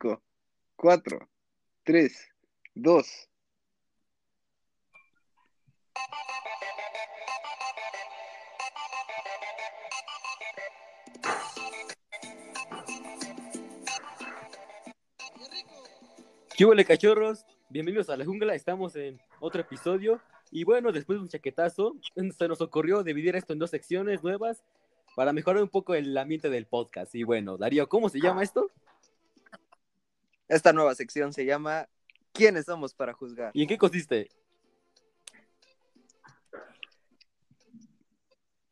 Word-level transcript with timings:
5, 0.00 0.22
4, 0.76 1.28
3, 1.84 2.28
2. 2.74 3.28
¿Qué 16.56 16.64
huele, 16.64 16.84
cachorros? 16.84 17.44
Bienvenidos 17.68 18.08
a 18.08 18.16
la 18.16 18.24
jungla, 18.24 18.54
estamos 18.54 18.96
en 18.96 19.20
otro 19.40 19.60
episodio. 19.60 20.20
Y 20.50 20.64
bueno, 20.64 20.92
después 20.92 21.18
de 21.18 21.22
un 21.22 21.28
chaquetazo, 21.28 21.94
se 22.38 22.48
nos 22.48 22.62
ocurrió 22.62 23.02
dividir 23.02 23.36
esto 23.36 23.52
en 23.52 23.58
dos 23.58 23.70
secciones 23.70 24.22
nuevas 24.22 24.64
para 25.14 25.32
mejorar 25.34 25.62
un 25.62 25.68
poco 25.68 25.94
el 25.94 26.16
ambiente 26.16 26.48
del 26.48 26.66
podcast. 26.66 27.14
Y 27.14 27.22
bueno, 27.24 27.58
Darío, 27.58 27.88
¿cómo 27.88 28.08
se 28.08 28.20
llama 28.20 28.42
esto? 28.42 28.70
Esta 30.50 30.72
nueva 30.72 30.96
sección 30.96 31.32
se 31.32 31.44
llama 31.44 31.88
¿Quiénes 32.32 32.64
somos 32.64 32.92
para 32.92 33.12
juzgar? 33.12 33.52
¿Y 33.54 33.62
en 33.62 33.68
qué 33.68 33.78
consiste? 33.78 34.28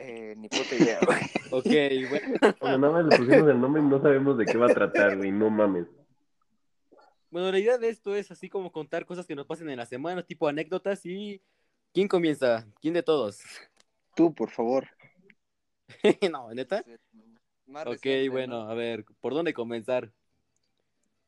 Eh, 0.01 0.35
ni 0.37 0.49
puta 0.49 0.75
idea, 0.75 0.99
güey. 1.07 1.19
Ok, 1.53 2.11
bueno. 2.11 2.57
Bueno, 2.61 2.79
nada 2.79 2.93
más 2.93 3.07
le 3.07 3.17
pusimos 3.17 3.49
el 3.49 3.61
nombre 3.61 3.81
y 3.81 3.85
no 3.85 4.03
sabemos 4.03 4.37
de 4.37 4.45
qué 4.45 4.59
va 4.59 4.67
a 4.67 4.75
tratar, 4.75 5.17
güey, 5.17 5.31
no 5.31 5.51
mames. 5.51 5.87
Bueno, 7.31 7.53
la 7.53 7.59
idea 7.61 7.79
de 7.79 7.89
esto 7.89 8.17
es 8.17 8.31
así 8.33 8.49
como 8.49 8.73
contar 8.73 9.07
cosas 9.07 9.25
que 9.27 9.37
nos 9.37 9.47
pasen 9.47 9.71
en 9.71 9.77
la 9.77 9.87
semana, 9.87 10.25
tipo 10.25 10.49
anécdotas 10.49 11.07
y... 11.07 11.41
¿Quién 11.95 12.09
comienza? 12.09 12.67
¿Quién 12.81 12.95
de 12.95 13.03
todos? 13.05 13.41
Tú, 14.17 14.35
por 14.35 14.51
favor. 14.51 14.89
no, 16.31 16.53
¿neta? 16.55 16.85
Más 17.67 17.87
Ok, 17.87 17.93
reciente, 17.93 18.29
bueno, 18.31 18.65
¿no? 18.65 18.71
a 18.71 18.75
ver, 18.75 19.05
¿por 19.21 19.33
dónde 19.33 19.55
comenzar? 19.55 20.13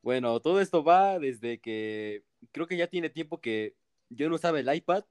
Bueno, 0.01 0.39
todo 0.39 0.61
esto 0.61 0.83
va 0.83 1.19
desde 1.19 1.59
que 1.59 2.23
creo 2.51 2.65
que 2.65 2.77
ya 2.77 2.87
tiene 2.87 3.09
tiempo 3.09 3.39
que 3.39 3.75
yo 4.09 4.27
no 4.29 4.35
usaba 4.35 4.59
el 4.59 4.73
iPad 4.73 5.03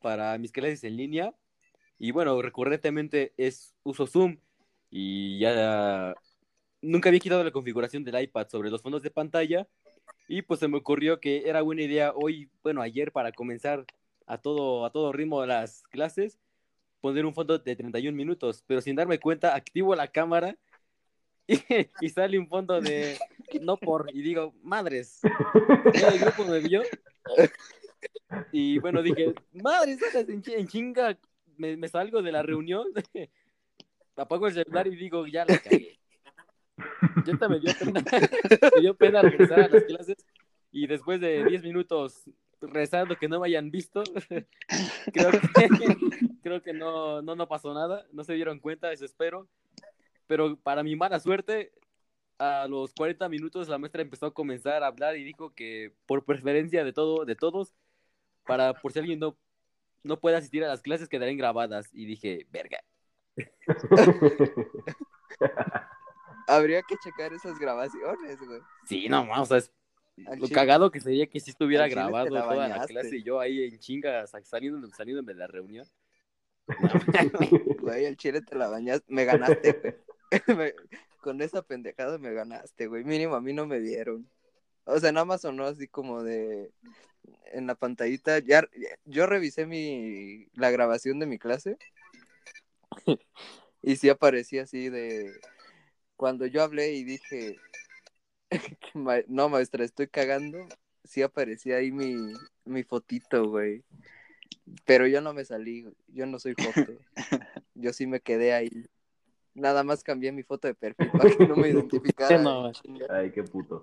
para 0.00 0.36
mis 0.38 0.52
clases 0.52 0.84
en 0.84 0.96
línea 0.96 1.34
y 1.98 2.10
bueno, 2.10 2.40
recurrentemente 2.42 3.32
es 3.38 3.74
uso 3.82 4.06
Zoom 4.06 4.38
y 4.90 5.38
ya 5.38 6.14
nunca 6.82 7.08
había 7.08 7.20
quitado 7.20 7.42
la 7.44 7.50
configuración 7.50 8.04
del 8.04 8.22
iPad 8.22 8.48
sobre 8.48 8.70
los 8.70 8.82
fondos 8.82 9.02
de 9.02 9.10
pantalla 9.10 9.66
y 10.28 10.42
pues 10.42 10.60
se 10.60 10.68
me 10.68 10.76
ocurrió 10.76 11.18
que 11.18 11.48
era 11.48 11.62
buena 11.62 11.82
idea 11.82 12.12
hoy, 12.14 12.50
bueno, 12.62 12.82
ayer 12.82 13.12
para 13.12 13.32
comenzar 13.32 13.86
a 14.26 14.38
todo 14.38 14.84
a 14.84 14.90
todo 14.90 15.12
ritmo 15.12 15.40
de 15.40 15.46
las 15.46 15.82
clases 15.84 16.38
poner 17.00 17.24
un 17.24 17.34
fondo 17.34 17.58
de 17.58 17.76
31 17.76 18.16
minutos, 18.16 18.64
pero 18.66 18.80
sin 18.80 18.96
darme 18.96 19.18
cuenta 19.18 19.54
activo 19.54 19.94
la 19.94 20.08
cámara 20.08 20.56
y, 21.46 21.58
y 22.00 22.08
sale 22.08 22.38
un 22.38 22.48
fondo 22.48 22.80
de 22.80 23.18
no 23.62 23.76
por 23.76 24.08
y 24.12 24.22
digo, 24.22 24.54
madres, 24.62 25.20
el 25.24 26.18
grupo 26.18 26.44
me 26.44 26.60
vio 26.60 26.82
y 28.52 28.78
bueno, 28.78 29.02
dije, 29.02 29.34
madres, 29.52 29.98
en, 30.14 30.42
chi- 30.42 30.54
en 30.54 30.66
chinga, 30.68 31.18
me, 31.56 31.76
me 31.76 31.88
salgo 31.88 32.22
de 32.22 32.32
la 32.32 32.42
reunión, 32.42 32.86
apago 34.16 34.46
el 34.46 34.54
celular 34.54 34.86
y 34.86 34.96
digo, 34.96 35.26
ya 35.26 35.44
la 35.44 35.58
cagué. 35.58 35.98
Ya 37.24 37.32
hasta 37.32 37.48
me 37.48 37.58
dio 37.60 37.72
pena, 37.78 38.04
me 38.76 38.80
dio 38.80 38.94
pena 38.94 39.22
regresar 39.22 39.60
a 39.60 39.68
las 39.68 39.84
clases 39.84 40.16
y 40.70 40.86
después 40.86 41.20
de 41.20 41.44
10 41.44 41.62
minutos 41.62 42.22
rezando 42.60 43.16
que 43.16 43.28
no 43.28 43.40
me 43.40 43.46
hayan 43.48 43.70
visto, 43.70 44.02
creo 45.12 45.30
que, 45.30 45.96
creo 46.42 46.62
que 46.62 46.72
no, 46.72 47.22
no, 47.22 47.34
no 47.36 47.48
pasó 47.48 47.72
nada, 47.74 48.06
no 48.12 48.24
se 48.24 48.34
dieron 48.34 48.60
cuenta, 48.60 48.92
eso 48.92 49.04
espero. 49.04 49.48
Pero 50.26 50.56
para 50.56 50.82
mi 50.82 50.96
mala 50.96 51.20
suerte, 51.20 51.72
a 52.38 52.66
los 52.68 52.92
40 52.92 53.28
minutos 53.28 53.68
la 53.68 53.78
maestra 53.78 54.02
empezó 54.02 54.26
a 54.26 54.34
comenzar 54.34 54.82
a 54.82 54.88
hablar 54.88 55.16
y 55.16 55.24
dijo 55.24 55.54
que 55.54 55.92
por 56.06 56.24
preferencia 56.24 56.84
de 56.84 56.92
todo, 56.92 57.24
de 57.24 57.36
todos, 57.36 57.74
para 58.44 58.74
por 58.74 58.92
si 58.92 58.98
alguien 58.98 59.18
no, 59.18 59.36
no 60.02 60.18
puede 60.20 60.36
asistir 60.36 60.64
a 60.64 60.68
las 60.68 60.82
clases, 60.82 61.08
quedarán 61.08 61.36
grabadas. 61.36 61.88
Y 61.92 62.04
dije, 62.06 62.46
verga. 62.50 62.78
Habría 66.48 66.82
que 66.82 66.96
checar 66.98 67.32
esas 67.32 67.58
grabaciones, 67.58 68.38
güey. 68.38 68.60
Sí, 68.84 69.08
no, 69.08 69.26
o 69.40 69.46
sea, 69.46 69.58
es 69.58 69.72
Al 70.26 70.38
lo 70.38 70.46
chile- 70.46 70.54
cagado 70.54 70.90
que 70.90 71.00
sería 71.00 71.26
que 71.26 71.40
si 71.40 71.50
estuviera 71.50 71.84
al 71.84 71.90
grabado 71.90 72.30
la 72.30 72.42
toda 72.42 72.68
la 72.68 72.86
clase 72.86 73.16
y 73.18 73.22
yo 73.24 73.40
ahí 73.40 73.64
en 73.64 73.78
chinga 73.78 74.26
sa- 74.26 74.44
saliendo, 74.44 74.88
saliéndome 74.90 75.32
de 75.34 75.38
la 75.40 75.46
reunión. 75.48 75.86
Güey, 77.80 78.06
al 78.06 78.16
chile 78.16 78.42
te 78.42 78.54
la 78.56 78.68
bañaste. 78.68 79.04
Me 79.08 79.24
ganaste, 79.24 79.98
Con 81.20 81.40
esa 81.42 81.62
pendejada 81.62 82.18
me 82.18 82.32
ganaste, 82.32 82.86
güey. 82.86 83.04
Mínimo 83.04 83.34
a 83.34 83.40
mí 83.40 83.52
no 83.52 83.66
me 83.66 83.80
dieron. 83.80 84.28
O 84.84 84.98
sea, 85.00 85.12
nada 85.12 85.26
más 85.26 85.42
sonó 85.42 85.66
así 85.66 85.88
como 85.88 86.22
de. 86.22 86.72
En 87.52 87.66
la 87.66 87.74
pantallita. 87.74 88.38
Ya, 88.40 88.68
yo 89.04 89.26
revisé 89.26 89.66
mi 89.66 90.46
la 90.54 90.70
grabación 90.70 91.18
de 91.18 91.26
mi 91.26 91.38
clase. 91.38 91.78
y 93.82 93.96
sí 93.96 94.08
aparecía 94.08 94.62
así 94.62 94.88
de. 94.88 95.32
Cuando 96.16 96.46
yo 96.46 96.62
hablé 96.62 96.92
y 96.94 97.04
dije. 97.04 97.56
"Ma- 98.94 99.22
No, 99.28 99.48
maestra, 99.48 99.84
estoy 99.84 100.08
cagando. 100.08 100.58
Sí 101.04 101.22
aparecía 101.22 101.76
ahí 101.76 101.92
mi, 101.92 102.16
mi 102.64 102.82
fotito, 102.82 103.48
güey. 103.48 103.84
Pero 104.84 105.06
yo 105.06 105.20
no 105.20 105.32
me 105.32 105.44
salí, 105.44 105.86
yo 106.08 106.26
no 106.26 106.38
soy 106.38 106.54
joto. 106.54 106.92
Yo 107.74 107.92
sí 107.92 108.06
me 108.06 108.20
quedé 108.20 108.52
ahí. 108.54 108.70
Nada 109.56 109.82
más 109.82 110.02
cambié 110.04 110.30
mi 110.32 110.42
foto 110.42 110.68
de 110.68 110.74
perfil 110.74 111.10
para 111.10 111.34
que 111.34 111.46
no 111.48 111.56
me 111.56 111.68
identificara. 111.70 112.38
No. 112.42 112.70
Ay, 113.08 113.32
qué 113.32 113.42
puto. 113.42 113.82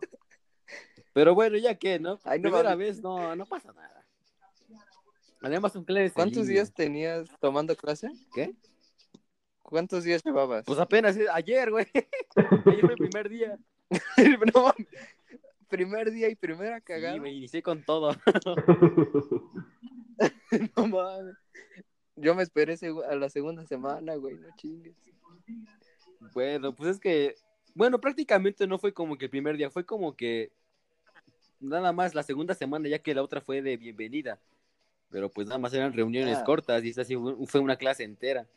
Pero 1.13 1.33
bueno, 1.35 1.57
ya 1.57 1.75
que, 1.75 1.99
¿no? 1.99 2.19
Ay, 2.23 2.39
no 2.39 2.43
Primera 2.49 2.69
mames. 2.71 2.87
vez, 2.97 3.01
no, 3.03 3.35
no 3.35 3.45
pasa 3.45 3.73
nada. 3.73 4.05
Además, 5.41 5.73
son 5.73 5.83
clases 5.83 6.11
en 6.11 6.13
¿Cuántos 6.13 6.47
días 6.47 6.71
tenías 6.73 7.27
tomando 7.39 7.75
clase? 7.75 8.09
¿Qué? 8.33 8.53
¿Cuántos 9.63 10.03
días 10.03 10.21
llevabas? 10.23 10.63
Pues 10.65 10.79
apenas 10.79 11.17
eh, 11.17 11.25
ayer, 11.33 11.71
güey. 11.71 11.85
Ayer 12.65 12.81
fue 12.81 12.91
el 12.93 12.97
primer 12.97 13.29
día. 13.29 13.57
No 14.53 14.73
primer 15.69 16.11
día 16.11 16.29
y 16.29 16.35
primera 16.35 16.77
Sí, 16.77 16.83
cagada. 16.85 17.17
me 17.17 17.31
inicié 17.31 17.63
con 17.63 17.83
todo. 17.83 18.15
no 20.77 20.87
mames. 20.87 21.35
Yo 22.15 22.35
me 22.35 22.43
esperé 22.43 22.75
a 23.09 23.15
la 23.15 23.29
segunda 23.29 23.65
semana, 23.65 24.15
güey, 24.15 24.35
no 24.35 24.47
chingues. 24.55 24.95
Bueno, 26.33 26.73
pues 26.75 26.91
es 26.91 26.99
que, 26.99 27.35
bueno, 27.75 27.99
prácticamente 27.99 28.67
no 28.67 28.77
fue 28.79 28.93
como 28.93 29.17
que 29.17 29.25
el 29.25 29.31
primer 29.31 29.57
día, 29.57 29.69
fue 29.69 29.85
como 29.85 30.15
que 30.15 30.51
nada 31.59 31.91
más 31.91 32.15
la 32.15 32.23
segunda 32.23 32.53
semana, 32.53 32.89
ya 32.89 32.99
que 32.99 33.15
la 33.15 33.23
otra 33.23 33.41
fue 33.41 33.61
de 33.61 33.77
bienvenida. 33.77 34.39
Pero 35.09 35.29
pues 35.29 35.47
nada 35.47 35.59
más 35.59 35.73
eran 35.73 35.93
reuniones 35.93 36.39
Ah. 36.39 36.43
cortas 36.43 36.83
y 36.83 36.89
esta 36.89 37.03
sí 37.05 37.15
fue 37.47 37.61
una 37.61 37.75
clase 37.75 38.03
entera. 38.03 38.47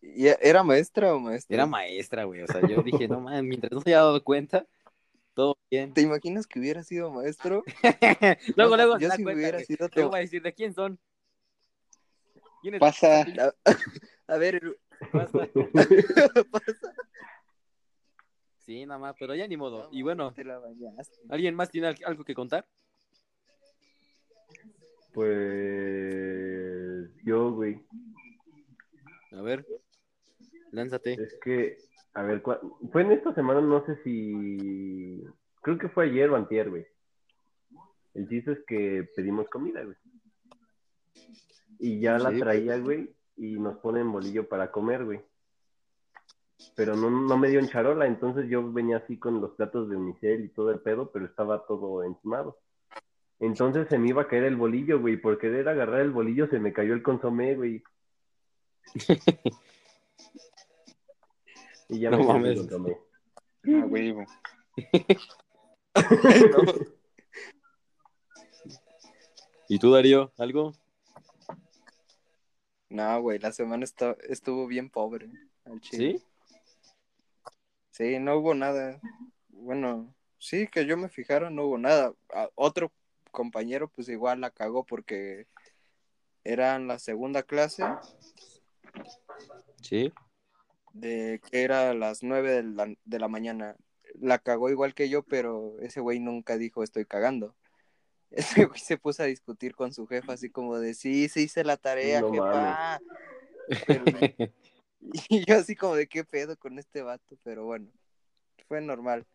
¿Y 0.00 0.26
¿Era 0.26 0.64
maestra 0.64 1.14
o 1.14 1.20
maestra? 1.20 1.54
Era 1.54 1.66
maestra, 1.66 2.24
güey. 2.24 2.42
O 2.42 2.46
sea, 2.46 2.60
yo 2.68 2.82
dije, 2.82 3.06
no 3.06 3.20
mames, 3.20 3.44
mientras 3.44 3.72
no 3.72 3.80
se 3.80 3.90
haya 3.90 3.98
dado 3.98 4.22
cuenta, 4.24 4.66
todo 5.34 5.56
bien. 5.70 5.94
¿Te 5.94 6.00
imaginas 6.02 6.46
que 6.46 6.58
hubiera 6.58 6.82
sido 6.82 7.10
maestro? 7.10 7.62
luego, 8.56 8.76
luego, 8.76 8.98
Yo 8.98 9.10
si 9.10 9.22
cuenta 9.22 9.40
hubiera 9.40 9.60
sido 9.60 9.88
va 10.10 10.18
a 10.18 10.20
decir, 10.20 10.42
¿de 10.42 10.52
quién 10.52 10.74
son? 10.74 10.98
¿Quién 12.62 12.74
es? 12.74 12.80
Pasa. 12.80 13.24
A 14.28 14.36
ver, 14.38 14.78
Pasa. 15.12 15.48
pasa. 16.50 16.94
Sí, 18.64 18.86
nada 18.86 18.98
más, 19.00 19.16
pero 19.18 19.34
ya 19.34 19.46
ni 19.48 19.56
modo. 19.56 19.88
Y 19.92 20.02
bueno. 20.02 20.32
¿alguien 21.28 21.54
más 21.56 21.70
tiene 21.70 21.88
al- 21.88 21.96
algo 22.06 22.24
que 22.24 22.34
contar? 22.34 22.64
Pues 25.82 27.10
yo, 27.24 27.52
güey, 27.52 27.78
A 29.32 29.42
ver, 29.42 29.66
lánzate. 30.70 31.14
es 31.14 31.38
que, 31.44 31.76
a 32.14 32.22
ver, 32.22 32.42
fue 32.92 33.02
en 33.02 33.12
esta 33.12 33.34
semana, 33.34 33.60
no 33.60 33.84
sé 33.84 33.96
si, 34.04 35.22
creo 35.60 35.76
que 35.78 35.88
fue 35.90 36.06
ayer 36.06 36.30
o 36.30 36.36
antier, 36.36 36.70
güey. 36.70 36.86
El 38.14 38.28
chiste 38.28 38.52
es 38.52 38.58
que 38.66 39.08
pedimos 39.16 39.48
comida, 39.48 39.82
güey. 39.82 39.96
Y 41.84 41.98
ya 41.98 42.16
la 42.16 42.30
traía, 42.30 42.78
güey, 42.78 43.12
y 43.36 43.58
nos 43.58 43.76
ponen 43.78 44.12
bolillo 44.12 44.48
para 44.48 44.70
comer, 44.70 45.04
güey. 45.04 45.20
Pero 46.76 46.94
no, 46.94 47.10
no 47.10 47.36
me 47.36 47.48
dio 47.48 47.58
en 47.58 47.68
charola, 47.68 48.06
entonces 48.06 48.48
yo 48.48 48.72
venía 48.72 48.98
así 48.98 49.18
con 49.18 49.40
los 49.40 49.50
platos 49.56 49.90
de 49.90 49.96
unicel 49.96 50.44
y 50.44 50.48
todo 50.50 50.70
el 50.70 50.78
pedo, 50.78 51.10
pero 51.10 51.26
estaba 51.26 51.66
todo 51.66 52.04
encimado. 52.04 52.60
Entonces 53.40 53.88
se 53.88 53.98
me 53.98 54.10
iba 54.10 54.22
a 54.22 54.28
caer 54.28 54.44
el 54.44 54.54
bolillo, 54.54 55.00
güey. 55.00 55.16
Por 55.16 55.40
querer 55.40 55.68
agarrar 55.68 56.02
el 56.02 56.12
bolillo 56.12 56.46
se 56.46 56.60
me 56.60 56.72
cayó 56.72 56.94
el 56.94 57.02
consomé, 57.02 57.56
güey. 57.56 57.82
y 61.88 61.98
ya 61.98 62.10
No 62.10 62.18
me 62.18 62.22
quedé 62.24 62.32
mames. 62.32 62.50
el 62.50 62.58
consomé. 62.58 62.96
Ah, 63.66 63.86
huevo. 63.88 64.24
¿Y 69.68 69.80
tú, 69.80 69.90
Darío? 69.90 70.30
¿Algo? 70.38 70.74
No, 72.92 73.22
güey, 73.22 73.38
la 73.38 73.52
semana 73.52 73.84
esta- 73.84 74.18
estuvo 74.28 74.66
bien 74.66 74.90
pobre. 74.90 75.30
Al 75.64 75.80
chile. 75.80 76.18
¿Sí? 76.18 76.24
Sí, 77.90 78.18
no 78.18 78.36
hubo 78.36 78.54
nada. 78.54 79.00
Bueno, 79.48 80.14
sí, 80.38 80.66
que 80.68 80.84
yo 80.84 80.98
me 80.98 81.08
fijara, 81.08 81.48
no 81.48 81.64
hubo 81.64 81.78
nada. 81.78 82.12
A- 82.34 82.50
otro 82.54 82.92
compañero, 83.30 83.88
pues 83.88 84.10
igual 84.10 84.42
la 84.42 84.50
cagó 84.50 84.84
porque 84.84 85.46
era 86.44 86.76
en 86.76 86.86
la 86.86 86.98
segunda 86.98 87.42
clase, 87.44 87.82
Sí. 89.80 90.12
de 90.92 91.40
que 91.50 91.62
era 91.62 91.90
a 91.90 91.94
las 91.94 92.22
nueve 92.22 92.52
de 92.52 92.62
la, 92.62 92.94
de 93.06 93.18
la 93.18 93.28
mañana. 93.28 93.74
La 94.20 94.38
cagó 94.38 94.68
igual 94.68 94.92
que 94.92 95.08
yo, 95.08 95.22
pero 95.22 95.80
ese 95.80 96.00
güey 96.00 96.20
nunca 96.20 96.58
dijo 96.58 96.82
estoy 96.82 97.06
cagando. 97.06 97.54
Ese 98.32 98.64
güey 98.64 98.80
se 98.80 98.96
puso 98.96 99.22
a 99.22 99.26
discutir 99.26 99.74
con 99.74 99.92
su 99.92 100.06
jefa, 100.06 100.32
así 100.32 100.48
como 100.50 100.78
de 100.78 100.94
sí, 100.94 101.28
sí 101.28 101.42
hice 101.42 101.64
la 101.64 101.76
tarea, 101.76 102.20
No 102.22 102.32
jefa. 102.32 103.00
Pero- 103.86 104.04
y 105.28 105.44
yo 105.44 105.56
así 105.56 105.76
como 105.76 105.94
de 105.96 106.06
qué 106.06 106.24
pedo 106.24 106.56
con 106.56 106.78
este 106.78 107.02
vato, 107.02 107.36
pero 107.42 107.64
bueno, 107.64 107.88
fue 108.68 108.80
normal. 108.80 109.26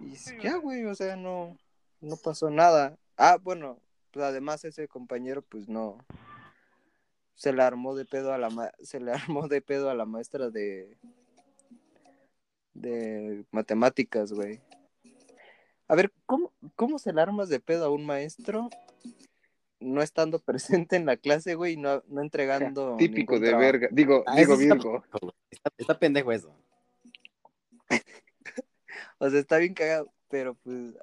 Y 0.00 0.14
ya, 0.42 0.56
güey, 0.56 0.84
o 0.84 0.94
sea, 0.94 1.16
no, 1.16 1.56
no 2.00 2.16
pasó 2.16 2.50
nada. 2.50 2.96
Ah, 3.16 3.38
bueno, 3.42 3.78
pues 4.10 4.24
además 4.24 4.64
ese 4.64 4.88
compañero, 4.88 5.42
pues 5.42 5.68
no, 5.68 5.98
se 7.34 7.52
le 7.52 7.62
armó 7.62 7.94
de 7.94 8.04
pedo 8.04 8.32
a 8.32 8.38
la 8.38 8.50
ma- 8.50 8.72
se 8.82 8.98
le 9.00 9.12
armó 9.42 9.46
de 9.48 9.60
pedo 9.62 9.90
a 9.90 9.94
la 9.94 10.04
maestra 10.06 10.50
de 10.50 10.96
de 12.74 13.44
matemáticas, 13.52 14.32
güey. 14.32 14.60
A 15.88 15.94
ver, 15.94 16.12
¿cómo, 16.26 16.52
¿cómo 16.74 16.98
se 16.98 17.12
le 17.12 17.20
armas 17.20 17.48
de 17.48 17.60
pedo 17.60 17.84
a 17.86 17.90
un 17.90 18.04
maestro 18.06 18.68
no 19.78 20.02
estando 20.02 20.38
presente 20.44 20.96
en 20.96 21.06
la 21.06 21.16
clase, 21.16 21.54
güey, 21.54 21.74
y 21.74 21.76
no, 21.76 22.02
no 22.08 22.22
entregando 22.22 22.96
Típico 22.98 23.38
de 23.38 23.48
trabajo? 23.48 23.72
verga. 23.72 23.88
Digo, 23.92 24.24
Ah, 24.26 24.36
digo 24.36 24.54
está 24.54 24.74
Virgo. 24.74 25.04
Está, 25.50 25.70
está 25.78 25.98
pendejo 25.98 26.32
eso. 26.32 26.54
O 29.18 29.30
sea, 29.30 29.40
está 29.40 29.56
bien 29.56 29.72
cagado, 29.72 30.12
pero 30.28 30.54
pues 30.56 30.94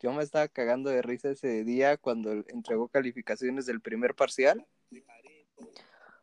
yo 0.00 0.12
me 0.12 0.24
estaba 0.24 0.48
cagando 0.48 0.90
de 0.90 1.02
risa 1.02 1.30
ese 1.30 1.62
día 1.62 1.96
cuando 1.96 2.32
entregó 2.48 2.88
calificaciones 2.88 3.64
del 3.66 3.80
primer 3.80 4.14
parcial. 4.16 4.66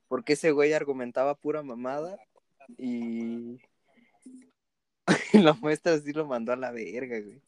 Porque 0.10 0.34
ese 0.34 0.52
güey 0.52 0.74
argumentaba 0.74 1.36
pura 1.36 1.64
mamada 1.64 2.18
y, 2.78 3.62
y 5.32 5.38
la 5.38 5.54
muestra 5.54 5.98
sí 6.00 6.12
lo 6.12 6.26
mandó 6.26 6.52
a 6.52 6.58
la 6.58 6.72
verga, 6.72 7.20
güey. 7.22 7.42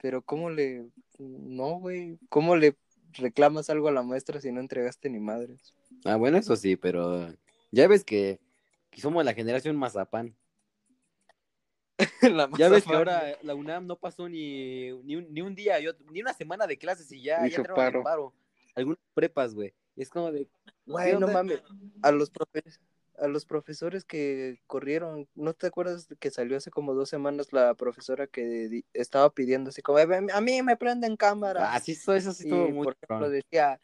Pero 0.00 0.22
¿cómo 0.22 0.50
le... 0.50 0.86
No, 1.18 1.78
güey. 1.78 2.18
¿Cómo 2.28 2.56
le 2.56 2.76
reclamas 3.12 3.70
algo 3.70 3.88
a 3.88 3.92
la 3.92 4.02
muestra 4.02 4.40
si 4.40 4.52
no 4.52 4.60
entregaste 4.60 5.08
ni 5.08 5.18
madres? 5.18 5.74
Ah, 6.04 6.16
bueno, 6.16 6.38
eso 6.38 6.56
sí, 6.56 6.76
pero 6.76 7.32
ya 7.70 7.88
ves 7.88 8.04
que, 8.04 8.40
que 8.90 9.00
somos 9.00 9.24
la 9.24 9.34
generación 9.34 9.76
mazapán. 9.76 10.36
La 12.22 12.50
Ya 12.58 12.68
ves 12.68 12.84
que 12.84 12.94
ahora 12.94 13.38
la 13.42 13.54
UNAM 13.54 13.86
no 13.86 13.96
pasó 13.96 14.28
ni, 14.28 14.92
ni, 15.02 15.16
un, 15.16 15.32
ni 15.32 15.40
un 15.40 15.54
día, 15.54 15.76
ni 16.10 16.20
una 16.20 16.34
semana 16.34 16.66
de 16.66 16.76
clases 16.76 17.10
y 17.10 17.22
ya, 17.22 17.46
ya 17.46 17.62
paro. 17.62 18.02
paro. 18.02 18.34
Algunas 18.74 18.98
prepas, 19.14 19.54
güey. 19.54 19.72
Es 19.96 20.10
como 20.10 20.30
de, 20.30 20.46
Güey, 20.86 21.12
¿Qué 21.12 21.18
no 21.18 21.28
mames. 21.28 21.62
A 22.02 22.12
los 22.12 22.30
profes, 22.30 22.80
a 23.18 23.28
los 23.28 23.46
profesores 23.46 24.04
que 24.04 24.60
corrieron, 24.66 25.28
¿no 25.34 25.54
te 25.54 25.68
acuerdas 25.68 26.08
que 26.18 26.30
salió 26.30 26.56
hace 26.56 26.70
como 26.70 26.94
dos 26.94 27.08
semanas 27.08 27.52
la 27.52 27.74
profesora 27.74 28.26
que 28.26 28.82
estaba 28.92 29.30
pidiendo 29.30 29.70
así 29.70 29.82
como, 29.82 29.98
"Eh, 29.98 30.06
a 30.32 30.40
mí 30.40 30.62
me 30.62 30.76
prenden 30.76 31.16
cámara? 31.16 31.74
ah, 31.74 31.80
sí, 31.80 31.92
eso, 31.92 32.32
sí 32.32 32.44
estuvo 32.44 32.70
muy 32.70 32.84
por 32.84 32.96
ejemplo 33.00 33.30
decía, 33.30 33.80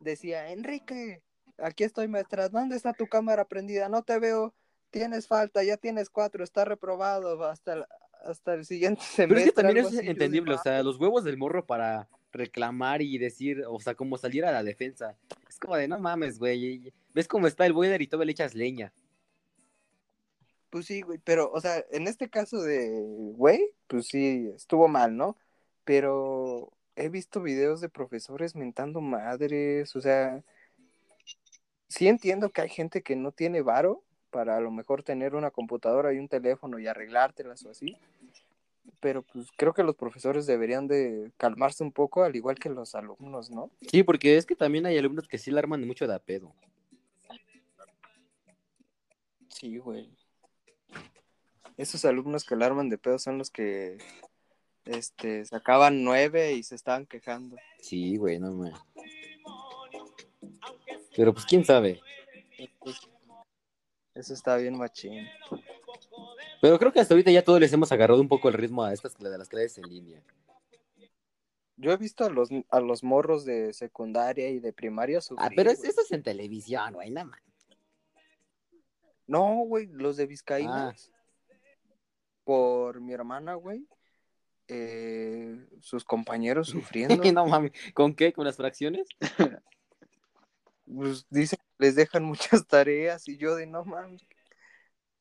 decía, 0.00 0.50
Enrique, 0.50 1.22
aquí 1.58 1.84
estoy 1.84 2.08
maestra, 2.08 2.48
¿dónde 2.48 2.76
está 2.76 2.92
tu 2.92 3.06
cámara 3.06 3.44
prendida? 3.46 3.88
No 3.88 4.02
te 4.02 4.18
veo, 4.18 4.54
tienes 4.90 5.26
falta, 5.26 5.62
ya 5.62 5.76
tienes 5.76 6.10
cuatro, 6.10 6.44
está 6.44 6.64
reprobado 6.64 7.44
hasta 7.44 7.74
el, 7.74 7.84
hasta 8.24 8.54
el 8.54 8.64
siguiente 8.64 9.02
semestre. 9.02 9.26
Pero 9.28 9.40
es 9.40 9.46
que 9.46 9.52
también 9.52 9.78
es 9.78 9.86
así". 9.86 10.08
Entendible, 10.08 10.54
o 10.54 10.58
sea, 10.58 10.82
los 10.82 10.98
huevos 10.98 11.24
del 11.24 11.36
morro 11.36 11.64
para 11.66 12.08
reclamar 12.32 13.02
y 13.02 13.18
decir, 13.18 13.64
o 13.68 13.78
sea, 13.80 13.94
como 13.94 14.16
salir 14.16 14.44
a 14.44 14.52
la 14.52 14.62
defensa. 14.62 15.16
Como 15.62 15.76
de, 15.76 15.86
no 15.86 16.00
mames, 16.00 16.40
güey. 16.40 16.92
¿Ves 17.14 17.28
cómo 17.28 17.46
está 17.46 17.64
el 17.64 17.72
boiler 17.72 18.02
y 18.02 18.08
todavía 18.08 18.26
le 18.26 18.32
echas 18.32 18.54
leña? 18.56 18.92
Pues 20.70 20.86
sí, 20.86 21.02
güey, 21.02 21.20
pero, 21.22 21.52
o 21.52 21.60
sea, 21.60 21.84
en 21.92 22.08
este 22.08 22.28
caso 22.28 22.60
de, 22.62 22.90
güey, 23.36 23.70
pues 23.86 24.08
sí, 24.08 24.50
estuvo 24.56 24.88
mal, 24.88 25.16
¿no? 25.16 25.36
Pero 25.84 26.72
he 26.96 27.08
visto 27.08 27.42
videos 27.42 27.80
de 27.80 27.88
profesores 27.88 28.56
mentando 28.56 29.00
madres, 29.00 29.94
o 29.94 30.00
sea, 30.00 30.42
sí 31.86 32.08
entiendo 32.08 32.50
que 32.50 32.62
hay 32.62 32.68
gente 32.68 33.02
que 33.02 33.14
no 33.14 33.30
tiene 33.30 33.62
varo 33.62 34.02
para 34.30 34.56
a 34.56 34.60
lo 34.60 34.72
mejor 34.72 35.04
tener 35.04 35.36
una 35.36 35.52
computadora 35.52 36.12
y 36.12 36.18
un 36.18 36.28
teléfono 36.28 36.80
y 36.80 36.88
arreglártelas 36.88 37.64
o 37.66 37.70
así, 37.70 37.96
pero 39.02 39.22
pues 39.22 39.48
creo 39.56 39.74
que 39.74 39.82
los 39.82 39.96
profesores 39.96 40.46
deberían 40.46 40.86
de 40.86 41.32
calmarse 41.36 41.82
un 41.82 41.90
poco, 41.90 42.22
al 42.22 42.36
igual 42.36 42.56
que 42.60 42.70
los 42.70 42.94
alumnos, 42.94 43.50
¿no? 43.50 43.68
Sí, 43.90 44.04
porque 44.04 44.36
es 44.36 44.46
que 44.46 44.54
también 44.54 44.86
hay 44.86 44.96
alumnos 44.96 45.26
que 45.26 45.38
sí 45.38 45.50
la 45.50 45.58
arman 45.58 45.84
mucho 45.84 46.06
de 46.06 46.14
a 46.14 46.20
pedo. 46.20 46.54
Sí, 49.48 49.76
güey. 49.78 50.08
Esos 51.76 52.04
alumnos 52.04 52.44
que 52.44 52.54
alarman 52.54 52.88
de 52.88 52.98
pedo 52.98 53.18
son 53.18 53.38
los 53.38 53.50
que, 53.50 53.98
este, 54.84 55.44
sacaban 55.46 56.04
nueve 56.04 56.52
y 56.52 56.62
se 56.62 56.76
estaban 56.76 57.04
quejando. 57.06 57.56
Sí, 57.80 58.16
güey, 58.16 58.38
no 58.38 58.52
mames. 58.52 58.78
Pero 61.16 61.34
pues 61.34 61.44
quién 61.44 61.64
sabe. 61.64 62.00
Eso 64.14 64.32
está 64.32 64.56
bien 64.58 64.78
machín. 64.78 65.26
Pero 66.62 66.78
creo 66.78 66.92
que 66.92 67.00
hasta 67.00 67.12
ahorita 67.12 67.32
ya 67.32 67.42
todos 67.42 67.58
les 67.58 67.72
hemos 67.72 67.90
agarrado 67.90 68.20
un 68.20 68.28
poco 68.28 68.48
el 68.48 68.54
ritmo 68.54 68.84
a 68.84 68.92
estas 68.92 69.18
de 69.18 69.36
las 69.36 69.48
clases 69.48 69.78
en 69.78 69.88
línea. 69.88 70.22
Yo 71.76 71.90
he 71.90 71.96
visto 71.96 72.24
a 72.24 72.30
los, 72.30 72.50
a 72.70 72.78
los 72.78 73.02
morros 73.02 73.44
de 73.44 73.72
secundaria 73.72 74.48
y 74.48 74.60
de 74.60 74.72
primaria 74.72 75.18
Ah, 75.18 75.22
sufrir, 75.22 75.52
pero 75.56 75.72
es- 75.72 75.82
eso 75.82 76.02
es 76.02 76.12
en 76.12 76.22
televisión, 76.22 76.94
güey, 76.94 77.10
nada 77.10 77.24
más. 77.26 77.40
No, 79.26 79.56
güey, 79.66 79.86
los 79.88 80.16
de 80.16 80.26
Vizcaínas. 80.26 81.10
Por 82.44 83.00
mi 83.00 83.12
hermana, 83.12 83.54
güey. 83.54 83.84
eh, 84.68 85.66
sus 85.80 86.04
compañeros 86.04 86.68
sufriendo. 86.68 87.16
no 87.34 87.44
mames, 87.46 87.72
¿con 87.92 88.14
qué? 88.14 88.32
¿Con 88.32 88.44
las 88.44 88.56
fracciones? 88.56 89.08
pues 90.86 91.26
dicen 91.28 91.58
que 91.58 91.84
les 91.86 91.96
dejan 91.96 92.22
muchas 92.22 92.64
tareas 92.68 93.26
y 93.28 93.36
yo 93.36 93.56
de 93.56 93.66
no 93.66 93.84
mames. 93.84 94.24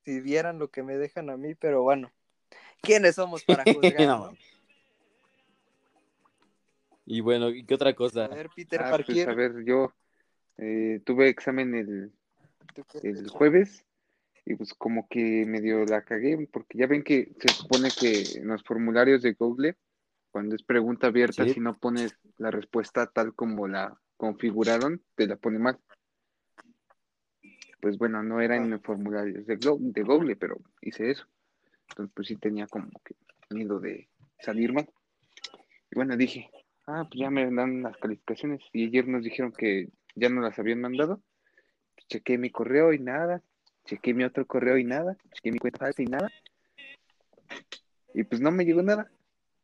Si 0.04 0.20
vieran 0.20 0.60
lo 0.60 0.70
que 0.70 0.84
me 0.84 0.98
dejan 0.98 1.30
a 1.30 1.38
mí, 1.38 1.56
pero 1.56 1.84
bueno. 1.84 2.12
¿Quiénes 2.82 3.16
somos 3.16 3.44
para 3.44 3.64
juzgar? 3.74 4.08
No, 4.08 4.18
no? 4.18 4.26
mames. 4.26 4.40
Y 7.06 7.22
bueno, 7.22 7.50
¿y 7.50 7.66
qué 7.66 7.76
otra 7.76 7.94
cosa? 7.94 8.26
A 8.26 8.28
ver, 8.30 8.50
Peter 8.56 8.82
Ah, 8.82 8.92
pues 9.06 9.08
Parker. 9.08 9.30
a 9.30 9.34
ver, 9.34 9.64
yo 9.66 9.94
eh, 10.58 11.02
tuve 11.06 11.28
examen 11.30 11.76
el, 11.76 12.12
¿tú 12.74 12.84
qué 12.86 12.98
has 13.00 13.04
el 13.04 13.30
jueves 13.30 13.86
y 14.46 14.56
pues 14.56 14.74
como 14.74 15.08
que 15.08 15.46
medio 15.46 15.86
la 15.86 16.04
cagué 16.04 16.48
porque 16.52 16.78
ya 16.78 16.88
ven 16.88 17.04
que 17.04 17.34
se 17.40 17.50
supone 17.54 17.90
que 18.00 18.22
en 18.40 18.48
los 18.48 18.64
formularios 18.64 19.22
de 19.22 19.34
Google, 19.34 19.78
cuando 20.32 20.56
es 20.56 20.64
pregunta 20.64 21.08
abierta, 21.08 21.44
Sí. 21.46 21.54
si 21.56 21.60
no 21.60 21.78
pones 21.78 22.16
la 22.38 22.50
respuesta 22.50 23.08
tal 23.08 23.36
como 23.36 23.68
la 23.68 24.00
configuraron, 24.18 25.04
te 25.16 25.28
la 25.28 25.36
pone 25.36 25.60
mal. 25.60 25.80
Pues 27.82 27.98
bueno, 27.98 28.22
no 28.22 28.40
era 28.40 28.56
en 28.56 28.70
los 28.70 28.82
formularios 28.82 29.46
de, 29.48 29.58
de 29.58 30.04
Google, 30.04 30.36
pero 30.36 30.58
hice 30.82 31.10
eso. 31.10 31.26
Entonces 31.90 32.14
pues 32.16 32.28
sí 32.28 32.36
tenía 32.38 32.68
como 32.68 32.90
que 33.04 33.16
miedo 33.50 33.80
de 33.80 34.08
salir 34.40 34.72
mal. 34.72 34.88
Y 35.92 35.96
bueno, 35.96 36.16
dije, 36.16 36.50
ah, 36.88 37.06
pues 37.10 37.20
ya 37.20 37.30
me 37.30 37.50
dan 37.52 37.84
las 37.84 37.98
calificaciones 37.98 38.62
y 38.72 38.86
ayer 38.86 39.08
nos 39.08 39.24
dijeron 39.24 39.52
que 39.52 39.90
ya 40.16 40.30
no 40.30 40.42
las 40.42 40.58
habían 40.60 40.82
mandado. 40.82 41.22
Chequé 42.08 42.38
mi 42.38 42.50
correo 42.50 42.94
y 42.94 43.00
nada. 43.00 43.42
Chequé 43.86 44.14
mi 44.14 44.24
otro 44.24 44.46
correo 44.46 44.78
y 44.78 44.84
nada. 44.84 45.18
Chequé 45.34 45.52
mi 45.52 45.60
cuenta 45.60 45.80
falsa 45.80 46.02
y 46.02 46.06
nada. 46.06 46.30
Y 48.14 48.24
pues 48.24 48.42
no 48.42 48.52
me 48.52 48.66
llegó 48.66 48.84
nada. 48.84 49.12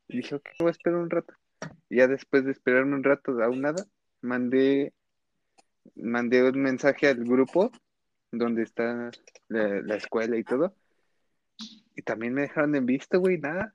Y 0.08 0.18
dije, 0.18 0.36
ok, 0.36 0.50
voy 0.60 0.70
a 0.70 0.72
esperar 0.72 1.00
un 1.00 1.10
rato. 1.10 1.34
Y 1.90 1.98
ya 1.98 2.08
después 2.08 2.46
de 2.46 2.52
esperarme 2.52 2.96
un 2.96 3.04
rato, 3.04 3.32
aún 3.44 3.62
nada, 3.62 3.86
mandé, 4.22 4.94
mandé 5.96 6.44
un 6.44 6.62
mensaje 6.62 7.08
al 7.08 7.24
grupo 7.24 7.72
donde 8.38 8.64
está 8.64 9.12
la, 9.48 9.82
la 9.82 9.96
escuela 9.96 10.38
y 10.38 10.44
todo. 10.44 10.74
Y 11.96 12.02
también 12.04 12.34
me 12.34 12.42
dejaron 12.42 12.76
en 12.76 12.86
visto, 12.86 13.20
güey, 13.20 13.38
nada. 13.38 13.74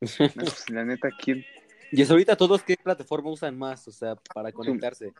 No, 0.00 0.08
pues, 0.44 0.70
la 0.70 0.84
neta, 0.84 1.10
¿quién? 1.22 1.44
Y 1.92 2.00
es 2.02 2.10
ahorita 2.10 2.36
todos 2.36 2.62
qué 2.62 2.76
plataforma 2.76 3.30
usan 3.30 3.58
más, 3.58 3.86
o 3.88 3.92
sea, 3.92 4.14
para 4.34 4.52
conectarse. 4.52 5.12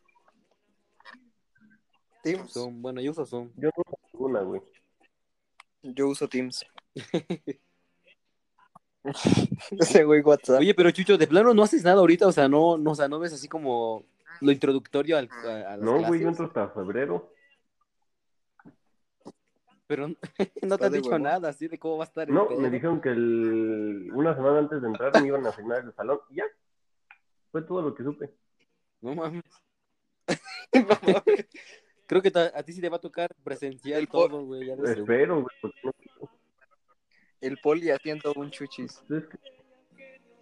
Teams. 2.23 2.53
Zoom, 2.53 2.81
bueno, 2.81 3.01
yo 3.01 3.11
uso 3.11 3.27
Zoom. 3.27 3.51
Yo 3.57 3.69
no 3.69 3.83
uso 3.85 3.99
ninguna, 4.13 4.43
güey. 4.43 4.63
Yo 5.83 6.09
uso 6.09 6.29
Teams. 6.29 6.65
Ese 9.79 10.05
güey 10.05 10.21
WhatsApp. 10.21 10.61
Oye, 10.61 10.75
pero 10.75 10.91
Chucho, 10.91 11.19
de 11.19 11.27
plano 11.27 11.55
no 11.55 11.63
haces 11.63 11.83
nada 11.83 12.01
ahorita, 12.01 12.27
o 12.27 12.33
sea, 12.33 12.49
no, 12.49 12.79
no, 12.79 12.93
o 12.93 12.95
sea, 12.95 13.09
no 13.09 13.19
ves 13.19 13.33
así 13.33 13.49
como 13.49 14.05
lo 14.41 14.53
introductorio 14.53 15.19
al, 15.19 15.29
a, 15.45 15.73
a 15.73 15.77
las 15.77 15.81
No, 15.81 16.03
güey, 16.07 16.21
yo 16.21 16.29
entro 16.29 16.47
hasta 16.47 16.69
febrero. 16.71 17.33
Pero 19.87 20.09
no 20.63 20.79
te 20.79 20.85
han 20.87 20.93
dicho 20.93 21.19
nada 21.19 21.49
así 21.49 21.67
de 21.69 21.79
cómo 21.79 21.99
va 21.99 22.05
a 22.05 22.07
estar 22.07 22.29
el 22.29 22.35
No, 22.35 22.49
me 22.51 22.71
dijeron 22.71 23.01
que 23.01 23.09
el... 23.09 24.11
una 24.15 24.35
semana 24.37 24.59
antes 24.61 24.81
de 24.81 24.87
entrar 24.89 25.21
me 25.21 25.27
iban 25.29 25.45
a 25.47 25.49
asignar 25.51 25.85
el 25.85 25.93
salón 25.95 26.21
y 26.31 26.37
ya. 26.37 26.45
Fue 27.51 27.63
todo 27.63 27.83
lo 27.83 27.95
que 27.95 28.05
supe. 28.05 28.31
No 29.01 29.15
mames. 29.15 29.43
No 30.73 30.87
mames. 30.87 31.49
Creo 32.07 32.23
que 32.23 32.33
a 32.37 32.63
ti 32.63 32.73
sí 32.73 32.81
te 32.81 32.89
va 32.89 32.97
a 32.99 33.01
tocar 33.01 33.35
presencial 33.43 34.01
El 34.01 34.09
todo, 34.09 34.45
güey. 34.45 34.67
ya. 34.67 34.75
Espero, 34.75 35.43
güey. 35.43 35.57
porque 35.61 35.81
no- 35.85 36.31
El 37.41 37.59
poli 37.59 37.91
haciendo 37.91 38.33
un 38.37 38.51
chuchis. 38.53 39.03
es 39.11 39.27
que- 39.27 39.39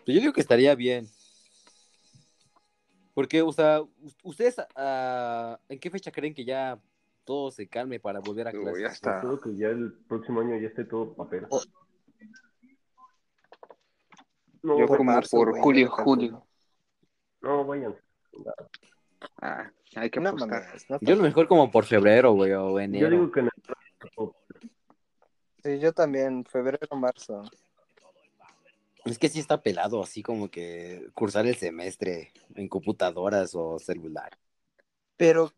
Pues 0.04 0.14
yo 0.14 0.20
digo 0.20 0.32
que 0.34 0.40
estaría 0.42 0.74
bien. 0.74 1.06
Porque, 3.18 3.42
o 3.42 3.50
sea, 3.50 3.80
¿ustedes 4.22 4.54
ah, 4.76 5.58
en 5.68 5.80
qué 5.80 5.90
fecha 5.90 6.12
creen 6.12 6.32
que 6.32 6.44
ya 6.44 6.80
todo 7.24 7.50
se 7.50 7.66
calme 7.66 7.98
para 7.98 8.20
volver 8.20 8.46
a 8.46 8.52
clases? 8.52 8.80
ya 8.80 8.86
está. 8.86 9.16
espero 9.16 9.40
que 9.40 9.56
ya 9.56 9.66
el 9.70 9.92
próximo 10.06 10.40
año 10.40 10.56
ya 10.56 10.68
esté 10.68 10.84
todo 10.84 11.14
papel. 11.14 11.44
Oh. 11.50 11.60
No, 14.62 14.78
Yo 14.78 14.86
Por 14.86 15.02
marzo, 15.02 15.36
por 15.36 15.58
julio, 15.58 15.86
yo 15.86 15.90
julio. 15.90 16.46
no, 17.40 17.64
vayan. 17.64 17.96
Ah, 19.42 19.68
hay 19.96 20.10
que 20.10 20.20
No 20.20 20.28
apostar. 20.28 20.62
mames, 20.62 20.88
no 20.88 20.98
Yo 21.00 21.16
lo 21.16 21.22
mejor 21.24 21.48
como 21.48 21.72
por 21.72 21.86
febrero, 21.86 22.34
güey, 22.34 22.52
o 22.52 22.70
Yo 22.70 22.78
enero. 22.78 23.10
digo 23.10 23.32
que 23.32 23.40
en 23.40 23.46
el 23.46 24.30
Sí, 25.64 25.80
yo 25.80 25.92
también, 25.92 26.44
febrero, 26.44 26.86
marzo. 26.96 27.42
Es 29.08 29.18
que 29.18 29.28
sí 29.28 29.40
está 29.40 29.62
pelado, 29.62 30.02
así 30.02 30.22
como 30.22 30.50
que 30.50 31.08
cursar 31.14 31.46
el 31.46 31.56
semestre 31.56 32.32
en 32.54 32.68
computadoras 32.68 33.54
o 33.54 33.78
celular. 33.78 34.38
Pero, 35.16 35.52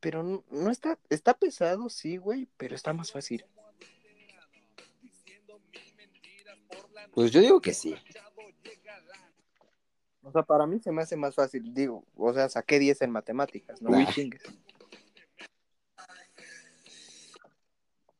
pero 0.00 0.22
no, 0.22 0.44
no 0.50 0.70
está, 0.70 0.98
está 1.08 1.34
pesado, 1.34 1.88
sí, 1.88 2.16
güey, 2.16 2.48
pero 2.56 2.74
está 2.74 2.92
más 2.92 3.12
fácil. 3.12 3.44
Pues 7.12 7.30
yo 7.30 7.40
digo 7.40 7.60
que 7.60 7.74
sí. 7.74 7.94
O 10.22 10.30
sea, 10.32 10.42
para 10.42 10.66
mí 10.66 10.78
se 10.78 10.92
me 10.92 11.02
hace 11.02 11.16
más 11.16 11.34
fácil, 11.34 11.72
digo, 11.74 12.04
o 12.14 12.32
sea, 12.32 12.48
saqué 12.48 12.78
10 12.78 13.02
en 13.02 13.10
matemáticas, 13.10 13.80
no 13.82 13.90
Nah. 13.90 13.98
me 13.98 14.06
chingues. 14.06 14.42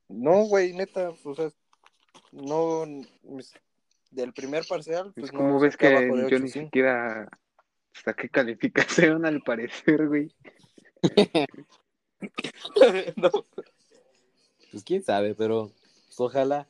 No, 0.09 0.45
güey, 0.45 0.73
neta, 0.73 1.11
o 1.23 1.35
sea, 1.35 1.53
no, 2.33 2.85
del 4.11 4.33
primer 4.33 4.65
parcial, 4.67 5.13
pues 5.15 5.31
Pues 5.31 5.33
no 5.33 5.39
como 5.39 5.61
ves 5.61 5.77
que 5.77 5.91
yo 5.91 6.39
ni 6.39 6.49
8.5. 6.49 6.49
siquiera 6.49 7.29
saqué 7.93 8.29
calificación 8.29 9.25
al 9.27 9.41
parecer, 9.43 10.07
güey. 10.09 10.35
No. 13.17 13.31
Pues 14.71 14.85
quién 14.85 15.03
sabe, 15.03 15.35
pero 15.35 15.71
pues, 16.07 16.21
ojalá. 16.21 16.69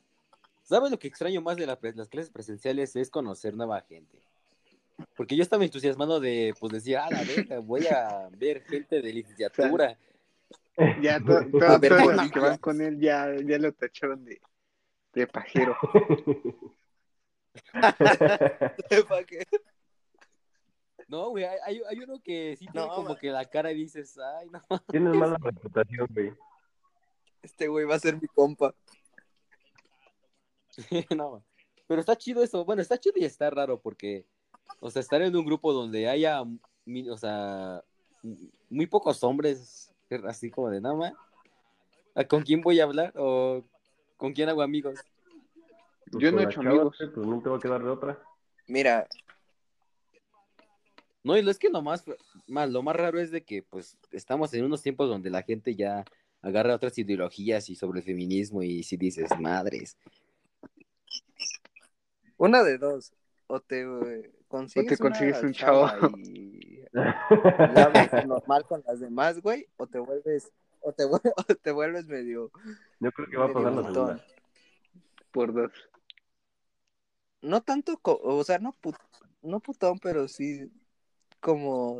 ¿Sabes 0.63 0.89
lo 0.91 0.97
que 0.99 1.07
extraño 1.09 1.41
más 1.41 1.57
de 1.57 1.67
la 1.67 1.77
las 1.95 2.07
clases 2.07 2.31
presenciales? 2.31 2.95
Es 2.95 3.09
conocer 3.09 3.53
nueva 3.55 3.81
gente. 3.81 4.21
Porque 5.17 5.35
yo 5.35 5.43
estaba 5.43 5.65
entusiasmado 5.65 6.19
de, 6.19 6.53
pues 6.59 6.71
decir, 6.71 6.97
ah, 6.97 7.09
la 7.11 7.23
verga, 7.23 7.59
voy 7.59 7.85
a 7.87 8.29
ver 8.37 8.63
gente 8.63 9.01
de 9.01 9.13
licenciatura. 9.13 9.97
Ya 11.01 11.19
to- 11.19 11.45
to- 11.51 11.59
todos 11.81 12.15
los 12.15 12.31
que 12.31 12.39
van 12.39 12.57
con 12.57 12.79
él 12.81 12.97
ya, 12.99 13.27
ya 13.45 13.57
lo 13.59 13.73
tacharon 13.73 14.23
de, 14.23 14.39
de 15.13 15.27
pajero. 15.27 15.75
¿Para 19.09 19.23
qué? 19.25 19.45
No, 21.07 21.29
güey, 21.29 21.43
hay, 21.43 21.81
hay- 21.87 21.99
uno 21.99 22.21
que 22.23 22.55
sí 22.57 22.67
tiene 22.67 22.87
No, 22.87 22.95
como 22.95 23.17
que 23.17 23.31
la 23.31 23.45
cara 23.45 23.71
y 23.71 23.75
dices, 23.75 24.17
ay, 24.17 24.49
no. 24.49 24.61
Tienes 24.87 25.13
mala 25.13 25.37
reputación, 25.41 26.07
güey. 26.13 26.33
Este 27.41 27.67
güey 27.67 27.85
va 27.85 27.95
a 27.95 27.99
ser 27.99 28.21
mi 28.21 28.27
compa. 28.27 28.73
no, 31.17 31.43
pero 31.87 31.99
está 31.99 32.15
chido 32.15 32.41
eso. 32.43 32.63
Bueno, 32.63 32.81
está 32.81 32.97
chido 32.97 33.15
y 33.17 33.25
está 33.25 33.49
raro 33.49 33.79
porque, 33.81 34.25
o 34.79 34.89
sea, 34.89 35.01
estar 35.01 35.21
en 35.21 35.35
un 35.35 35.45
grupo 35.45 35.73
donde 35.73 36.07
haya, 36.07 36.41
o 36.41 37.17
sea, 37.17 37.83
muy 38.69 38.85
pocos 38.85 39.23
hombres, 39.23 39.91
así 40.25 40.49
como 40.49 40.69
de 40.69 40.79
nada 40.79 40.95
más. 40.95 41.13
¿a 42.15 42.23
¿Con 42.23 42.43
quién 42.43 42.61
voy 42.61 42.79
a 42.79 42.83
hablar? 42.83 43.13
¿O 43.17 43.63
con 44.17 44.33
quién 44.33 44.49
hago 44.49 44.61
amigos? 44.61 44.99
Pues 46.11 46.23
Yo 46.23 46.31
no 46.31 46.41
he 46.41 46.43
hecho 46.43 46.59
amigos. 46.59 46.97
Pues 46.97 47.27
no 47.27 47.41
te 47.41 47.49
va 47.49 47.57
a 47.57 47.59
quedar 47.59 47.83
de 47.83 47.89
otra. 47.89 48.21
Mira, 48.67 49.07
No, 51.23 51.37
y 51.37 51.41
lo 51.41 51.51
es 51.51 51.59
que 51.59 51.69
nomás, 51.69 52.03
más, 52.47 52.69
lo 52.69 52.81
más 52.83 52.95
raro 52.95 53.19
es 53.19 53.31
de 53.31 53.43
que, 53.43 53.63
pues, 53.63 53.97
estamos 54.11 54.53
en 54.53 54.65
unos 54.65 54.81
tiempos 54.81 55.07
donde 55.07 55.29
la 55.29 55.43
gente 55.43 55.75
ya 55.75 56.03
agarra 56.41 56.75
otras 56.75 56.97
ideologías 56.97 57.69
y 57.69 57.75
sobre 57.75 57.99
el 57.99 58.05
feminismo 58.05 58.63
y 58.63 58.83
si 58.83 58.97
dices, 58.97 59.29
madres. 59.39 59.97
una 62.37 62.63
de 62.63 62.77
dos. 62.77 63.13
O 63.47 63.59
te 63.59 63.81
eh, 63.81 64.31
consigues, 64.47 64.97
consigues 64.97 65.37
una 65.39 65.47
un 65.47 65.53
chava 65.53 65.99
chavo. 65.99 66.17
y 66.17 66.81
normal 68.25 68.65
con 68.65 68.81
las 68.87 68.99
demás, 68.99 69.41
güey, 69.41 69.67
o 69.77 69.87
te 69.87 69.99
vuelves, 69.99 70.51
o 70.79 70.91
te, 70.93 71.03
vuel- 71.03 71.33
o 71.49 71.55
te 71.55 71.71
vuelves 71.71 72.07
medio, 72.07 72.51
Yo 72.99 73.11
creo 73.11 73.29
que 73.29 73.37
va 73.37 73.45
a 73.45 73.53
pasar 73.53 73.73
la 73.73 73.83
segunda. 73.83 74.25
Por 75.31 75.53
dos. 75.53 75.71
No 77.41 77.61
tanto, 77.61 77.97
co- 77.97 78.19
o 78.23 78.43
sea, 78.43 78.59
no, 78.59 78.73
put- 78.81 78.95
no 79.41 79.59
putón, 79.59 79.99
pero 79.99 80.27
sí 80.27 80.71
como 81.39 81.97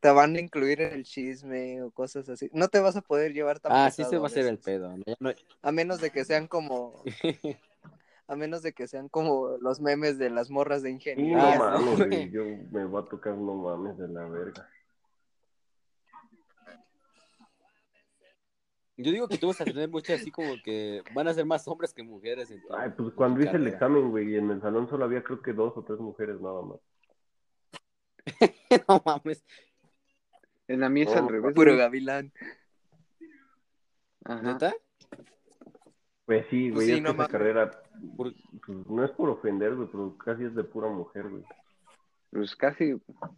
te 0.00 0.10
van 0.10 0.36
a 0.36 0.40
incluir 0.40 0.82
en 0.82 0.92
el 0.92 1.04
chisme 1.04 1.82
o 1.82 1.90
cosas 1.90 2.28
así. 2.28 2.50
No 2.52 2.68
te 2.68 2.78
vas 2.78 2.94
a 2.96 3.00
poder 3.00 3.32
llevar 3.32 3.58
tan 3.58 3.72
Ah, 3.72 3.90
sí 3.90 4.04
se 4.04 4.18
va 4.18 4.24
a 4.24 4.26
hacer 4.26 4.46
el 4.46 4.58
pedo. 4.58 4.96
¿no? 4.96 5.02
Ya 5.06 5.16
no- 5.18 5.32
A 5.62 5.72
menos 5.72 6.00
de 6.00 6.10
que 6.10 6.24
sean 6.26 6.46
como, 6.46 7.02
a 8.26 8.36
menos 8.36 8.62
de 8.62 8.72
que 8.74 8.86
sean 8.86 9.08
como 9.08 9.56
los 9.60 9.80
memes 9.80 10.18
de 10.18 10.28
las 10.28 10.50
morras 10.50 10.82
de 10.82 10.90
ingeniería. 10.90 11.58
no 11.58 11.70
¿no? 11.70 11.80
mames, 11.80 11.98
güey. 12.06 12.30
Yo 12.30 12.44
me 12.70 12.84
va 12.84 13.00
a 13.00 13.04
tocar, 13.06 13.34
no 13.34 13.54
mames, 13.54 13.96
de 13.96 14.08
la 14.08 14.24
verga. 14.28 14.68
Yo 19.02 19.12
digo 19.12 19.28
que 19.28 19.38
tú 19.38 19.48
vas 19.48 19.60
a 19.60 19.64
tener 19.64 19.88
mucho 19.88 20.12
así 20.14 20.30
como 20.30 20.54
que 20.64 21.02
van 21.14 21.28
a 21.28 21.34
ser 21.34 21.44
más 21.44 21.66
hombres 21.68 21.92
que 21.92 22.02
mujeres. 22.02 22.50
En 22.50 22.60
tu- 22.62 22.74
Ay, 22.74 22.90
pues 22.96 23.12
cuando 23.14 23.40
hice 23.40 23.56
el 23.56 23.66
examen, 23.66 24.10
güey, 24.10 24.36
en 24.36 24.50
el 24.50 24.60
salón 24.60 24.88
solo 24.88 25.04
había 25.04 25.22
creo 25.22 25.40
que 25.42 25.52
dos 25.52 25.76
o 25.76 25.82
tres 25.84 25.98
mujeres 25.98 26.40
nada 26.40 26.62
más. 26.62 26.78
no 28.88 29.02
mames. 29.04 29.44
En 30.68 30.80
la 30.80 30.88
mía 30.88 31.04
es 31.04 31.14
al 31.16 31.28
revés. 31.28 31.54
Puro 31.54 31.72
güey. 31.72 31.78
gavilán. 31.78 32.32
Ajá. 34.24 34.40
¿Neta? 34.42 34.72
Pues 36.24 36.46
sí, 36.50 36.70
güey, 36.70 36.86
Sí, 36.86 36.92
es 36.92 36.96
que 36.98 37.02
no 37.02 37.08
esa 37.10 37.16
mames. 37.18 37.32
carrera 37.32 37.70
Por- 38.16 38.32
pues, 38.64 38.86
no 38.88 39.04
es 39.04 39.10
por 39.10 39.28
ofender, 39.28 39.74
güey, 39.74 39.88
pero 39.90 40.16
casi 40.16 40.44
es 40.44 40.54
de 40.54 40.64
pura 40.64 40.88
mujer, 40.88 41.28
güey. 41.28 41.44
Pues 42.30 42.56
casi. 42.56 42.94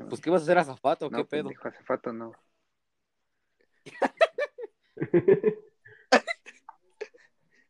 Pues, 0.09 0.21
¿qué 0.21 0.31
vas 0.31 0.43
a 0.43 0.45
hacer 0.45 0.59
azafato? 0.59 1.11
no, 1.11 1.19
¿Qué 1.19 1.25
pedo? 1.25 1.45
pendejo, 1.45 1.67
azafato 1.69 2.13
no. 2.13 2.33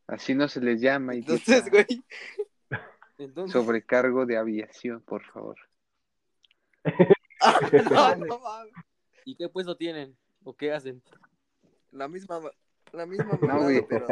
Así 0.07 0.35
no 0.35 0.47
se 0.47 0.61
les 0.61 0.79
llama. 0.81 1.15
idiota. 1.15 1.33
Entonces, 1.33 1.71
güey, 1.71 2.03
Entonces, 3.17 3.51
Sobrecargo 3.53 4.25
de 4.25 4.37
aviación, 4.37 5.01
por 5.01 5.23
favor. 5.25 5.57
no, 7.91 8.15
no 8.15 8.39
mames. 8.39 8.73
¿y 9.25 9.35
qué 9.35 9.49
puesto 9.49 9.75
tienen? 9.75 10.15
¿O 10.43 10.53
qué 10.55 10.71
hacen? 10.71 11.01
La 11.91 12.07
misma, 12.07 12.39
la 12.93 13.05
misma 13.05 13.33
No, 13.33 13.47
mamada, 13.47 13.63
güey. 13.63 13.85
pero. 13.87 14.05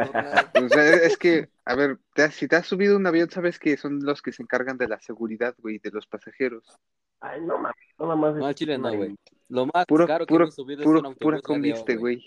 O 0.65 0.69
sea, 0.69 0.93
es 0.95 1.17
que, 1.17 1.49
a 1.65 1.75
ver, 1.75 1.99
te 2.15 2.23
has- 2.23 2.33
si 2.33 2.47
te 2.47 2.55
has 2.55 2.65
subido 2.65 2.97
un 2.97 3.05
avión, 3.05 3.29
sabes 3.29 3.59
que 3.59 3.77
son 3.77 3.99
los 4.03 4.21
que 4.21 4.31
se 4.31 4.41
encargan 4.41 4.77
de 4.77 4.87
la 4.87 4.99
seguridad, 4.99 5.53
güey, 5.59 5.77
de 5.79 5.91
los 5.91 6.07
pasajeros. 6.07 6.65
Ay, 7.19 7.41
no 7.41 7.57
mames, 7.59 7.75
nada 7.99 8.15
más. 8.15 8.35
No, 8.35 8.53
chile 8.53 8.77
no, 8.77 8.93
güey. 8.95 9.15
Lo 9.49 9.67
más 9.67 9.85
Puro, 9.85 10.07
caro 10.07 10.25
que 10.25 10.33
puro, 10.33 10.45
hemos 10.45 10.55
subido 10.55 10.81
es 10.81 10.85
puro, 10.85 10.99
un 10.99 11.05
autobús 11.05 11.21
pura 11.21 11.41
conviste, 11.41 11.95
güey. 11.95 12.25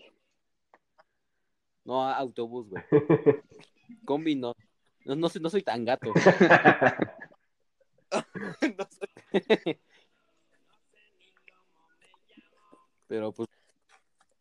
No, 1.86 2.02
a- 2.06 2.16
autobús, 2.16 2.68
güey. 2.68 2.82
Combi 4.04 4.34
no. 4.34 4.52
No, 5.04 5.14
no, 5.16 5.28
soy- 5.28 5.40
no 5.40 5.48
soy 5.50 5.62
tan 5.62 5.84
gato. 5.84 6.12
No 8.76 8.86
sé. 8.90 9.80
Pero 13.08 13.32
pues, 13.32 13.48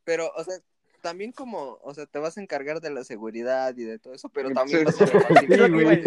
Pero, 0.03 0.31
o 0.35 0.43
sea, 0.43 0.55
también 1.01 1.31
como, 1.31 1.77
o 1.83 1.93
sea, 1.93 2.05
te 2.05 2.19
vas 2.19 2.37
a 2.37 2.41
encargar 2.41 2.81
de 2.81 2.89
la 2.91 3.03
seguridad 3.03 3.75
y 3.77 3.83
de 3.83 3.99
todo 3.99 4.13
eso, 4.13 4.29
pero 4.29 4.49
Sí, 4.49 4.53
también 4.55 4.83
vas 4.85 4.95
sí. 4.95 5.03
a 5.03 5.07
repartir. 5.07 5.65
Sí, 5.65 5.71
güey. 5.71 6.03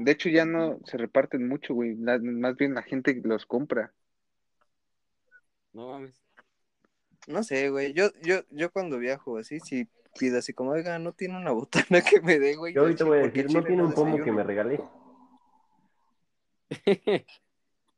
De 0.00 0.12
hecho, 0.12 0.28
ya 0.28 0.44
no 0.44 0.78
se 0.84 0.96
reparten 0.98 1.48
mucho, 1.48 1.74
güey. 1.74 1.96
La- 1.96 2.18
más 2.18 2.56
bien 2.56 2.74
la 2.74 2.82
gente 2.82 3.20
los 3.24 3.46
compra. 3.46 3.92
no 5.72 5.88
mames. 5.90 6.22
No 7.28 7.42
sé, 7.42 7.68
güey. 7.70 7.92
Yo, 7.92 8.10
yo, 8.22 8.40
yo 8.50 8.72
cuando 8.72 8.98
viajo 8.98 9.36
así, 9.38 9.60
si 9.60 9.86
pido 10.18 10.38
así 10.38 10.52
como, 10.54 10.70
oiga, 10.70 10.98
no 10.98 11.12
tiene 11.12 11.36
una 11.36 11.50
botana 11.90 12.00
que 12.00 12.20
me 12.20 12.38
dé, 12.38 12.56
güey. 12.56 12.74
Yo 12.74 12.80
ahorita 12.82 13.04
voy 13.04 13.18
a 13.18 13.22
decir, 13.22 13.50
no 13.52 13.62
tiene 13.62 13.82
un 13.82 13.92
pomo 13.92 14.16
que 14.24 14.32
me 14.32 14.42
regalé. 14.42 14.80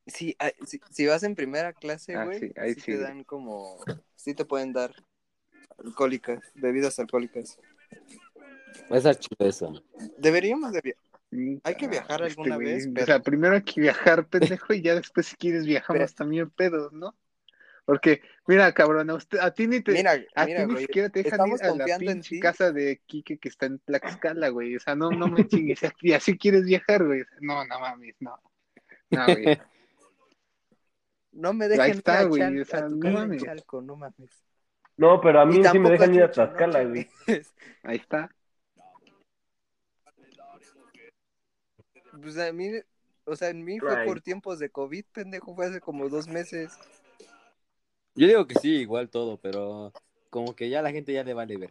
Sí, 0.07 0.35
ay, 0.39 0.53
si, 0.67 0.81
si 0.91 1.07
vas 1.07 1.23
en 1.23 1.35
primera 1.35 1.73
clase, 1.73 2.15
Ah, 2.17 2.25
güey, 2.25 2.41
sí, 2.41 2.53
ahí 2.57 2.75
sí 2.75 2.81
sí, 2.81 2.93
te 2.93 2.99
dan 2.99 3.23
como, 3.25 3.77
sí 4.17 4.35
te 4.35 4.45
pueden 4.45 4.73
dar 4.73 4.93
alcohólicas, 5.79 6.41
bebidas 6.55 6.99
alcohólicas. 6.99 7.59
Va 8.91 8.97
a 8.97 8.99
estar 8.99 9.17
chido 9.17 9.47
eso. 9.47 9.73
Deberíamos 10.19 10.73
de 10.73 10.81
viajar. 10.81 11.05
Sí, 11.31 11.61
Hay 11.63 11.77
que 11.77 11.87
viajar 11.87 12.23
este 12.23 12.41
alguna 12.41 12.57
güey, 12.57 12.67
vez, 12.75 12.87
O 12.89 12.93
pero- 12.93 13.07
sea, 13.07 13.21
primero 13.21 13.55
hay 13.55 13.63
que 13.63 13.81
viajar, 13.81 14.27
pendejo, 14.29 14.75
y 14.75 14.83
ya 14.83 14.97
después 14.97 15.27
si 15.27 15.37
quieres 15.37 15.65
viajamos 15.65 16.01
Pero- 16.03 16.13
también 16.15 16.51
pedos, 16.51 16.93
¿no? 16.93 17.15
Porque, 17.91 18.23
mira, 18.47 18.73
cabrón, 18.73 19.11
a, 19.11 19.15
usted, 19.15 19.41
a 19.41 19.53
ti 19.53 19.67
ni 19.67 19.81
te... 19.81 19.91
Mira, 19.91 20.13
a 20.37 20.47
mira, 20.47 20.61
ti 20.61 20.67
ni 20.67 20.73
güey. 20.75 20.87
siquiera 20.87 21.09
te 21.09 21.25
dejan 21.25 21.49
ir 21.49 21.65
a 21.65 21.75
la 21.75 21.85
en 21.87 21.99
pinche 21.99 22.39
casa 22.39 22.71
de 22.71 23.03
Quique 23.05 23.37
que 23.37 23.49
está 23.49 23.67
en 23.67 23.81
Tlaxcala, 23.81 24.49
güey. 24.51 24.77
O 24.77 24.79
sea, 24.79 24.95
no, 24.95 25.11
no 25.11 25.27
me 25.27 25.45
chingues. 25.49 25.81
Y 26.01 26.13
así 26.13 26.39
quieres 26.39 26.67
viajar, 26.67 27.05
güey. 27.05 27.25
No, 27.41 27.65
no 27.65 27.81
mames, 27.81 28.15
no. 28.21 28.41
No, 29.11 29.25
güey. 29.27 29.45
No 31.33 31.53
me 31.53 31.65
Ahí 31.65 31.71
dejen 31.71 31.89
ir 31.89 31.97
está, 31.97 32.21
a, 32.21 32.25
güey, 32.27 32.43
Chal- 32.43 32.61
o 32.61 32.65
sea, 32.65 32.79
a 32.79 32.89
tu 32.89 32.97
no 32.97 33.11
mames. 33.11 33.43
Chalco, 33.43 33.83
no 33.83 33.97
mames. 33.97 34.45
No, 34.97 35.21
pero 35.21 35.41
a 35.41 35.47
mí 35.47 35.61
sí 35.65 35.79
me 35.81 35.91
dejan 35.91 36.15
ir 36.15 36.23
a 36.23 36.27
no 36.27 36.33
Tlaxcala, 36.33 36.85
güey. 36.85 37.11
Ahí 37.83 37.97
está. 37.97 38.31
Pues 42.23 42.39
a 42.39 42.53
mí, 42.53 42.71
o 43.25 43.35
sea, 43.35 43.49
en 43.49 43.65
mí 43.65 43.81
fue 43.81 44.05
por 44.05 44.21
tiempos 44.21 44.61
de 44.61 44.71
COVID, 44.71 45.05
pendejo, 45.13 45.57
fue 45.57 45.67
hace 45.67 45.81
como 45.81 46.09
dos 46.09 46.29
meses. 46.29 46.79
Yo 48.15 48.27
digo 48.27 48.47
que 48.47 48.55
sí, 48.57 48.77
igual 48.77 49.09
todo, 49.09 49.37
pero 49.39 49.93
como 50.31 50.55
que 50.55 50.69
ya 50.69 50.83
la 50.83 50.91
gente 50.93 51.13
ya 51.13 51.25
le 51.25 51.35
vale 51.35 51.57
ver. 51.57 51.71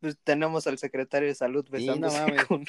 Pues 0.00 0.16
tenemos 0.22 0.66
al 0.66 0.78
secretario 0.78 1.28
de 1.28 1.34
salud 1.34 1.64
Sí, 1.64 1.86
no 1.86 1.92
besándose 1.92 2.20
mames. 2.20 2.44
con, 2.46 2.64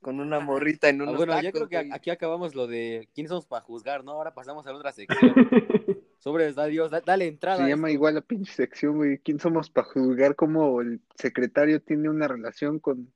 con 0.00 0.20
una 0.20 0.40
morrita 0.40 0.88
en 0.88 1.00
Ah, 1.00 1.04
unos 1.04 1.16
bueno, 1.16 1.34
yo 1.42 1.52
tacos, 1.52 1.68
creo 1.68 1.68
que 1.68 1.92
aquí 1.92 2.10
acabamos 2.10 2.54
lo 2.54 2.66
de 2.66 3.08
quiénes 3.14 3.28
somos 3.28 3.46
para 3.46 3.62
juzgar, 3.62 4.04
¿no? 4.04 4.12
Ahora 4.12 4.32
pasamos 4.34 4.66
a 4.66 4.70
la 4.72 4.78
otra 4.78 4.92
sección. 4.92 5.34
Sobre 6.18 6.52
Dios, 6.70 6.90
da- 6.90 7.02
dale 7.02 7.26
entrada. 7.26 7.58
Se 7.62 7.68
llama 7.68 7.90
igual 7.90 8.14
la 8.14 8.20
pinche 8.20 8.52
sección, 8.52 8.96
güey. 8.96 9.18
¿Quién 9.18 9.38
somos 9.38 9.70
para 9.70 9.86
juzgar 9.88 10.34
cómo 10.34 10.80
el 10.80 11.00
secretario 11.14 11.80
tiene 11.80 12.08
una 12.08 12.26
relación 12.26 12.80
con, 12.80 13.12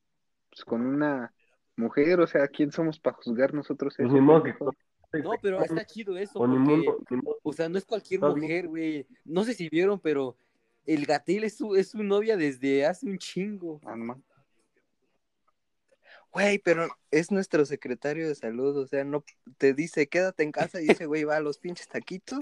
pues, 0.51 0.65
con 0.65 0.83
una 0.87 1.33
mujer? 1.77 2.21
O 2.21 2.27
sea, 2.27 2.47
¿quién 2.47 2.71
somos 2.71 3.01
para 3.01 3.17
juzgar 3.17 3.53
nosotros 3.55 3.95
Pues 3.97 4.07
eso? 4.07 4.15
ni 4.15 4.21
modo 4.21 4.43
que- 4.43 4.53
pendejo? 4.53 4.75
No, 5.13 5.33
pero 5.43 5.63
está 5.63 5.85
chido 5.87 6.17
eso, 6.17 6.39
porque, 6.39 6.87
o 7.43 7.53
sea, 7.53 7.69
no 7.69 7.79
es 7.79 7.85
cualquier 7.85 8.21
mujer, 8.21 8.69
güey. 8.69 9.07
No 9.25 9.45
sé 9.45 9.55
si 9.55 9.69
vieron, 9.69 9.99
pero 9.99 10.37
el 10.87 11.07
Gatel 11.07 11.45
es 11.45 11.57
su, 11.57 11.75
es 11.75 11.91
su 11.91 12.03
novia 12.03 12.37
desde 12.37 12.87
hace 12.87 13.07
un 13.07 13.19
chingo. 13.19 13.81
Ah, 13.85 13.97
no 13.97 14.05
mames. 14.05 14.25
Güey, 16.33 16.59
pero 16.59 16.87
es 17.11 17.33
nuestro 17.33 17.65
secretario 17.65 18.29
de 18.29 18.37
salud, 18.37 18.77
o 18.77 18.87
sea, 18.87 19.03
no 19.03 19.25
te 19.59 19.75
dice, 19.75 20.09
quédate 20.09 20.45
en 20.45 20.53
casa 20.53 20.81
y 20.81 20.87
ese 20.89 21.07
güey 21.07 21.25
va 21.25 21.37
a 21.37 21.41
los 21.41 21.59
pinches 21.59 21.89
taquitos 21.89 22.41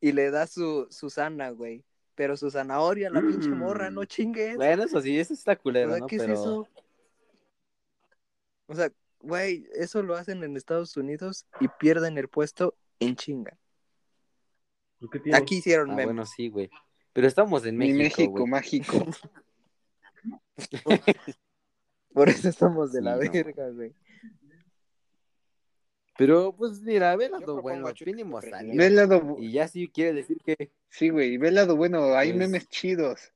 y 0.00 0.12
le 0.12 0.30
da 0.30 0.46
su 0.46 0.86
Susana, 0.90 1.50
güey. 1.50 1.84
Pero 2.14 2.36
su 2.36 2.50
zanahoria, 2.50 3.08
la 3.10 3.22
pinche 3.22 3.48
morra, 3.50 3.90
no 3.90 4.02
Mm. 4.02 4.06
chingues. 4.06 4.56
Bueno, 4.56 4.82
eso 4.82 5.00
sí, 5.00 5.18
eso 5.18 5.32
está 5.32 5.56
culero, 5.56 5.96
¿no? 5.96 6.06
¿qué 6.06 6.18
pero... 6.18 6.32
es 6.32 6.40
eso? 6.40 6.68
O 8.66 8.74
sea, 8.74 8.92
güey, 9.28 9.66
eso 9.74 10.02
lo 10.02 10.14
hacen 10.16 10.42
en 10.42 10.56
Estados 10.56 10.96
Unidos 10.96 11.46
y 11.60 11.68
pierden 11.68 12.18
el 12.18 12.28
puesto 12.28 12.74
en 12.98 13.14
chinga. 13.16 13.56
¿Por 14.98 15.10
qué 15.10 15.20
tiene? 15.20 15.38
Aquí 15.38 15.58
hicieron 15.58 15.90
Ah, 15.90 15.94
meme. 15.94 16.06
bueno, 16.06 16.26
sí, 16.26 16.48
güey. 16.48 16.68
Pero 17.12 17.26
estamos 17.28 17.64
en 17.66 17.76
México, 17.76 17.98
México, 17.98 18.32
güey. 18.32 18.46
mágico. 18.46 19.06
Por 22.12 22.28
eso 22.28 22.48
estamos 22.48 22.92
de 22.92 22.98
Sí, 22.98 23.04
la 23.04 23.16
no. 23.16 23.30
verga, 23.30 23.70
güey. 23.70 23.94
Pero, 26.16 26.52
pues, 26.56 26.80
mira, 26.80 27.14
ve 27.14 27.28
propongo 27.30 27.62
bueno, 27.62 27.92
mínimo 28.04 28.42
salió. 28.42 28.74
Ve 28.76 28.86
el 28.86 28.96
lado, 28.96 29.36
Y 29.38 29.52
ya 29.52 29.68
sí 29.68 29.86
quiere 29.88 30.12
decir 30.14 30.38
que... 30.44 30.72
sí, 30.88 31.10
güey, 31.10 31.36
ve 31.38 31.48
el 31.48 31.54
lado 31.54 31.76
bueno, 31.76 32.14
hay 32.16 32.30
Pues- 32.32 32.38
memes 32.40 32.68
chidos. 32.68 33.32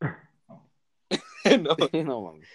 no. 1.60 1.76
no, 2.04 2.20
mames. 2.22 2.48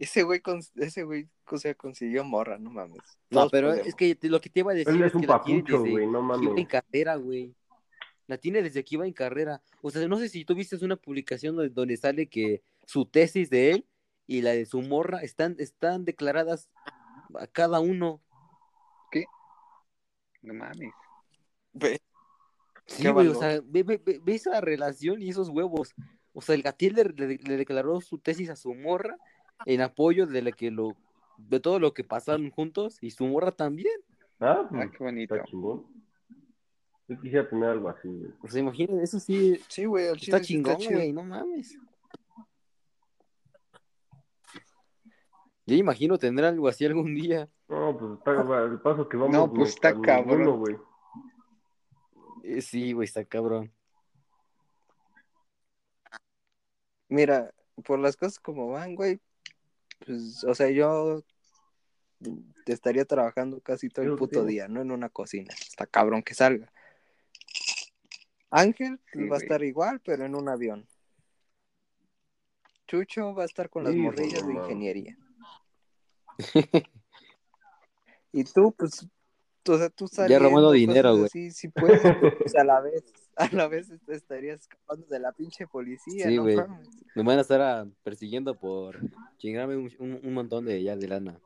Ese 0.00 0.22
güey, 0.24 0.40
cons- 0.40 0.72
ese 0.76 1.02
güey, 1.04 1.28
o 1.46 1.56
sea, 1.58 1.74
consiguió 1.74 2.24
morra, 2.24 2.58
no 2.58 2.70
mames. 2.70 2.98
No, 3.30 3.40
Todos 3.40 3.52
pero 3.52 3.68
podemos. 3.68 3.86
es 3.86 3.94
que 3.94 4.16
lo 4.22 4.40
que 4.40 4.48
te 4.50 4.60
iba 4.60 4.72
a 4.72 4.74
decir 4.74 4.92
Él 4.94 5.02
es, 5.02 5.08
es 5.08 5.14
un 5.14 5.20
que 5.20 5.26
la 5.28 5.42
tiene 5.42 5.60
papucho, 5.62 5.78
desde 5.82 5.90
güey, 5.92 6.06
no 6.06 6.20
que 6.20 6.24
iba 6.26 6.34
en 6.36 6.48
mames. 6.54 6.68
carrera, 6.68 7.16
güey. 7.16 7.54
La 8.26 8.38
tiene 8.38 8.62
desde 8.62 8.82
que 8.82 8.94
iba 8.96 9.06
en 9.06 9.12
carrera. 9.12 9.62
O 9.82 9.90
sea, 9.90 10.08
no 10.08 10.18
sé 10.18 10.28
si 10.30 10.44
tú 10.44 10.54
viste 10.54 10.82
una 10.84 10.96
publicación 10.96 11.54
donde, 11.54 11.70
donde 11.70 11.96
sale 11.96 12.28
que 12.28 12.62
su 12.86 13.04
tesis 13.04 13.50
de 13.50 13.72
él 13.72 13.86
y 14.26 14.40
la 14.42 14.52
de 14.52 14.64
su 14.66 14.80
morra 14.82 15.20
están, 15.22 15.54
están 15.58 16.04
declaradas 16.04 16.70
a 17.38 17.46
cada 17.46 17.78
uno. 17.80 18.20
No 20.42 20.54
mames. 20.54 20.92
Ve, 21.72 22.00
Sí, 22.86 23.02
Qué 23.04 23.10
güey, 23.10 23.28
o 23.28 23.34
sea, 23.34 23.60
ve, 23.64 23.82
ve- 23.84 24.00
ve- 24.04 24.20
ve 24.20 24.34
esa 24.34 24.60
relación 24.60 25.22
y 25.22 25.28
esos 25.28 25.48
huevos. 25.48 25.94
O 26.32 26.40
sea, 26.42 26.54
el 26.56 26.62
Gatil 26.62 26.94
le, 26.94 27.04
le- 27.04 27.36
le 27.38 27.56
declaró 27.56 28.00
su 28.00 28.18
tesis 28.18 28.48
a 28.50 28.56
su 28.56 28.74
morra 28.74 29.16
en 29.66 29.80
apoyo 29.80 30.26
de 30.26 30.42
la 30.42 30.52
que 30.52 30.70
lo 30.70 30.96
de 31.38 31.58
todo 31.60 31.78
lo 31.78 31.94
que 31.94 32.04
pasaron 32.04 32.50
juntos 32.50 32.98
y 33.02 33.10
su 33.10 33.24
morra 33.26 33.50
también. 33.52 33.94
Ah, 34.40 34.62
Ah, 34.62 34.68
pues, 34.70 34.90
qué 34.90 35.04
bonito. 35.04 35.34
está 35.34 35.46
chingón. 35.46 35.86
Yo 37.08 37.20
quisiera 37.20 37.48
tener 37.48 37.70
algo 37.70 37.88
así, 37.88 38.08
güey. 38.08 38.32
Sea, 38.48 38.60
imagínate, 38.60 39.02
eso 39.02 39.18
sí 39.18 39.60
Sí, 39.68 39.84
güey, 39.84 40.08
al 40.08 40.16
está 40.16 40.40
chingón, 40.40 40.76
güey, 40.90 41.12
no 41.12 41.24
mames. 41.24 41.78
Yo 45.66 45.76
imagino 45.76 46.18
tener 46.18 46.44
algo 46.44 46.68
así 46.68 46.84
algún 46.84 47.14
día. 47.14 47.48
No, 47.68 47.96
pues 47.96 48.12
está 48.18 48.64
el 48.64 48.80
paso 48.80 49.08
que 49.08 49.16
vamos. 49.16 49.32
No, 49.32 49.52
pues, 49.52 49.70
está 49.70 49.98
cabrón. 50.00 50.58
güey. 50.58 50.76
Eh, 52.42 52.60
sí, 52.62 52.92
güey, 52.92 53.04
está 53.06 53.24
cabrón. 53.24 53.72
Mira, 57.08 57.52
por 57.84 57.98
las 57.98 58.16
cosas 58.16 58.38
como 58.38 58.70
van, 58.70 58.94
güey, 58.94 59.20
pues, 60.04 60.44
o 60.44 60.54
sea, 60.54 60.70
yo 60.70 61.22
te 62.64 62.72
estaría 62.72 63.04
trabajando 63.04 63.60
casi 63.60 63.88
todo 63.88 64.04
el 64.04 64.16
puto 64.16 64.42
sí. 64.42 64.48
día, 64.48 64.68
¿no? 64.68 64.82
En 64.82 64.90
una 64.90 65.08
cocina. 65.08 65.54
Está 65.54 65.86
cabrón 65.86 66.22
que 66.22 66.34
salga. 66.34 66.72
Ángel 68.50 68.98
Sí, 69.12 69.28
va 69.28 69.36
a 69.36 69.38
estar 69.38 69.62
igual, 69.62 70.00
pero 70.00 70.24
en 70.24 70.34
un 70.34 70.48
avión. 70.48 70.86
Chucho 72.88 73.34
va 73.34 73.44
a 73.44 73.46
estar 73.46 73.70
con 73.70 73.84
las 73.84 73.94
Hijo, 73.94 74.04
morrillas 74.04 74.44
de 74.46 74.52
ingeniería. 74.52 75.16
y 78.32 78.44
tú, 78.44 78.74
pues, 78.76 79.06
o 79.68 79.78
sea, 79.78 79.90
tú 79.90 80.08
saliendo, 80.08 80.48
robando 80.48 80.68
cosas 80.70 80.80
dinero, 80.80 81.12
güey. 81.12 81.26
así, 81.26 81.52
sí 81.52 81.68
puedes, 81.68 82.00
pues, 82.38 82.56
a 82.56 82.64
la 82.64 82.80
vez, 82.80 83.04
a 83.40 83.54
la 83.54 83.68
vez 83.68 83.90
estarías 84.08 84.60
escapando 84.60 85.06
de 85.06 85.18
la 85.18 85.32
pinche 85.32 85.66
policía, 85.66 86.28
Sí, 86.28 86.36
¿no? 86.36 86.42
güey. 86.42 86.56
mames? 86.56 86.88
Me 87.14 87.22
van 87.22 87.38
a 87.38 87.40
estar 87.42 87.60
ah, 87.60 87.86
persiguiendo 88.02 88.58
por 88.58 88.98
chingarme 89.38 89.76
un, 89.76 89.90
un- 89.98 90.20
un 90.22 90.32
montón 90.34 90.64
de 90.64 90.82
ya 90.82 90.96
de 90.96 91.08
lana. 91.08 91.40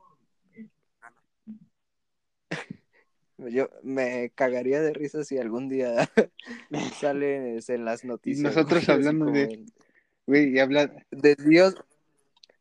Yo 3.37 3.69
me 3.83 4.31
cagaría 4.33 4.81
de 4.81 4.93
risa 4.93 5.23
si 5.23 5.37
algún 5.37 5.67
día 5.69 6.09
sales 6.99 7.69
en 7.69 7.83
las 7.85 8.05
noticias. 8.05 8.55
nosotros 8.55 8.85
güey, 8.85 9.03
como 9.05 9.31
de- 9.31 9.65
Güey, 10.27 10.55
y 10.55 10.59
habla, 10.59 10.91
Desvíos, 11.11 11.75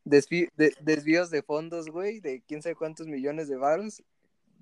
desvi- 0.05 0.51
de- 0.57 0.75
desvíos 0.83 1.31
de 1.31 1.43
fondos, 1.43 1.89
güey, 1.89 2.21
de 2.21 2.43
quién 2.47 2.61
sabe 2.61 2.75
cuántos 2.75 3.07
millones 3.07 3.49
de 3.49 3.57
varos. 3.57 4.03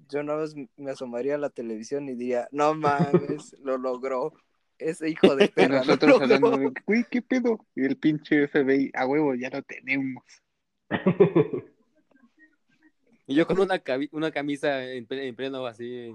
Yo 0.08 0.22
no 0.22 0.36
me 0.76 0.90
asomaría 0.90 1.36
a 1.36 1.38
la 1.38 1.48
televisión 1.50 2.08
y 2.08 2.14
diría, 2.14 2.48
no 2.52 2.74
mames, 2.74 3.56
lo 3.62 3.78
logró. 3.78 4.32
Ese 4.78 5.08
hijo 5.10 5.34
de 5.36 5.48
perra. 5.54 5.78
nosotros 5.78 6.10
logró". 6.20 6.24
hablando 6.36 6.56
de, 6.58 6.72
güey, 6.86 7.04
¿qué 7.10 7.22
pedo? 7.22 7.58
Y 7.74 7.84
el 7.84 7.96
pinche 7.96 8.46
FBI, 8.48 8.90
a 8.94 9.06
huevo, 9.06 9.34
ya 9.34 9.50
lo 9.50 9.62
tenemos. 9.62 10.22
Y 13.24 13.36
yo 13.36 13.46
con 13.46 13.60
una, 13.60 13.80
una 14.10 14.30
camisa 14.32 14.84
en, 14.84 15.06
en 15.08 15.36
pleno 15.36 15.64
así, 15.64 16.12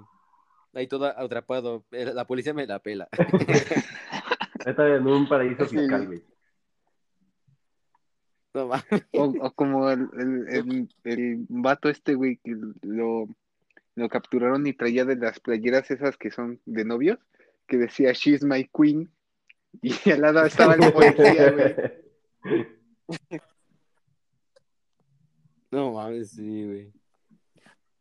ahí 0.74 0.88
todo 0.88 1.06
atrapado. 1.06 1.86
La 1.90 2.28
policía 2.28 2.54
me 2.54 2.68
la 2.68 2.80
pela. 2.80 3.08
Está 4.66 4.88
en 4.94 5.08
un 5.08 5.28
paraíso 5.28 5.66
Sí. 5.66 5.78
fiscal, 5.78 6.06
güey. 6.06 6.22
No. 8.54 8.70
O, 9.14 9.24
o 9.40 9.52
como 9.54 9.90
el, 9.90 10.10
el, 10.18 10.48
el, 10.50 10.90
el 11.06 11.46
vato 11.48 11.90
este, 11.90 12.14
güey, 12.14 12.38
que 12.44 12.56
lo, 12.82 13.28
lo 13.96 14.10
capturaron 14.10 14.68
y 14.68 14.74
traía 14.74 15.06
de 15.06 15.16
las 15.16 15.40
playeras 15.40 15.90
esas 15.90 16.18
que 16.18 16.30
son 16.30 16.60
de 16.66 16.84
novios, 16.84 17.20
que 17.68 17.78
decía, 17.78 18.12
she's 18.14 18.44
my 18.44 18.68
queen. 18.74 19.12
Y 19.82 20.10
al 20.12 20.22
lado 20.22 20.44
estaba 20.46 20.74
el 20.76 20.92
policía, 20.92 21.52
güey. 21.52 21.76
No 25.72 25.92
mames, 25.92 26.32
sí, 26.32 26.66
güey. 26.66 26.94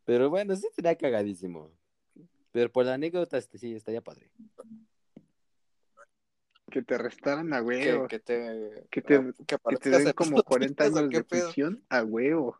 Pero 0.05 0.29
bueno, 0.29 0.55
sí 0.55 0.67
sería 0.73 0.95
cagadísimo. 0.95 1.69
Pero 2.51 2.71
por 2.71 2.85
la 2.85 2.93
anécdota, 2.93 3.37
este 3.37 3.57
sí, 3.57 3.75
estaría 3.75 4.01
padre. 4.01 4.31
Que 6.71 6.81
te 6.81 6.95
arrestaran 6.95 7.53
a 7.53 7.57
Que, 7.59 7.63
huevo. 7.65 8.07
que 8.07 8.19
te, 8.19 8.87
Que 8.89 9.01
te- 9.01 9.19
que 9.19 9.33
Que 9.35 9.45
te 9.45 9.55
aparezcas 9.55 9.97
den 9.99 10.07
en 10.07 10.13
como 10.13 10.37
las 10.37 10.43
40 10.45 10.83
noticias, 10.85 10.95
¿o 10.95 10.99
años 10.99 11.11
de 11.11 11.23
prisión 11.23 11.83
a 11.89 12.03
huevo. 12.03 12.57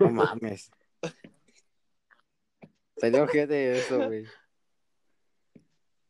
No 0.00 0.10
mames. 0.10 0.70
Salió 2.96 3.26
gente 3.26 3.52
de 3.54 3.78
eso, 3.78 4.06
güey. 4.06 4.24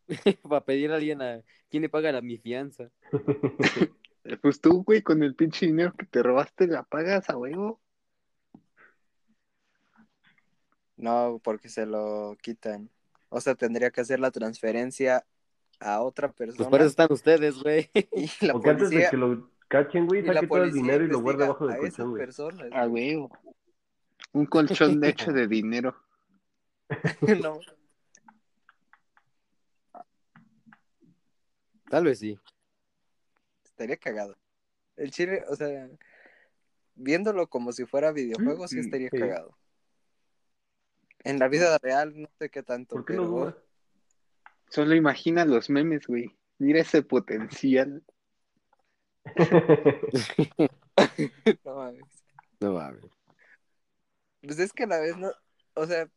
Para 0.49 0.65
pedir 0.65 0.93
a 0.93 0.97
alguien 0.97 1.23
a 1.23 1.43
quién 1.71 1.83
le 1.83 1.89
paga 1.89 2.13
la, 2.13 2.21
mi 2.21 2.39
fianza. 2.39 2.91
Eh, 4.27 4.39
Pues 4.39 4.59
tú, 4.59 4.83
güey, 4.85 5.03
con 5.03 5.23
el 5.23 5.35
pinche 5.35 5.67
dinero 5.67 5.93
que 5.99 6.07
te 6.07 6.23
robaste, 6.23 6.67
la 6.67 6.83
pagas 6.83 7.29
a 7.29 7.37
huevo. 7.37 7.79
No, 10.97 11.41
porque 11.45 11.69
se 11.69 11.85
lo 11.87 12.35
quitan. 12.41 12.89
O 13.29 13.41
sea, 13.41 13.55
tendría 13.55 13.91
que 13.91 14.01
hacer 14.01 14.21
la 14.21 14.31
transferencia 14.31 15.27
a 15.81 16.01
otra 16.01 16.29
Pues 16.33 16.49
persona. 16.51 16.71
por 16.71 16.81
eso 16.81 16.89
están 16.89 17.13
ustedes, 17.13 17.63
güey. 17.63 17.91
Y 18.13 18.47
la 18.47 18.53
Porque 18.55 18.71
antes 18.71 18.89
de 18.91 18.97
policía, 18.97 19.11
que 19.11 19.17
lo 19.17 19.51
cachen, 19.69 20.07
güey, 20.07 20.25
saque 20.25 20.47
todo 20.47 20.65
el 20.65 20.73
dinero 20.73 21.05
y 21.05 21.09
lo 21.09 21.21
guarde 21.21 21.45
a 21.45 21.49
del 21.49 21.57
colchón, 21.57 22.11
güey. 22.11 22.71
A 22.73 22.87
huevo. 22.87 23.31
Un 24.33 24.47
colchón 24.47 25.01
de 25.01 25.09
hecho 25.11 25.33
de 25.33 25.47
dinero. 25.49 25.95
No, 27.43 27.59
Tal 31.95 32.03
vez 32.03 32.19
sí. 32.19 32.37
estaría 33.63 33.97
cagado. 33.97 34.37
El 34.97 35.13
chile, 35.13 35.45
o 35.49 35.55
sea, 35.55 35.89
viéndolo 36.97 37.47
como 37.47 37.71
si 37.71 37.87
fuera 37.87 38.11
videojuego, 38.11 38.67
sí 38.67 38.79
Mm, 38.79 38.81
estaría 38.81 39.11
sí. 39.11 39.17
cagado. 39.17 39.57
En 41.23 41.39
la 41.39 41.47
vida 41.47 41.79
real 41.79 42.21
no 42.21 42.29
sé 42.41 42.51
qué 42.51 42.65
tanto, 42.65 42.97
¿Por 42.97 43.05
qué 43.05 43.15
no 43.15 43.33
pero? 43.33 43.65
Solo 44.71 44.97
imagina 44.97 45.45
los 45.45 45.71
memes, 45.71 46.09
güey. 46.09 46.37
Mira 46.59 46.81
ese 46.81 47.05
potencial. 47.05 48.03
no 51.65 51.77
mames. 51.77 52.25
No 52.59 52.73
mames. 52.73 53.05
Pues 54.43 54.59
es 54.59 54.73
que 54.73 54.83
a 54.83 54.89
la 54.89 54.99
vez 54.99 55.17
no, 55.17 55.31
o 55.75 55.87
sea, 55.87 56.11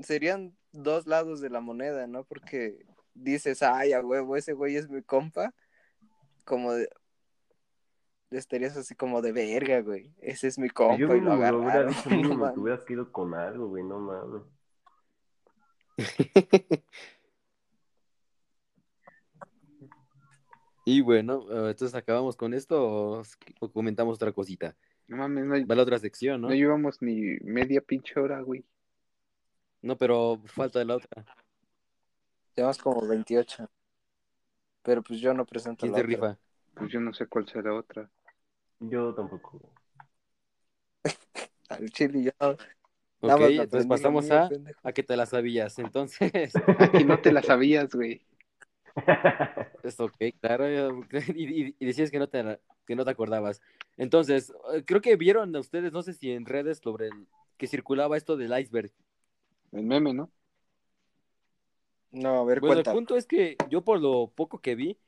serían 0.00 0.56
dos 0.72 1.06
lados 1.06 1.42
de 1.42 1.50
la 1.50 1.60
moneda, 1.60 2.06
¿no? 2.06 2.24
Porque 2.24 2.86
dices, 3.22 3.62
ay, 3.62 3.92
a 3.92 4.00
huevo, 4.00 4.36
ese 4.36 4.52
güey 4.52 4.76
es 4.76 4.88
mi 4.88 5.02
compa, 5.02 5.54
como 6.44 6.72
de, 6.72 6.88
estarías 8.30 8.76
así 8.76 8.94
como 8.94 9.22
de 9.22 9.32
verga, 9.32 9.80
güey, 9.80 10.12
ese 10.20 10.48
es 10.48 10.58
mi 10.58 10.68
compa 10.68 10.96
Yo 10.96 11.14
y 11.14 11.20
lo 11.20 11.32
agarraron, 11.32 11.88
dicho, 11.88 12.10
no 12.38 12.52
te 12.52 12.60
hubieras 12.60 12.88
ido 12.90 13.10
con 13.12 13.34
algo, 13.34 13.68
güey, 13.68 13.84
no 13.84 13.98
mames. 13.98 14.42
y 20.84 21.00
bueno, 21.00 21.46
eh, 21.50 21.70
entonces 21.70 21.94
acabamos 21.94 22.36
con 22.36 22.54
esto 22.54 22.82
o, 22.82 23.22
o 23.60 23.72
comentamos 23.72 24.14
otra 24.16 24.32
cosita. 24.32 24.76
No 25.08 25.16
mames, 25.16 25.44
no, 25.44 25.66
Va 25.66 25.74
la 25.74 25.82
otra 25.82 25.98
sección, 25.98 26.42
¿no? 26.42 26.48
no 26.48 26.54
llevamos 26.54 27.00
ni 27.00 27.38
media 27.40 27.80
pinche 27.80 28.20
hora, 28.20 28.40
güey. 28.42 28.64
No, 29.80 29.96
pero 29.96 30.40
falta 30.46 30.84
la 30.84 30.96
otra. 30.96 31.24
Llevamos 32.58 32.78
como 32.78 33.06
28, 33.06 33.70
pero 34.82 35.00
pues 35.00 35.20
yo 35.20 35.32
no 35.32 35.46
presento 35.46 35.86
¿Quién 35.86 35.92
la 35.92 35.98
otra. 35.98 36.08
rifa? 36.08 36.38
Pues 36.74 36.90
yo 36.90 36.98
no 36.98 37.14
sé 37.14 37.28
cuál 37.28 37.46
será 37.46 37.72
otra. 37.72 38.10
Yo 38.80 39.14
tampoco. 39.14 39.60
Al 41.68 41.88
chile 41.92 42.24
yo 42.24 42.32
Ok, 42.40 43.28
nada 43.28 43.38
más 43.38 43.50
me 43.52 43.62
entonces 43.62 43.86
aprendí 43.86 43.88
pasamos 43.88 44.30
a, 44.32 44.48
pendejo. 44.48 44.80
a 44.82 44.92
que 44.92 45.02
te 45.04 45.16
la 45.16 45.26
sabías. 45.26 45.78
Entonces, 45.78 46.52
Aquí 46.80 47.04
no 47.04 47.20
te 47.20 47.30
la 47.30 47.42
sabías, 47.44 47.94
güey. 47.94 48.22
es 49.84 50.00
ok, 50.00 50.16
claro. 50.40 50.68
Y, 51.36 51.62
y- 51.68 51.76
y 51.78 51.86
decías 51.86 52.10
que 52.10 52.18
no, 52.18 52.28
te, 52.28 52.58
que 52.88 52.96
no 52.96 53.04
te 53.04 53.10
acordabas. 53.12 53.62
Entonces, 53.96 54.52
eh, 54.74 54.82
creo 54.84 55.00
que 55.00 55.14
vieron 55.14 55.54
a 55.54 55.60
ustedes, 55.60 55.92
no 55.92 56.02
sé 56.02 56.12
si 56.12 56.32
en 56.32 56.44
redes, 56.44 56.78
sobre 56.78 57.06
el, 57.06 57.28
que 57.56 57.68
circulaba 57.68 58.16
esto 58.16 58.36
del 58.36 58.58
iceberg. 58.58 58.90
El 59.70 59.84
meme, 59.84 60.12
¿no? 60.12 60.28
No, 62.10 62.40
a 62.40 62.44
ver, 62.44 62.60
Bueno, 62.60 62.74
cuenta. 62.74 62.90
el 62.90 62.96
punto 62.96 63.16
es 63.16 63.26
que 63.26 63.56
yo 63.70 63.82
por 63.82 64.00
lo 64.00 64.32
poco 64.34 64.60
que 64.60 64.74
vi, 64.74 64.98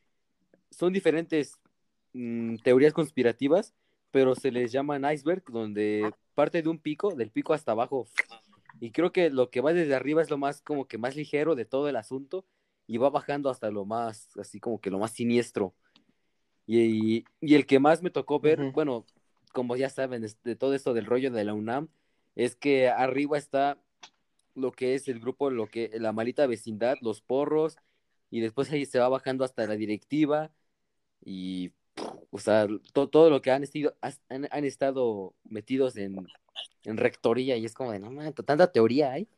son 0.71 0.93
diferentes 0.93 1.59
mm, 2.13 2.57
teorías 2.57 2.93
conspirativas, 2.93 3.75
pero 4.11 4.35
se 4.35 4.51
les 4.51 4.73
llaman 4.73 5.11
iceberg, 5.11 5.45
donde 5.51 6.13
parte 6.35 6.63
de 6.63 6.69
un 6.69 6.79
pico, 6.79 7.15
del 7.15 7.31
pico 7.31 7.55
hasta 7.55 7.73
abajo. 7.73 8.07
Y 8.81 8.91
creo 8.93 9.13
que 9.13 9.31
lo 9.31 9.51
que 9.51 9.61
va 9.61 9.73
desde 9.73 9.95
arriba 9.95 10.23
es 10.23 10.31
lo 10.31 10.39
más 10.39 10.63
como 10.63 10.87
que 10.87 10.99
más 10.99 11.17
ligero 11.17 11.55
de 11.55 11.65
todo 11.65 11.89
el 11.89 11.97
asunto 11.97 12.45
y 12.87 12.97
va 12.97 13.11
bajando 13.11 13.51
hasta 13.51 13.71
lo 13.71 13.85
más, 13.85 14.31
así 14.39 14.59
como 14.59 14.81
que 14.81 14.91
lo 14.91 14.99
más 14.99 15.13
siniestro. 15.13 15.75
Y, 16.67 17.25
y 17.41 17.55
el 17.55 17.67
que 17.67 17.79
más 17.79 18.03
me 18.03 18.11
tocó 18.11 18.41
ver, 18.41 18.71
bueno, 18.73 19.05
como 19.53 19.77
ya 19.77 19.91
saben, 19.91 20.27
de 20.45 20.57
todo 20.57 20.75
esto 20.75 20.95
del 20.95 21.07
rollo 21.07 21.31
de 21.31 21.45
la 21.45 21.55
UNAM, 21.55 21.89
es 22.37 22.57
que 22.57 22.89
arriba 22.89 23.39
está 23.39 23.79
lo 24.55 24.73
que 24.73 24.95
es 24.95 25.09
el 25.09 25.21
grupo, 25.21 25.51
lo 25.51 25.67
que 25.69 25.91
la 25.95 26.13
malita 26.13 26.47
vecindad, 26.47 26.97
los 27.03 27.21
porros, 27.23 27.77
y 28.31 28.41
después 28.41 28.71
ahí 28.73 28.87
se 28.87 28.99
va 28.99 29.09
bajando 29.09 29.45
hasta 29.45 29.67
la 29.67 29.75
directiva, 29.77 30.53
y, 31.25 31.73
o 32.31 32.39
sea, 32.39 32.67
to- 32.93 33.09
todo 33.09 33.31
lo 33.31 33.43
que 33.43 33.51
han, 33.53 33.63
estido, 33.65 33.97
han, 34.29 34.49
han 34.51 34.65
estado 34.65 35.35
metidos 35.45 35.97
en, 35.97 36.27
en 36.85 36.97
rectoría, 36.97 37.57
y 37.57 37.65
es 37.67 37.75
como 37.75 37.93
de, 37.93 38.01
no 38.01 38.11
mames, 38.11 38.35
tanta 38.35 38.73
teoría 38.73 39.13
hay. 39.13 39.29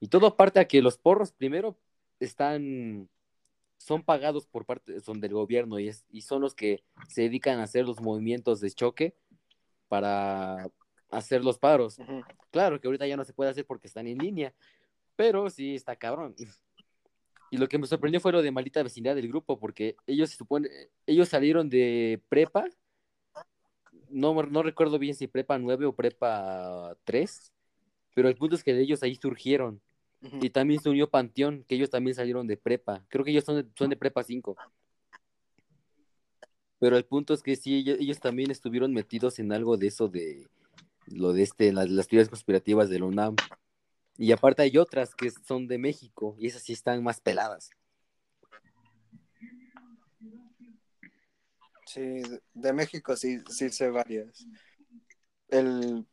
Y 0.00 0.08
todo 0.08 0.36
parte 0.36 0.60
a 0.60 0.68
que 0.68 0.82
los 0.82 0.98
porros 0.98 1.32
primero 1.32 1.76
están, 2.20 3.08
son 3.78 4.02
pagados 4.04 4.46
por 4.46 4.66
parte, 4.66 5.00
son 5.00 5.20
del 5.20 5.34
gobierno, 5.34 5.78
y, 5.78 5.88
es, 5.88 6.04
y 6.10 6.22
son 6.22 6.42
los 6.42 6.54
que 6.54 6.84
se 7.08 7.22
dedican 7.22 7.60
a 7.60 7.64
hacer 7.64 7.86
los 7.86 8.00
movimientos 8.00 8.60
de 8.60 8.70
choque 8.70 9.16
para 9.88 10.70
hacer 11.10 11.44
los 11.44 11.58
paros. 11.58 11.98
Claro 12.50 12.80
que 12.80 12.88
ahorita 12.88 13.06
ya 13.06 13.16
no 13.16 13.24
se 13.24 13.32
puede 13.32 13.50
hacer 13.50 13.66
porque 13.66 13.86
están 13.86 14.06
en 14.06 14.18
línea, 14.18 14.54
pero 15.16 15.50
sí 15.50 15.74
está 15.74 15.96
cabrón. 15.96 16.34
Y 17.50 17.56
lo 17.56 17.68
que 17.68 17.78
me 17.78 17.86
sorprendió 17.86 18.20
fue 18.20 18.32
lo 18.32 18.42
de 18.42 18.50
maldita 18.50 18.82
vecindad 18.82 19.14
del 19.14 19.28
grupo, 19.28 19.58
porque 19.58 19.96
ellos 20.06 20.30
se 20.30 20.36
supone, 20.36 20.68
ellos 21.06 21.28
salieron 21.28 21.68
de 21.68 22.20
prepa, 22.28 22.66
no, 24.10 24.34
no 24.42 24.62
recuerdo 24.62 24.98
bien 24.98 25.14
si 25.14 25.26
prepa 25.26 25.58
9 25.58 25.86
o 25.86 25.94
prepa 25.94 26.96
3, 27.04 27.52
pero 28.14 28.28
el 28.28 28.36
punto 28.36 28.54
es 28.56 28.64
que 28.64 28.74
de 28.74 28.82
ellos 28.82 29.02
ahí 29.02 29.14
surgieron. 29.14 29.80
Y 30.20 30.50
también 30.50 30.80
se 30.80 30.90
unió 30.90 31.08
Panteón, 31.08 31.64
que 31.68 31.76
ellos 31.76 31.90
también 31.90 32.16
salieron 32.16 32.48
de 32.48 32.56
prepa. 32.56 33.04
Creo 33.08 33.24
que 33.24 33.30
ellos 33.30 33.44
son 33.44 33.56
de, 33.56 33.66
son 33.76 33.88
de 33.88 33.96
prepa 33.96 34.24
5. 34.24 34.56
Pero 36.80 36.96
el 36.96 37.04
punto 37.04 37.34
es 37.34 37.42
que 37.42 37.54
sí, 37.54 37.76
ellos, 37.76 37.98
ellos 38.00 38.18
también 38.18 38.50
estuvieron 38.50 38.92
metidos 38.92 39.38
en 39.38 39.52
algo 39.52 39.76
de 39.76 39.86
eso 39.86 40.08
de 40.08 40.48
lo 41.10 41.32
de 41.32 41.42
este, 41.42 41.72
las, 41.72 41.88
las 41.90 42.08
teorías 42.08 42.28
conspirativas 42.28 42.88
de 42.88 42.98
la 42.98 43.06
UNAM. 43.06 43.36
Y 44.16 44.32
aparte 44.32 44.62
hay 44.62 44.76
otras 44.78 45.14
que 45.14 45.30
son 45.30 45.68
de 45.68 45.78
México 45.78 46.34
y 46.38 46.46
esas 46.46 46.62
sí 46.62 46.72
están 46.72 47.02
más 47.02 47.20
peladas. 47.20 47.70
Sí, 51.86 52.22
de- 52.54 52.72
México 52.72 53.16
sí, 53.16 53.38
sí 53.48 53.70
sé 53.70 53.90
varias. 53.90 54.46
El, 55.48 56.04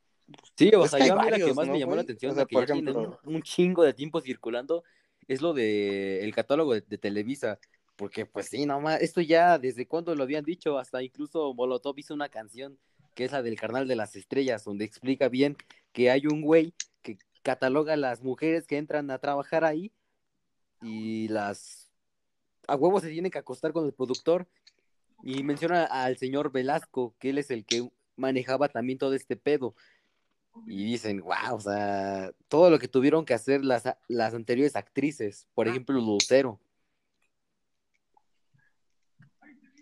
Sí, 0.57 0.71
o 0.73 0.87
sea, 0.87 1.05
yo 1.05 1.13
a 1.19 1.23
mí 1.23 1.29
la 1.29 1.37
que 1.37 1.53
más 1.53 1.67
¿no, 1.67 1.73
me 1.73 1.79
llamó 1.79 1.95
la 1.95 2.01
atención, 2.01 2.31
O 2.31 2.35
sea, 2.35 2.45
que 2.45 2.53
por 2.53 2.65
ya 2.65 2.73
tiene 2.73 2.91
ejemplo- 2.91 3.19
un, 3.23 3.35
un 3.35 3.41
chingo 3.43 3.83
de 3.83 3.93
tiempo 3.93 4.21
circulando, 4.21 4.83
es 5.27 5.41
lo 5.41 5.53
de 5.53 6.23
el 6.23 6.33
catálogo 6.33 6.73
de, 6.73 6.81
de 6.81 6.97
Televisa. 6.97 7.59
Porque, 7.95 8.25
pues 8.25 8.47
sí, 8.47 8.65
nomás, 8.65 9.01
esto 9.01 9.21
ya 9.21 9.57
desde 9.57 9.87
cuando 9.87 10.13
lo 10.15 10.23
habían 10.23 10.43
dicho, 10.43 10.77
hasta 10.77 11.01
incluso 11.01 11.53
Molotov 11.53 11.97
hizo 11.97 12.13
una 12.13 12.27
canción 12.27 12.77
que 13.15 13.25
es 13.25 13.31
la 13.31 13.41
del 13.41 13.59
Carnal 13.59 13.87
de 13.87 13.95
las 13.95 14.15
Estrellas, 14.15 14.63
donde 14.63 14.85
explica 14.85 15.29
bien 15.29 15.57
que 15.93 16.11
hay 16.11 16.27
un 16.27 16.41
güey 16.41 16.73
que 17.01 17.17
cataloga 17.41 17.93
a 17.93 17.97
las 17.97 18.21
mujeres 18.21 18.67
que 18.67 18.77
entran 18.77 19.09
a 19.09 19.19
trabajar 19.19 19.63
ahí 19.63 19.91
y 20.81 21.27
las 21.29 21.85
a 22.67 22.75
huevos 22.75 23.03
se 23.03 23.09
tienen 23.09 23.31
que 23.31 23.37
acostar 23.37 23.73
con 23.73 23.85
el 23.85 23.93
productor. 23.93 24.47
Y 25.23 25.43
menciona 25.43 25.85
al 25.85 26.17
señor 26.17 26.51
Velasco, 26.51 27.15
que 27.19 27.29
él 27.29 27.37
es 27.37 27.49
el 27.49 27.65
que 27.65 27.89
manejaba 28.15 28.69
también 28.69 28.99
todo 28.99 29.13
este 29.13 29.35
pedo. 29.35 29.75
Y 30.67 30.85
dicen, 30.85 31.21
wow, 31.21 31.55
o 31.55 31.59
sea, 31.59 32.31
todo 32.47 32.69
lo 32.69 32.79
que 32.79 32.87
tuvieron 32.87 33.25
que 33.25 33.33
hacer 33.33 33.63
las, 33.63 33.83
las 34.07 34.33
anteriores 34.33 34.75
actrices, 34.75 35.47
por 35.53 35.67
ejemplo, 35.67 35.99
Lucero. 35.99 36.59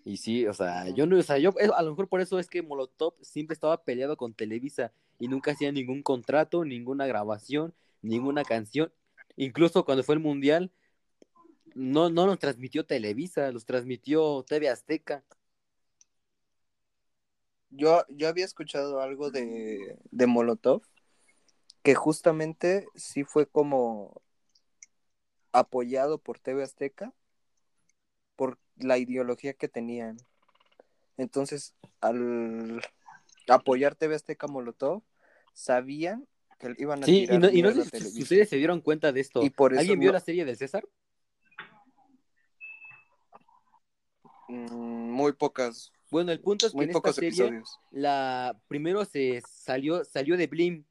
Y 0.05 0.17
sí, 0.17 0.45
o 0.47 0.53
sea, 0.53 0.89
yo 0.89 1.05
no, 1.05 1.17
o 1.17 1.23
sea, 1.23 1.37
yo, 1.37 1.51
eh, 1.59 1.69
a 1.75 1.81
lo 1.81 1.91
mejor 1.91 2.09
por 2.09 2.21
eso 2.21 2.39
es 2.39 2.49
que 2.49 2.61
Molotov 2.61 3.15
siempre 3.21 3.53
estaba 3.53 3.83
peleado 3.83 4.17
con 4.17 4.33
Televisa 4.33 4.91
y 5.19 5.27
nunca 5.29 5.51
hacía 5.51 5.71
ningún 5.71 6.03
contrato, 6.03 6.65
ninguna 6.65 7.07
grabación, 7.07 7.73
ninguna 8.01 8.43
canción. 8.43 8.91
Incluso 9.37 9.85
cuando 9.85 10.03
fue 10.03 10.15
el 10.15 10.21
Mundial, 10.21 10.71
no, 11.75 12.09
no 12.09 12.27
los 12.27 12.39
transmitió 12.39 12.85
Televisa, 12.85 13.51
los 13.51 13.65
transmitió 13.65 14.43
TV 14.47 14.69
Azteca. 14.69 15.23
yo, 17.75 18.05
yo 18.09 18.27
había 18.29 18.45
escuchado 18.45 19.01
algo 19.01 19.31
de, 19.31 19.97
de 20.11 20.27
Molotov, 20.27 20.83
que 21.83 21.95
justamente 21.95 22.87
sí 22.95 23.23
fue 23.23 23.47
como 23.47 24.21
apoyado 25.53 26.17
por 26.17 26.39
TV 26.39 26.63
Azteca 26.63 27.13
la 28.77 28.97
ideología 28.97 29.53
que 29.53 29.67
tenían. 29.67 30.17
Entonces, 31.17 31.75
al 32.01 32.81
apoyar 33.47 33.95
TV 33.95 34.15
Azteca 34.15 34.47
Molotov, 34.47 35.03
sabían 35.53 36.27
que 36.59 36.73
iban 36.77 37.03
a 37.03 37.05
Sí, 37.05 37.17
y 37.17 37.25
tirar 37.25 37.39
no, 37.41 37.49
y 37.49 37.61
no 37.61 37.71
sé 37.71 37.99
si- 37.99 38.21
ustedes 38.21 38.49
se 38.49 38.55
dieron 38.57 38.81
cuenta 38.81 39.11
de 39.11 39.19
esto. 39.21 39.43
Y 39.43 39.49
por 39.49 39.73
eso 39.73 39.81
¿Alguien 39.81 39.99
vio 39.99 40.09
no- 40.09 40.13
la 40.13 40.19
serie 40.19 40.45
del 40.45 40.57
César? 40.57 40.83
Mm, 44.47 45.11
muy 45.11 45.33
pocas, 45.33 45.91
Bueno, 46.11 46.31
el 46.31 46.39
punto 46.39 46.67
es 46.67 46.73
que 46.73 46.77
muy 46.77 46.83
en 46.85 46.89
esta 46.91 46.99
pocos 46.99 47.15
serie, 47.15 47.29
episodios. 47.29 47.79
la 47.91 48.59
primero 48.67 49.03
se 49.05 49.41
salió, 49.47 50.03
salió 50.03 50.37
de 50.37 50.47
Blim 50.47 50.85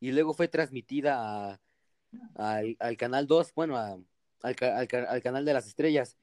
y 0.00 0.12
luego 0.12 0.34
fue 0.34 0.46
transmitida 0.48 1.52
a- 1.52 1.60
al, 2.34 2.76
al 2.78 2.96
canal 2.96 3.26
2, 3.26 3.52
bueno, 3.54 3.76
a- 3.76 3.98
al, 4.42 4.56
al 4.60 4.88
al 5.08 5.22
canal 5.22 5.44
de 5.44 5.52
las 5.54 5.66
estrellas. 5.66 6.16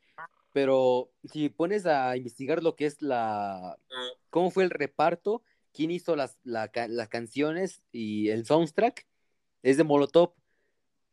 Pero 0.55 1.11
si 1.25 1.49
pones 1.49 1.85
a 1.85 2.15
investigar 2.15 2.63
lo 2.63 2.77
que 2.77 2.85
es 2.85 3.01
la, 3.01 3.77
cómo 4.29 4.51
fue 4.51 4.63
el 4.63 4.69
reparto, 4.69 5.43
quién 5.73 5.91
hizo 5.91 6.15
las, 6.15 6.39
la 6.43 6.71
las 6.87 7.09
canciones 7.09 7.83
y 7.91 8.29
el 8.29 8.45
soundtrack, 8.45 9.05
es 9.63 9.75
de 9.75 9.83
Molotov, 9.83 10.31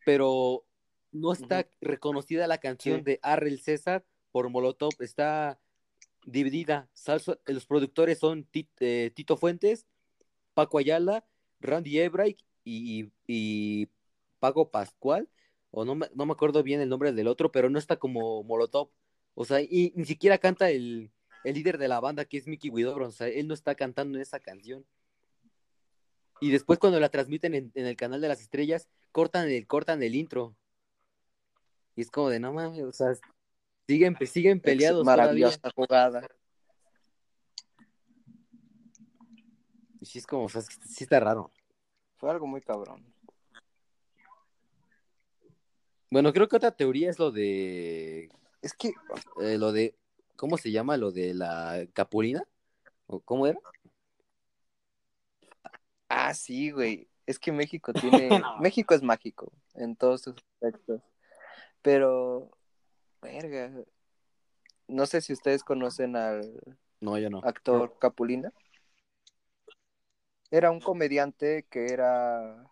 pero 0.06 0.64
no 1.10 1.32
está 1.32 1.68
reconocida 1.80 2.46
la 2.46 2.58
canción 2.58 2.98
Sí. 2.98 3.02
de 3.04 3.18
Arrel 3.20 3.58
César 3.60 4.04
por 4.30 4.48
Molotov, 4.48 4.92
está 5.00 5.58
dividida. 6.24 6.88
Salso- 6.94 7.40
los 7.46 7.66
productores 7.66 8.20
son 8.20 8.46
eh, 8.78 9.10
Tito 9.12 9.36
Fuentes, 9.36 9.86
Paco 10.54 10.78
Ayala, 10.78 11.26
Randy 11.58 11.98
Ebright 11.98 12.38
y, 12.62 13.10
y 13.26 13.88
Paco 14.38 14.70
Pascual, 14.70 15.28
o 15.72 15.84
no 15.84 15.96
me, 15.96 16.06
no 16.14 16.26
me 16.26 16.32
acuerdo 16.32 16.62
bien 16.62 16.80
el 16.80 16.88
nombre 16.88 17.10
del 17.10 17.26
otro, 17.26 17.50
pero 17.50 17.68
no 17.70 17.80
está 17.80 17.96
como 17.96 18.44
Molotov. 18.44 18.90
O 19.34 19.44
sea, 19.44 19.60
y 19.60 19.92
ni 19.96 20.04
siquiera 20.04 20.38
canta 20.38 20.70
el, 20.70 21.10
el 21.44 21.54
líder 21.54 21.78
de 21.78 21.88
la 21.88 22.00
banda, 22.00 22.24
que 22.24 22.38
es 22.38 22.46
Mickey 22.46 22.70
Widobron. 22.70 23.08
O 23.08 23.12
sea, 23.12 23.28
él 23.28 23.48
no 23.48 23.54
está 23.54 23.74
cantando 23.74 24.18
en 24.18 24.22
esa 24.22 24.40
canción. 24.40 24.84
Y 26.40 26.50
después 26.50 26.78
cuando 26.78 26.98
la 27.00 27.08
transmiten 27.08 27.54
en, 27.54 27.72
en 27.74 27.86
el 27.86 27.96
canal 27.96 28.20
de 28.20 28.28
las 28.28 28.40
estrellas, 28.40 28.88
cortan 29.12 29.48
el, 29.48 29.66
cortan 29.66 30.02
el 30.02 30.14
intro. 30.14 30.56
Y 31.94 32.02
es 32.02 32.10
como 32.10 32.30
de, 32.30 32.40
no 32.40 32.52
mames, 32.52 32.82
o 32.82 32.92
sea, 32.92 33.14
siguen, 33.86 34.16
siguen 34.26 34.60
peleados 34.60 35.04
todavía. 35.04 35.24
Maravillosa 35.24 35.70
jugada. 35.74 36.26
Y 40.00 40.06
sí 40.06 40.18
es 40.18 40.26
como, 40.26 40.44
o 40.44 40.48
sea, 40.48 40.62
sí 40.62 41.04
está 41.04 41.20
raro. 41.20 41.52
Fue 42.16 42.30
algo 42.30 42.46
muy 42.46 42.60
cabrón. 42.60 43.04
Bueno, 46.10 46.32
creo 46.32 46.48
que 46.48 46.56
otra 46.56 46.72
teoría 46.72 47.08
es 47.08 47.18
lo 47.18 47.30
de, 47.30 48.30
Es 48.62 48.74
que 48.74 48.94
eh, 49.40 49.58
lo 49.58 49.72
de, 49.72 49.96
¿cómo 50.36 50.56
se 50.56 50.70
llama? 50.70 50.96
Lo 50.96 51.10
de 51.10 51.34
la 51.34 51.84
capulina. 51.92 52.44
¿O 53.06 53.20
cómo 53.20 53.46
era? 53.46 53.58
Ah, 56.08 56.32
sí, 56.32 56.70
güey. 56.70 57.08
Es 57.26 57.38
que 57.38 57.50
México 57.52 57.92
tiene. 57.92 58.28
México 58.60 58.94
es 58.94 59.02
mágico 59.02 59.52
en 59.74 59.96
todos 59.96 60.22
sus 60.22 60.34
aspectos. 60.36 61.02
Pero, 61.82 62.50
verga. 63.20 63.72
No 64.86 65.06
sé 65.06 65.20
si 65.20 65.32
ustedes 65.32 65.64
conocen 65.64 66.16
al 66.16 66.60
No, 67.00 67.18
yo 67.18 67.30
no. 67.30 67.40
actor 67.42 67.98
Capulina. 67.98 68.52
Era 70.50 70.70
un 70.70 70.80
comediante 70.80 71.66
que 71.68 71.92
era. 71.92 72.70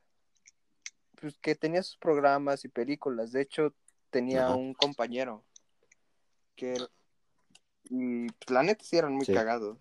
Pues 1.21 1.37
que 1.39 1.55
tenía 1.55 1.83
sus 1.83 1.97
programas 1.97 2.65
y 2.65 2.69
películas. 2.69 3.33
De 3.33 3.43
hecho, 3.43 3.75
tenía 4.11 4.45
Ajá. 4.45 4.55
un 4.55 4.75
compañero. 4.75 5.45
Que. 6.61 6.77
Y 7.85 8.27
la 8.53 8.63
neta 8.63 8.85
sí 8.85 8.99
eran 8.99 9.15
muy 9.15 9.25
Sí. 9.25 9.33
cagados. 9.33 9.79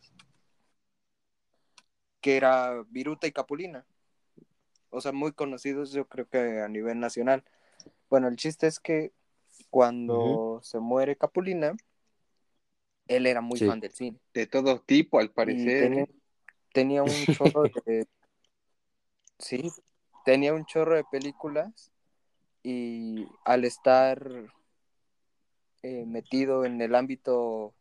Que 2.22 2.38
era 2.38 2.84
Viruta 2.88 3.28
y 3.28 3.34
Capulina. 3.34 3.86
O 4.90 5.02
sea, 5.02 5.12
muy 5.12 5.34
conocidos, 5.34 5.92
yo 5.92 6.08
creo 6.08 6.28
que 6.30 6.62
a 6.62 6.70
nivel 6.70 7.00
nacional. 7.02 7.44
Bueno, 8.10 8.30
el 8.30 8.38
chiste 8.38 8.66
es 8.66 8.80
que 8.80 9.12
cuando 9.70 10.62
se 10.64 10.80
muere 10.80 11.18
Capulina, 11.18 11.76
él 13.08 13.28
era 13.28 13.42
muy 13.42 13.60
Sí. 13.60 13.68
fan 13.68 13.82
del 13.82 13.92
cine. 13.92 14.20
De 14.34 14.48
todo 14.48 14.80
tipo, 14.80 15.20
al 15.20 15.32
parecer. 15.32 15.82
tenía, 15.82 16.08
tenía 16.74 17.04
un 17.04 17.26
chorro 17.28 17.64
de. 17.86 18.08
Sí, 19.38 19.70
tenía 20.24 20.54
un 20.54 20.66
chorro 20.66 20.96
de 20.96 21.04
películas. 21.04 21.92
Y 22.64 23.28
al 23.44 23.66
estar 23.66 24.54
eh, 25.82 26.06
metido 26.06 26.66
en 26.66 26.82
el 26.82 26.96
ámbito 26.96 27.74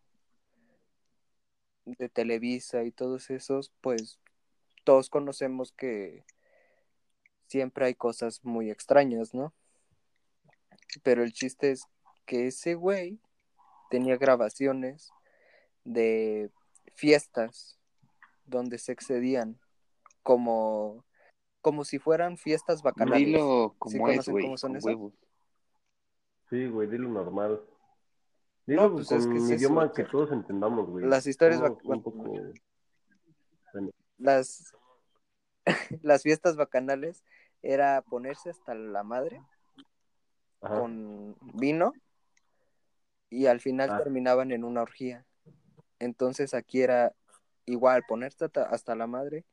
de 1.85 2.09
Televisa 2.09 2.85
y 2.85 2.93
todos 2.93 3.31
esos, 3.31 3.73
pues 3.81 4.19
todos 4.85 5.09
conocemos 5.11 5.73
que 5.73 6.25
siempre 7.47 7.87
hay 7.87 7.95
cosas 7.95 8.45
muy 8.45 8.71
extrañas, 8.71 9.35
¿no? 9.35 9.53
Pero 11.03 11.23
el 11.23 11.33
chiste 11.33 11.71
es 11.71 11.83
que 12.27 12.47
ese 12.47 12.75
güey 12.75 13.19
tenía 13.91 14.17
grabaciones 14.17 15.11
de 15.85 16.51
fiestas 16.95 17.79
donde 18.45 18.79
se 18.79 18.93
excedían 18.93 19.59
como 20.23 21.05
como 21.61 21.85
si 21.85 21.99
fueran 21.99 22.39
fiestas 22.39 22.83
bacanales. 22.83 23.27
Dilo 23.27 23.75
como 23.79 23.91
¿Sí 23.91 23.97
es, 23.99 24.03
conocen 24.03 24.33
güey. 24.33 24.45
cómo 24.45 24.57
son 24.59 24.71
con 24.71 24.77
esas? 24.79 24.87
huevos. 24.87 25.13
Sí, 26.49 26.67
güey, 26.67 26.89
dilo 26.89 27.09
normal. 27.09 27.61
Dilo 28.69 28.83
No, 28.89 28.95
pues 28.97 29.09
con 29.09 29.19
es 29.19 29.27
que 29.27 29.35
es 29.37 29.41
un 29.43 29.47
eso, 29.47 29.55
idioma 29.55 29.93
que 29.93 30.05
todos 30.05 30.31
entendamos, 30.31 30.89
güey. 30.91 31.07
las 31.07 31.27
historias 31.27 31.61
un 31.85 32.03
poco... 32.03 32.25
Las 34.19 34.73
las 36.03 36.23
fiestas 36.23 36.57
bacanales 36.57 37.25
era 37.63 38.03
ponerse 38.03 38.51
hasta 38.51 38.75
la 38.75 39.03
madre 39.03 39.43
Ajá. 40.61 40.81
con 40.81 41.37
vino 41.55 41.93
y 43.31 43.47
al 43.47 43.61
final 43.61 43.91
Ah. 43.91 43.99
terminaban 44.03 44.53
en 44.53 44.65
una 44.65 44.83
orgía. 44.83 45.25
Entonces 45.99 46.55
aquí 46.55 46.81
era 46.83 47.15
igual 47.67 48.03
ponerse 48.09 48.45
hasta, 48.47 48.63
hasta 48.65 48.95
la 48.95 49.07
madre. 49.07 49.45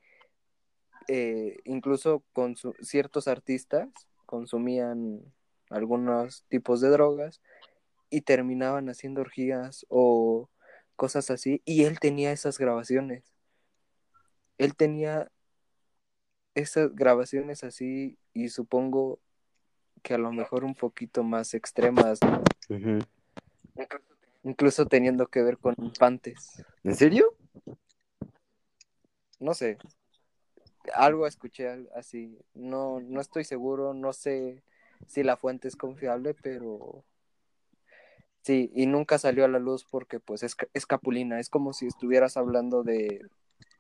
Eh, 1.08 1.58
incluso 1.65 2.23
con 2.34 2.56
ciertos 2.82 3.28
artistas 3.28 3.89
consumían 4.25 5.21
algunos 5.69 6.45
tipos 6.47 6.82
de 6.82 6.89
drogas 6.89 7.41
y 8.09 8.21
terminaban 8.21 8.89
haciendo 8.89 9.21
orgías 9.21 9.85
o 9.89 10.49
cosas 10.95 11.29
así. 11.31 11.61
Y 11.65 11.83
él 11.83 11.99
tenía 11.99 12.31
esas 12.31 12.57
grabaciones. 12.57 13.33
Él 14.57 14.75
tenía 14.75 15.31
esas 16.53 16.95
grabaciones 16.95 17.63
así 17.63 18.17
y 18.33 18.49
supongo 18.49 19.19
que 20.01 20.13
a 20.13 20.17
lo 20.17 20.31
mejor 20.31 20.63
un 20.63 20.75
poquito 20.75 21.23
más 21.23 21.53
extremas, 21.53 22.19
incluso 24.43 24.85
teniendo 24.85 25.27
que 25.27 25.41
ver 25.41 25.57
con 25.57 25.75
infantes. 25.79 26.63
¿En 26.83 26.95
serio? 26.95 27.35
No 29.39 29.53
sé, 29.53 29.77
algo 30.93 31.27
escuché 31.27 31.87
así, 31.95 32.39
no, 32.53 32.99
no 33.01 33.19
estoy 33.19 33.43
seguro, 33.43 33.93
no 33.93 34.13
sé 34.13 34.63
si 35.07 35.23
la 35.23 35.37
fuente 35.37 35.67
es 35.67 35.75
confiable, 35.75 36.33
pero 36.33 37.03
sí, 38.45 38.71
y 38.75 38.86
nunca 38.86 39.17
salió 39.17 39.43
a 39.45 39.47
la 39.47 39.58
luz 39.60 39.86
porque 39.89 40.19
pues 40.19 40.43
es, 40.43 40.55
ca- 40.55 40.67
es 40.73 40.86
Capulina, 40.86 41.39
es 41.39 41.49
como 41.49 41.73
si 41.73 41.88
estuvieras 41.88 42.38
hablando 42.38 42.84
de 42.84 43.25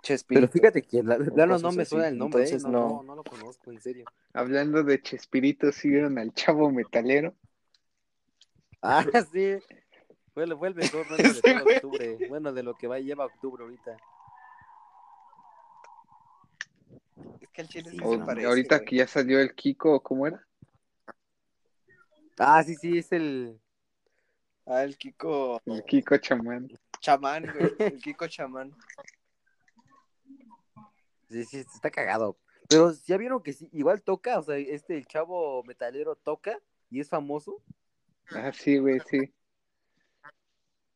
Chespirito. 0.01 0.47
Pero 0.47 0.51
fíjate 0.51 0.81
que 0.81 1.03
la- 1.03 1.17
plano 1.17 1.57
no 1.59 1.71
me 1.71 1.83
así, 1.83 1.91
suena 1.91 2.07
el 2.07 2.17
nombre, 2.17 2.41
¿eh? 2.41 2.45
entonces 2.45 2.65
no, 2.65 2.71
no. 2.71 2.89
no, 2.89 3.03
no 3.03 3.15
lo 3.15 3.23
conozco, 3.23 3.71
en 3.71 3.79
serio. 3.79 4.05
Hablando 4.33 4.83
de 4.83 5.01
Chespirito, 5.01 5.71
¿sí 5.71 5.89
vieron 5.89 6.17
al 6.17 6.33
chavo 6.33 6.71
metalero? 6.71 7.33
Ah, 8.81 9.03
sí. 9.31 9.57
Fue, 10.33 10.43
el- 10.43 10.57
fue 10.57 10.67
el 10.69 10.75
mejor 10.75 11.09
meme 11.11 11.33
de 11.33 11.41
todo 11.41 11.63
octubre. 11.63 12.17
Bueno, 12.27 12.51
de 12.51 12.63
lo 12.63 12.75
que 12.75 12.87
va 12.87 12.99
lleva 12.99 13.25
octubre 13.25 13.63
ahorita. 13.63 13.97
Es 17.39 17.49
que 17.49 17.61
el 17.61 17.67
chile 17.69 17.89
sí 17.91 17.97
Sí, 17.97 18.03
se 18.03 18.17
parece, 18.19 18.47
ahorita 18.47 18.77
güey. 18.77 18.85
que 18.89 18.95
ya 18.97 19.07
salió 19.07 19.39
el 19.39 19.53
Kiko, 19.55 20.01
¿cómo 20.01 20.27
era? 20.27 20.45
Ah, 22.37 22.61
sí, 22.63 22.75
sí, 22.75 22.97
es 22.97 23.11
el. 23.13 23.59
Ah, 24.65 24.83
el 24.83 24.97
Kiko 24.97 25.61
El 25.65 25.83
Kiko 25.83 26.17
chamán. 26.17 26.67
chamán, 26.99 27.43
güey, 27.43 27.75
el 27.79 28.01
Kiko 28.01 28.27
chamán. 28.27 28.75
Sí, 31.29 31.43
sí, 31.45 31.57
está 31.59 31.91
cagado. 31.91 32.37
Pero 32.67 32.91
ya 33.05 33.17
vieron 33.17 33.43
que 33.43 33.53
sí, 33.53 33.69
igual 33.73 34.01
toca, 34.01 34.39
o 34.39 34.43
sea, 34.43 34.57
este 34.57 34.97
el 34.97 35.05
chavo 35.05 35.63
metalero 35.63 36.15
toca 36.15 36.59
y 36.89 36.99
es 36.99 37.09
famoso. 37.09 37.61
Ah, 38.31 38.51
sí, 38.51 38.77
güey, 38.77 38.99
sí. 39.01 39.33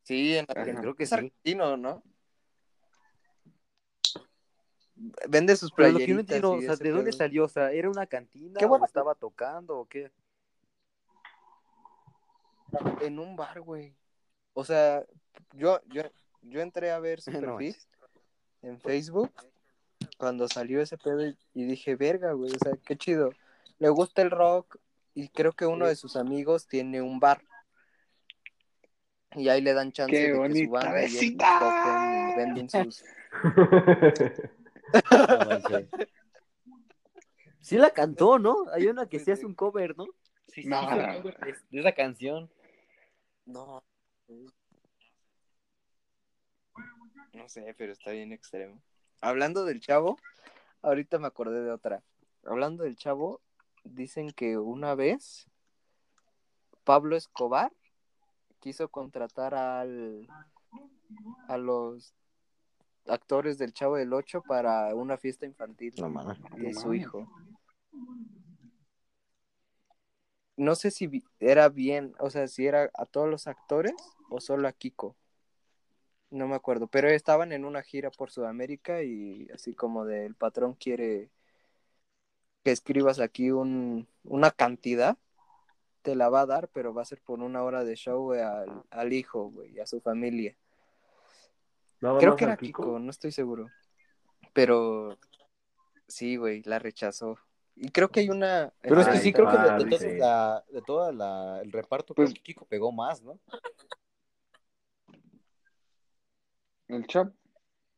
Sí, 0.04 0.36
en. 0.36 0.46
Creo 0.48 0.96
que 0.96 1.04
es 1.04 1.10
sí. 1.10 1.16
argentino, 1.16 1.78
¿no? 1.78 2.04
Vende 5.28 5.56
sus 5.56 5.72
Pero 5.72 5.90
lo 5.92 6.00
que 6.00 6.06
playeritas. 6.06 6.16
no 6.16 6.20
entiendo, 6.20 6.52
o 6.52 6.62
sea, 6.62 6.76
¿de 6.76 6.90
dónde 6.92 7.14
salió? 7.14 7.46
O 7.46 7.50
sea, 7.50 7.72
¿era 7.72 7.90
una 7.90 8.06
cantina 8.08 8.60
Qué 8.60 8.66
o 8.66 8.84
estaba 8.84 9.16
tocando 9.16 9.78
o 9.78 9.86
qué? 9.88 10.12
En 13.02 13.20
un 13.20 13.36
bar, 13.36 13.62
güey. 13.62 13.96
O 14.54 14.64
sea, 14.64 15.04
yo, 15.54 15.80
yo, 15.88 16.04
yo 16.42 16.62
entré 16.62 16.92
a 16.92 17.00
ver 17.00 17.22
su 17.22 17.32
No 17.32 17.40
perfil 17.40 17.76
manches. 17.76 17.88
en 18.62 18.80
Facebook 18.80 19.32
cuando 20.18 20.48
salió 20.48 20.82
ese 20.82 20.98
pedo 20.98 21.26
y, 21.54 21.64
dije, 21.64 21.96
verga, 21.96 22.34
güey, 22.34 22.52
o 22.54 22.60
sea, 22.60 22.74
qué 22.86 22.98
chido. 22.98 23.32
Le 23.80 23.90
gusta 23.90 24.22
el 24.22 24.32
rock 24.32 24.78
y 25.14 25.30
creo 25.30 25.54
que 25.54 25.66
uno 25.66 25.88
de 25.88 25.96
sus 25.96 26.16
amigos 26.16 26.68
tiene 26.68 27.02
un 27.02 27.20
bar. 27.20 27.42
Y 29.36 29.48
ahí 29.48 29.62
le 29.62 29.74
dan 29.74 29.92
chance 29.92 30.12
¡Qué 30.12 30.34
de 30.34 30.50
que 30.50 30.66
su 30.66 30.72
banda 30.72 31.06
y 31.06 31.38
toquen 31.38 32.36
venden 32.36 32.70
sus... 32.70 33.04
No. 35.12 35.60
Sí 37.62 37.78
la 37.78 37.92
cantó, 37.92 38.40
¿no? 38.40 38.66
Hay 38.74 38.88
una 38.88 39.08
que 39.08 39.20
sí 39.20 39.32
hace 39.32 39.46
un 39.46 39.54
cover, 39.54 39.96
¿no? 39.96 40.06
Sí, 40.48 40.64
sí, 40.64 40.68
No. 40.68 40.82
de, 40.90 41.56
de 41.70 41.80
esa 41.80 41.92
canción. 41.92 42.50
No. 43.50 43.84
No 47.34 47.50
sé, 47.50 47.74
pero 47.78 47.94
está 47.94 48.12
bien 48.12 48.32
extremo. 48.32 48.80
Hablando 49.22 49.66
del 49.66 49.82
chavo, 49.82 50.18
ahorita 50.84 51.18
me 51.18 51.28
acordé 51.28 51.64
de 51.64 51.72
otra. 51.72 52.04
Hablando 52.46 52.84
del 52.84 52.96
chavo, 52.96 53.42
dicen 53.84 54.32
que 54.32 54.60
una 54.60 54.94
vez 54.94 55.48
Pablo 56.84 57.16
Escobar 57.16 57.72
quiso 58.60 58.90
contratar 58.90 59.56
al 59.56 60.28
a 61.48 61.58
los 61.58 62.14
actores 63.08 63.58
del 63.58 63.74
Chavo 63.74 63.96
del 63.96 64.14
Ocho 64.14 64.44
para 64.44 64.94
una 64.94 65.18
fiesta 65.18 65.48
infantil 65.48 65.94
No 65.98 66.36
de 66.56 66.74
su 66.76 66.94
hijo. 66.94 67.28
No 70.60 70.76
sé 70.76 70.92
si 70.92 71.24
era 71.40 71.70
bien, 71.70 72.14
o 72.20 72.30
sea, 72.30 72.50
si 72.50 72.68
era 72.68 72.92
a 72.94 73.06
todos 73.06 73.30
los 73.30 73.48
actores 73.48 73.94
o 74.30 74.42
solo 74.42 74.68
a 74.68 74.74
Kiko. 74.74 75.16
No 76.32 76.50
me 76.50 76.56
acuerdo, 76.56 76.88
pero 76.88 77.08
estaban 77.08 77.54
en 77.54 77.64
una 77.64 77.82
gira 77.82 78.12
por 78.12 78.30
Sudamérica 78.30 79.02
y 79.02 79.48
así 79.54 79.74
como 79.74 80.04
de 80.04 80.26
el 80.26 80.36
patrón 80.36 80.74
quiere 80.74 81.30
que 82.66 82.72
escribas 82.72 83.22
aquí 83.22 83.52
un, 83.52 84.06
una 84.26 84.52
cantidad, 84.52 85.18
te 86.02 86.14
la 86.16 86.28
va 86.28 86.42
a 86.42 86.46
dar, 86.46 86.68
pero 86.68 86.94
va 86.94 87.04
a 87.04 87.06
ser 87.06 87.22
por 87.22 87.40
una 87.40 87.64
hora 87.64 87.86
de 87.86 87.96
show 87.96 88.34
al, 88.34 88.84
al 88.90 89.14
hijo, 89.14 89.50
güey, 89.50 89.80
a 89.80 89.88
su 89.88 90.02
familia. 90.02 90.58
Creo 92.20 92.36
que 92.36 92.44
era 92.44 92.58
Kiko, 92.58 93.00
no 93.00 93.12
estoy 93.12 93.32
seguro. 93.32 93.70
Pero 94.52 95.18
sí, 96.06 96.36
güey, 96.36 96.64
la 96.64 96.80
rechazó. 96.80 97.40
Y 97.82 97.90
creo 97.92 98.10
que 98.10 98.20
hay 98.20 98.30
una. 98.30 98.74
Pero 98.82 99.00
es 99.00 99.08
que 99.08 99.18
sí, 99.20 99.32
creo 99.32 99.50
que 99.50 99.58
de, 99.58 99.64
de 99.64 99.70
padre. 100.20 100.82
todo 100.86 101.12
la- 101.12 101.12
de 101.12 101.14
la, 101.14 101.62
el 101.64 101.72
reparto, 101.72 102.14
Pues- 102.14 102.30
creo 102.32 102.36
que 102.36 102.42
Kiko 102.44 102.66
pegó 102.66 102.92
más, 102.92 103.22
¿no? 103.24 103.40
El 106.90 107.08
chap. 107.08 107.34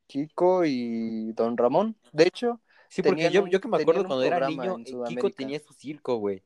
Kiko 0.06 0.65
y 0.65 1.32
Don 1.34 1.58
Ramón. 1.58 1.96
De 2.12 2.28
hecho, 2.28 2.60
Sí, 2.89 3.02
porque 3.02 3.32
yo, 3.32 3.44
un- 3.44 3.50
yo 3.50 3.60
que 3.62 3.67
me 3.70 3.78
acuerdo 3.78 4.06
cuando 4.06 4.24
era 4.24 4.48
niño, 4.48 4.76
en 4.76 4.82
eh, 4.82 5.04
Kiko 5.08 5.30
tenía 5.32 5.60
su 5.60 5.74
circo, 5.74 6.17
güey. 6.17 6.44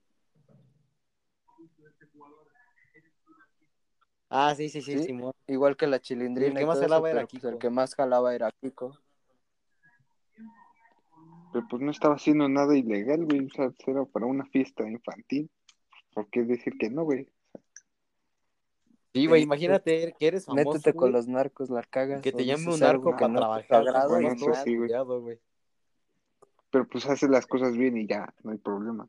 Ah, 4.29 4.53
sí, 4.55 4.69
sí, 4.69 4.81
sí, 4.81 4.97
Sí. 4.99 5.03
Simón. 5.05 5.33
igual 5.47 5.75
que 5.75 5.87
la 5.87 5.99
chilindrina. 5.99 6.51
El 6.51 6.57
que 6.57 6.65
más 6.65 6.79
jalaba 6.79 7.09
era 7.09 7.21
pues, 7.21 7.31
Kiko. 7.31 7.49
el 7.49 7.57
que 7.57 7.69
más 7.69 7.95
jalaba 7.95 8.33
era 8.35 8.51
Kiko. 8.61 8.97
Pero 11.55 11.67
pues 11.69 11.81
no 11.81 11.89
estaba 11.89 12.15
haciendo 12.15 12.49
nada 12.49 12.77
ilegal, 12.77 13.23
güey. 13.23 13.45
O 13.45 13.49
sea, 13.49 13.71
era 13.87 14.03
para 14.03 14.25
una 14.25 14.43
fiesta 14.47 14.85
infantil. 14.89 15.49
¿Por 16.13 16.29
qué 16.29 16.43
decir 16.43 16.73
que 16.77 16.89
no, 16.89 17.05
güey? 17.05 17.29
Sí, 19.13 19.25
güey, 19.25 19.43
imagínate 19.43 20.13
que 20.19 20.27
eres 20.27 20.43
famoso, 20.43 20.65
Métete 20.65 20.91
con 20.91 20.99
güey, 21.03 21.13
los 21.13 21.29
narcos, 21.29 21.69
la 21.69 21.81
cagas. 21.83 22.21
que 22.21 22.33
te 22.33 22.43
llame 22.43 22.73
un 22.73 22.79
narco 22.81 23.11
para 23.11 23.29
no 23.29 23.39
trabajar, 23.39 24.09
bueno, 24.09 24.33
eso 24.33 24.53
sí, 24.65 24.75
güey. 24.75 24.89
cuidado, 24.89 25.21
güey. 25.21 25.39
Pero 26.71 26.85
pues 26.89 27.05
hace 27.05 27.29
las 27.29 27.47
cosas 27.47 27.77
bien 27.77 27.95
y 27.95 28.05
ya, 28.05 28.33
no 28.43 28.51
hay 28.51 28.57
problema. 28.57 29.07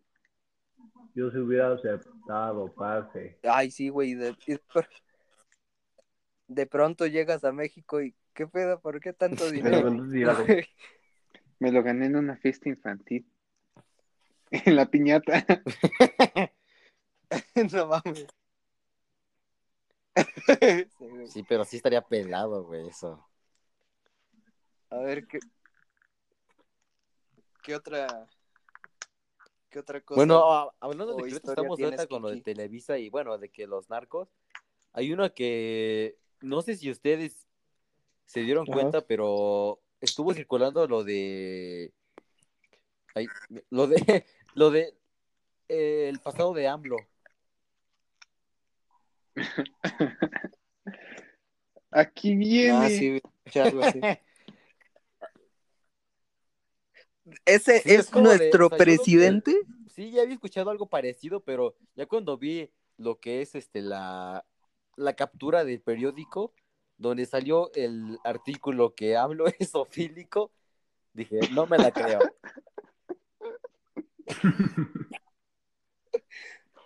Yo 1.16 1.32
se 1.32 1.40
hubiera 1.40 1.72
aceptado, 1.72 2.72
parce. 2.76 3.40
Ay, 3.42 3.72
sí, 3.72 3.88
güey. 3.88 4.14
De, 4.14 4.36
de 4.46 4.60
pr- 4.72 4.86
de 6.46 6.66
pronto 6.66 7.08
llegas 7.08 7.42
a 7.42 7.50
México 7.50 8.00
y, 8.00 8.14
¿qué 8.34 8.46
pedo? 8.46 8.78
¿Por 8.78 9.00
qué 9.00 9.12
tanto 9.12 9.50
Pero 9.50 9.90
dinero? 9.90 9.90
Me 11.58 11.72
lo 11.72 11.82
gané 11.82 12.06
en 12.06 12.16
una 12.16 12.36
fiesta 12.36 12.68
infantil. 12.68 13.26
En 14.50 14.76
la 14.76 14.86
piñata. 14.86 15.44
no 17.72 17.86
mames. 17.88 18.26
Sí, 21.28 21.42
pero 21.48 21.64
sí 21.64 21.76
estaría 21.76 22.00
pelado, 22.00 22.64
güey, 22.64 22.88
eso. 22.88 23.26
A 24.90 24.98
ver, 24.98 25.26
¿qué, 25.26 25.40
qué 27.62 27.74
otra, 27.74 28.26
qué 29.68 29.80
otra 29.80 30.00
cosa? 30.00 30.16
Bueno, 30.16 30.72
hablando 30.80 31.16
de 31.16 31.24
que 31.24 31.34
estamos 31.34 31.80
ahorita 31.80 32.06
con 32.06 32.22
lo 32.22 32.30
de? 32.30 32.40
Televisa 32.40 32.98
y 32.98 33.10
bueno, 33.10 33.36
de 33.36 33.50
que 33.50 33.66
los 33.66 33.90
narcos, 33.90 34.28
hay 34.92 35.12
una 35.12 35.30
que 35.30 36.18
no 36.40 36.62
sé 36.62 36.76
si 36.76 36.90
ustedes 36.90 37.46
se 38.24 38.40
dieron 38.40 38.64
Ajá. 38.64 38.74
cuenta, 38.74 39.06
pero 39.06 39.80
estuvo 40.00 40.32
circulando 40.34 40.86
lo 40.86 41.02
de 41.04 41.92
ay, 43.14 43.26
lo 43.70 43.86
de 43.86 43.96
lo 44.54 44.70
de 44.70 44.94
eh, 45.68 46.08
el 46.08 46.18
pasado 46.20 46.52
de 46.54 46.68
AMLO. 46.68 46.96
Aquí 51.90 52.34
viene. 52.36 52.72
Ah, 52.76 52.88
sí, 52.88 53.20
escuché 53.44 53.60
algo 53.60 53.82
así. 53.82 54.00
Ese 57.44 57.80
Sí, 57.80 57.90
es 57.92 57.98
es, 58.06 58.10
de- 58.12 58.20
nuestro 58.20 58.66
o 58.66 58.68
sea, 58.68 58.78
yo 58.78 58.84
lo 58.84 58.84
que- 58.84 58.84
presidente. 58.84 59.54
Sí, 59.94 60.10
ya 60.10 60.22
había 60.22 60.34
escuchado 60.34 60.70
algo 60.70 60.86
parecido, 60.88 61.40
pero 61.40 61.74
ya 61.94 62.06
cuando 62.06 62.36
vi 62.36 62.70
lo 62.98 63.18
que 63.18 63.40
es 63.40 63.54
este 63.54 63.80
la, 63.80 64.44
la 64.96 65.14
captura 65.14 65.64
del 65.64 65.80
periódico 65.80 66.52
donde 66.98 67.26
salió 67.26 67.70
el 67.74 68.18
artículo 68.24 68.94
que 68.94 69.16
hablo 69.16 69.46
es 69.58 69.74
ofílico, 69.74 70.52
dije, 71.14 71.48
no 71.48 71.66
me 71.66 71.78
la 71.78 71.92
creo. 71.92 72.36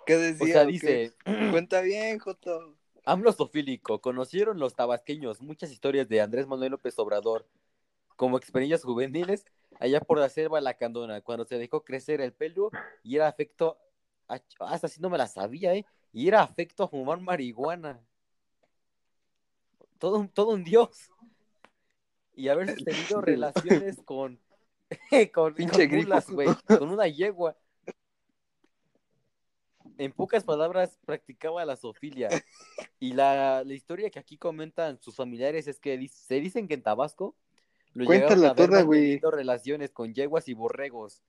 ¿Qué 0.05 0.17
O 0.39 0.47
decía? 0.47 0.49
sea, 0.49 0.67
o 0.67 0.77
qué? 0.77 1.01
dice, 1.01 1.15
Cuenta 1.51 1.81
bien, 1.83 2.19
Joto. 2.19 2.77
AMLO 3.05 3.33
sofílico, 3.33 4.01
conocieron 4.01 4.59
los 4.59 4.75
tabasqueños 4.75 5.41
muchas 5.41 5.71
historias 5.73 6.09
de 6.09 6.21
Andrés 6.21 6.47
Manuel 6.47 6.73
López 6.73 6.99
Obrador 6.99 7.47
como 8.17 8.39
experiencias 8.39 8.85
juveniles 8.85 9.47
allá 9.81 10.01
por 10.01 10.19
la 10.19 10.29
selva 10.31 10.61
lacandona, 10.61 11.21
cuando 11.23 11.45
se 11.47 11.59
dejó 11.59 11.85
crecer 11.85 12.21
el 12.23 12.33
pelo 12.35 12.75
y 13.03 13.17
era 13.17 13.29
afecto, 13.29 13.79
a, 14.29 14.41
hasta 14.61 14.87
así 14.89 15.01
no 15.01 15.11
me 15.11 15.19
la 15.19 15.29
sabía, 15.29 15.75
¿eh? 15.75 15.87
Y 16.13 16.29
era 16.29 16.43
afecto 16.43 16.85
a 16.85 16.89
fumar 16.89 17.21
marihuana. 17.21 18.01
Todo 20.01 20.19
un, 20.19 20.29
todo 20.29 20.55
un 20.55 20.65
dios. 20.65 21.11
Y 22.35 22.49
haber 22.49 22.75
tenido 22.83 23.21
relaciones 23.21 24.01
con, 24.05 24.41
con, 25.33 25.55
Pinche 25.55 25.89
con 25.89 25.99
mulas, 25.99 26.27
con 26.67 26.91
una 26.91 27.07
yegua. 27.07 27.57
En 29.99 30.13
pocas 30.13 30.43
palabras, 30.45 30.99
practicaba 31.05 31.63
la 31.67 31.77
zoofilia. 31.77 32.31
Y 32.99 33.13
la, 33.13 33.63
la 33.63 33.75
historia 33.75 34.09
que 34.11 34.19
aquí 34.19 34.39
comentan 34.39 34.99
sus 35.03 35.15
familiares 35.15 35.67
es 35.69 35.79
que 35.79 36.09
se 36.09 36.41
dicen 36.41 36.67
que 36.67 36.75
en 36.75 36.83
Tabasco 36.83 37.37
lo 37.93 38.07
Cuéntala 38.07 38.55
toda, 38.55 38.81
güey. 38.83 39.19
relaciones 39.21 39.91
con 39.91 40.15
yeguas 40.15 40.49
y 40.49 40.55
borregos, 40.55 41.23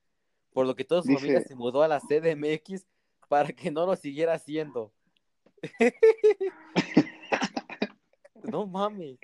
por 0.54 0.66
lo 0.66 0.76
que 0.76 0.86
toda 0.86 1.02
su 1.02 1.10
Dice- 1.10 1.20
familia 1.20 1.42
se 1.42 1.56
mudó 1.56 1.84
a 1.84 1.90
la 1.90 2.00
CDMX 2.00 2.86
para 3.28 3.50
que 3.52 3.70
no 3.72 3.86
lo 3.86 3.98
siguiera 3.98 4.36
haciendo. 4.36 4.94
no 8.43 8.67
mames. 8.67 9.17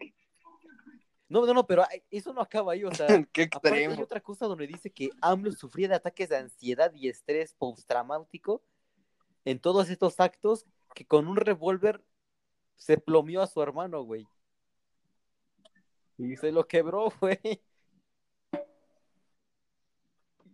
No, 1.30 1.46
no, 1.46 1.54
no, 1.54 1.68
pero 1.68 1.84
eso 2.10 2.34
no 2.34 2.42
acaba 2.42 2.72
ahí, 2.74 2.84
o 2.86 2.94
sea, 2.94 3.08
Qué 3.34 3.44
Aparte 3.52 3.70
hay 3.78 3.84
extremo. 3.84 4.04
otra 4.04 4.22
cosa 4.22 4.46
donde 4.48 4.66
dice 4.68 4.92
que 4.92 5.10
AMLO 5.22 5.52
sufría 5.52 5.90
de 5.90 5.96
ataques 5.96 6.30
de 6.30 6.38
ansiedad 6.38 6.92
y 6.94 7.10
estrés 7.10 7.54
postraumático 7.54 8.64
en 9.44 9.60
todos 9.60 9.90
estos 9.90 10.20
actos 10.20 10.66
que 10.96 11.06
con 11.06 11.28
un 11.28 11.36
revólver 11.36 12.04
se 12.78 12.98
plomió 12.98 13.42
a 13.42 13.48
su 13.48 13.62
hermano, 13.62 14.04
güey. 14.04 14.26
Sí, 16.16 16.36
Se 16.38 16.52
lo 16.52 16.66
quebró, 16.68 17.12
güey. 17.20 17.40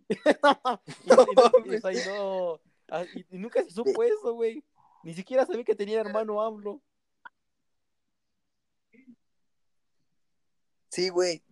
y, 0.08 0.14
y- 0.14 1.72
y- 1.72 1.76
o 1.76 1.80
sea, 1.80 1.92
y 1.92 1.96
no- 2.06 2.60
y- 3.14 3.26
y 3.30 3.38
nunca 3.38 3.62
se 3.62 3.70
supo 3.70 4.02
eso, 4.02 4.34
güey. 4.34 4.62
Ni 5.02 5.14
siquiera 5.14 5.46
sabía 5.46 5.64
que 5.64 5.74
tenía 5.74 6.00
hermano 6.00 6.40
AMLO. 6.42 6.80
Sí, 10.94 11.08
güey. 11.08 11.42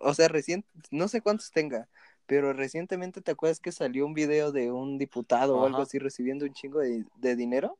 O 0.00 0.14
sea, 0.14 0.26
recién, 0.26 0.64
no 0.90 1.06
sé 1.06 1.20
cuántos 1.20 1.52
tenga, 1.52 1.88
pero 2.26 2.52
recientemente 2.52 3.20
te 3.20 3.30
acuerdas 3.30 3.60
que 3.60 3.70
salió 3.70 4.04
un 4.04 4.14
video 4.14 4.50
de 4.50 4.72
un 4.72 4.98
diputado 4.98 5.58
o 5.58 5.64
algo 5.64 5.82
así 5.82 6.00
recibiendo 6.00 6.44
un 6.44 6.52
chingo 6.52 6.80
de, 6.80 7.04
de 7.18 7.36
dinero. 7.36 7.78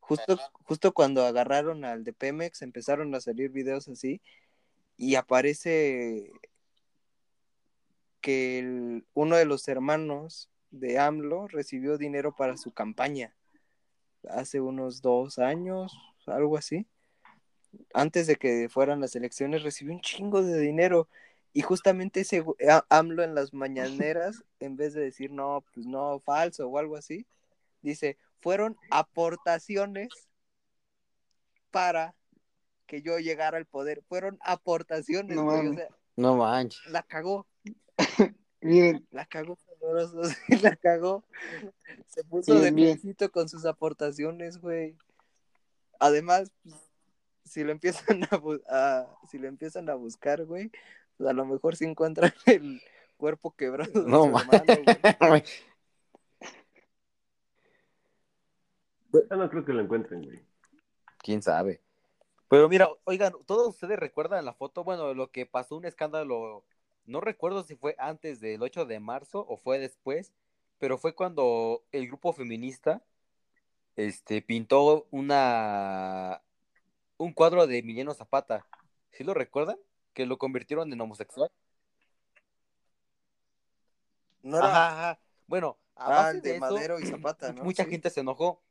Justo, 0.00 0.38
justo 0.64 0.92
cuando 0.94 1.26
agarraron 1.26 1.84
al 1.84 2.04
de 2.04 2.14
Pemex 2.14 2.62
empezaron 2.62 3.14
a 3.14 3.20
salir 3.20 3.50
videos 3.50 3.86
así 3.88 4.22
y 4.96 5.16
aparece 5.16 6.32
que 8.22 8.58
el- 8.60 9.06
uno 9.12 9.36
de 9.36 9.44
los 9.44 9.68
hermanos 9.68 10.48
de 10.70 10.98
AMLO 10.98 11.48
recibió 11.48 11.98
dinero 11.98 12.34
para 12.34 12.56
su 12.56 12.72
campaña 12.72 13.34
hace 14.30 14.60
unos 14.60 15.02
dos 15.02 15.38
años, 15.38 15.92
algo 16.26 16.56
así. 16.56 16.86
Antes 17.94 18.26
de 18.26 18.36
que 18.36 18.68
fueran 18.68 19.00
las 19.00 19.14
elecciones, 19.16 19.62
recibió 19.62 19.94
un 19.94 20.00
chingo 20.00 20.42
de 20.42 20.58
dinero. 20.60 21.08
Y 21.52 21.62
justamente 21.62 22.20
ese 22.20 22.44
AMLO 22.90 23.22
en 23.24 23.34
las 23.34 23.52
mañaneras, 23.54 24.44
en 24.60 24.76
vez 24.76 24.94
de 24.94 25.00
decir 25.02 25.30
no, 25.32 25.64
pues 25.74 25.86
no, 25.86 26.20
falso 26.20 26.68
o 26.68 26.78
algo 26.78 26.96
así, 26.96 27.26
dice, 27.82 28.18
fueron 28.40 28.76
aportaciones 28.90 30.08
para 31.70 32.14
que 32.86 33.02
yo 33.02 33.18
llegara 33.18 33.58
al 33.58 33.66
poder. 33.66 34.02
Fueron 34.08 34.38
aportaciones, 34.42 35.36
No 35.36 35.44
güey. 35.44 35.58
O 35.58 35.62
mames. 35.64 35.76
sea, 35.76 35.88
No 36.16 36.36
manches. 36.36 36.86
la 36.90 37.02
cagó, 37.02 37.46
Miren, 38.60 39.06
la 39.10 39.24
cagó 39.26 39.56
la 40.62 40.76
cagó. 40.76 41.24
Se 42.08 42.24
puso 42.24 42.52
Bien, 42.52 42.64
de 42.64 42.70
bien. 42.72 42.88
piecito 43.00 43.30
con 43.30 43.48
sus 43.48 43.64
aportaciones, 43.64 44.58
güey. 44.58 44.96
Además, 46.00 46.50
pues, 46.62 46.74
si 47.48 47.64
lo 47.64 47.72
empiezan 47.72 48.22
a, 48.30 48.38
bu- 48.40 48.62
a- 48.68 49.06
si 49.30 49.38
lo 49.38 49.48
empiezan 49.48 49.88
a 49.90 49.94
buscar, 49.94 50.44
güey, 50.44 50.70
pues 51.16 51.28
a 51.28 51.32
lo 51.32 51.44
mejor 51.44 51.76
se 51.76 51.84
encuentran 51.86 52.32
el 52.46 52.80
cuerpo 53.16 53.54
quebrado 53.56 54.02
de 54.04 54.10
No 54.10 54.24
su 54.24 54.30
manches. 54.30 54.78
hermano, 54.78 55.28
güey. 55.28 55.42
Yo 59.12 59.36
no 59.36 59.48
creo 59.50 59.64
que 59.64 59.72
lo 59.72 59.82
encuentren, 59.82 60.22
güey. 60.22 60.40
¿Quién 61.18 61.42
sabe? 61.42 61.80
Pero 62.48 62.68
mira, 62.68 62.88
oigan, 63.04 63.32
¿todos 63.46 63.68
ustedes 63.68 63.98
recuerdan 63.98 64.44
la 64.44 64.54
foto? 64.54 64.84
Bueno, 64.84 65.12
lo 65.14 65.30
que 65.30 65.46
pasó 65.46 65.76
un 65.76 65.84
escándalo, 65.84 66.64
no 67.04 67.20
recuerdo 67.20 67.62
si 67.62 67.76
fue 67.76 67.94
antes 67.98 68.40
del 68.40 68.62
8 68.62 68.84
de 68.86 69.00
marzo 69.00 69.44
o 69.48 69.56
fue 69.56 69.78
después, 69.78 70.32
pero 70.78 70.96
fue 70.98 71.14
cuando 71.14 71.82
el 71.92 72.06
grupo 72.06 72.32
feminista 72.32 73.02
este, 73.96 74.40
pintó 74.42 75.06
una 75.10 76.40
un 77.18 77.32
cuadro 77.32 77.66
de 77.66 77.78
Emiliano 77.78 78.14
Zapata. 78.14 78.64
¿Sí 79.12 79.24
lo 79.24 79.34
recuerdan? 79.34 79.76
Que 80.14 80.26
lo 80.26 80.38
convirtieron 80.38 80.92
en 80.92 81.00
homosexual. 81.00 81.50
No 84.42 84.58
era 84.58 84.68
Ajá, 84.68 84.88
ajá. 85.10 85.18
Bueno, 85.46 85.76
a 85.96 86.10
base 86.10 86.40
de 86.40 86.50
de 86.50 86.56
eso, 86.56 86.60
Madero 86.60 86.98
y 87.00 87.04
Zapata, 87.10 87.52
¿no? 87.52 87.64
mucha 87.64 87.84
Sí. 87.84 87.90
gente 87.90 88.10
se 88.10 88.20
enojó 88.20 88.62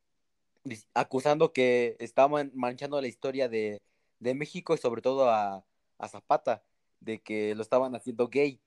acusando 0.93 1.53
que 1.53 1.95
estaban 1.99 2.51
manchando 2.55 2.99
la 2.99 3.07
historia 3.07 3.47
de, 3.47 3.81
de 4.19 4.33
México 4.33 4.73
y 4.73 4.77
sobre 4.77 5.01
todo 5.01 5.29
a, 5.29 5.63
a 5.97 6.07
Zapata, 6.07 6.63
de 6.99 7.19
que 7.19 7.55
lo 7.55 7.61
estaban 7.61 7.95
haciendo 7.95 8.27
gay. 8.27 8.59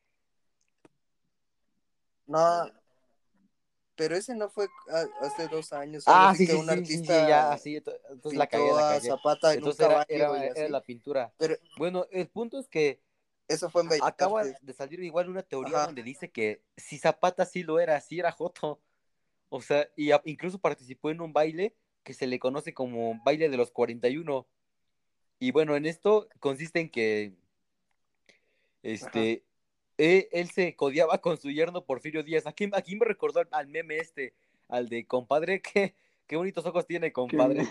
No, 2.26 2.70
pero 4.00 4.16
ese 4.16 4.34
no 4.34 4.48
fue 4.48 4.66
hace 5.20 5.46
dos 5.48 5.74
años. 5.74 6.04
Ah, 6.06 6.30
así 6.30 6.38
sí, 6.38 6.46
que 6.46 6.54
sí, 6.54 6.58
un 6.58 6.70
sí, 6.70 6.72
artista 6.72 7.20
sí, 7.20 7.28
ya, 7.28 7.58
sí, 7.58 7.76
ento- 7.76 8.00
entonces 8.08 8.38
la 8.38 8.46
cagué, 8.46 8.72
la 8.72 8.88
cagué. 8.88 9.08
Zapata 9.08 9.52
en 9.52 9.58
Entonces 9.58 9.80
un 9.84 9.92
era, 9.92 10.04
caballo 10.06 10.34
era, 10.36 10.46
era 10.46 10.62
así. 10.62 10.72
la 10.72 10.80
pintura. 10.80 11.34
Pero 11.36 11.56
Bueno, 11.76 12.06
el 12.10 12.28
punto 12.28 12.58
es 12.58 12.66
que 12.66 13.02
eso 13.46 13.68
fue 13.68 13.82
en 13.82 14.02
acaba 14.02 14.42
de 14.44 14.72
salir 14.72 15.02
igual 15.02 15.28
una 15.28 15.42
teoría 15.42 15.76
Ajá. 15.76 15.86
donde 15.88 16.02
dice 16.02 16.30
que 16.30 16.62
si 16.78 16.96
Zapata 16.98 17.44
sí 17.44 17.62
lo 17.62 17.78
era, 17.78 18.00
sí 18.00 18.18
era 18.18 18.32
Joto. 18.32 18.80
O 19.50 19.60
sea, 19.60 19.86
y 19.96 20.12
a- 20.12 20.22
incluso 20.24 20.58
participó 20.58 21.10
en 21.10 21.20
un 21.20 21.34
baile 21.34 21.76
que 22.02 22.14
se 22.14 22.26
le 22.26 22.38
conoce 22.38 22.72
como 22.72 23.20
baile 23.22 23.50
de 23.50 23.58
los 23.58 23.70
41. 23.70 24.48
Y 25.38 25.50
bueno, 25.50 25.76
en 25.76 25.84
esto 25.84 26.26
consiste 26.38 26.80
en 26.80 26.88
que 26.88 27.34
este 28.82 29.44
él, 30.00 30.28
él 30.32 30.50
se 30.50 30.74
codiaba 30.76 31.18
con 31.18 31.36
su 31.38 31.50
yerno 31.50 31.84
Porfirio 31.84 32.22
Díaz. 32.22 32.46
Aquí, 32.46 32.68
aquí 32.72 32.96
me 32.96 33.04
recordó 33.04 33.42
al, 33.50 33.66
meme 33.68 33.98
este, 33.98 34.34
al 34.68 34.88
de 34.88 35.04
compadre, 35.06 35.60
qué, 35.60 35.94
qué 36.26 36.36
bonitos 36.36 36.64
ojos 36.66 36.86
tiene, 36.86 37.08
que- 37.08 37.12
compadre. 37.12 37.66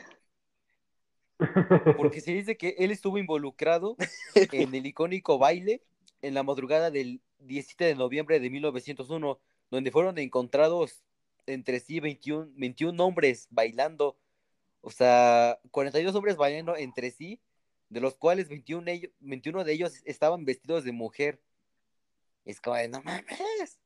Porque 1.97 2.21
se 2.21 2.33
dice 2.33 2.57
que 2.57 2.75
él 2.79 2.91
estuvo 2.91 3.17
involucrado 3.17 3.95
en 4.35 4.75
el 4.75 4.85
icónico 4.85 5.37
baile 5.37 5.81
en 6.21 6.33
la 6.33 6.43
madrugada 6.43 6.91
del 6.91 7.21
17 7.39 7.85
de 7.85 7.95
noviembre 7.95 8.39
de 8.41 8.49
1901, 8.49 9.39
donde 9.71 9.91
fueron 9.91 10.17
encontrados 10.17 11.03
entre 11.45 11.79
sí 11.79 11.99
21, 12.01 12.51
21 12.55 13.03
hombres 13.05 13.47
bailando, 13.49 14.17
o 14.81 14.91
sea, 14.91 15.59
42 15.71 16.13
hombres 16.13 16.35
bailando 16.35 16.75
entre 16.75 17.09
sí, 17.11 17.39
de 17.87 18.01
los 18.01 18.15
cuales 18.17 18.49
21, 18.49 18.85
ellos- 18.91 19.11
21 19.21 19.63
de 19.63 19.73
ellos 19.73 20.01
estaban 20.05 20.43
vestidos 20.45 20.83
de 20.83 20.91
mujer. 20.91 21.39
Es 22.49 22.59
como, 22.59 22.75
de, 22.77 22.87
no 22.87 23.01
mames. 23.03 23.77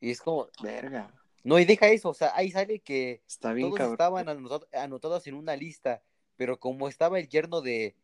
Y 0.00 0.10
es 0.10 0.20
como, 0.20 0.48
Verga. 0.62 1.14
no, 1.44 1.58
y 1.58 1.64
deja 1.64 1.88
eso, 1.88 2.10
o 2.10 2.14
sea, 2.14 2.32
ahí 2.34 2.50
sale 2.50 2.80
que 2.80 3.22
Está 3.26 3.52
bien, 3.52 3.68
todos 3.68 3.78
cabrón. 3.78 3.94
estaban 3.94 4.28
anotado- 4.28 4.68
anotados 4.72 5.26
en 5.26 5.34
una 5.34 5.56
lista, 5.56 6.02
pero 6.36 6.58
como 6.58 6.88
estaba 6.88 7.18
el 7.18 7.28
yerno 7.28 7.60
de, 7.60 7.94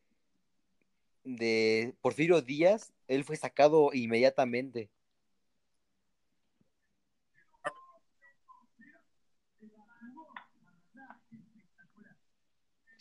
de 1.25 1.95
Porfirio 2.01 2.41
Díaz, 2.43 2.93
él 3.09 3.25
fue 3.25 3.37
sacado 3.37 3.91
inmediatamente. 3.93 4.89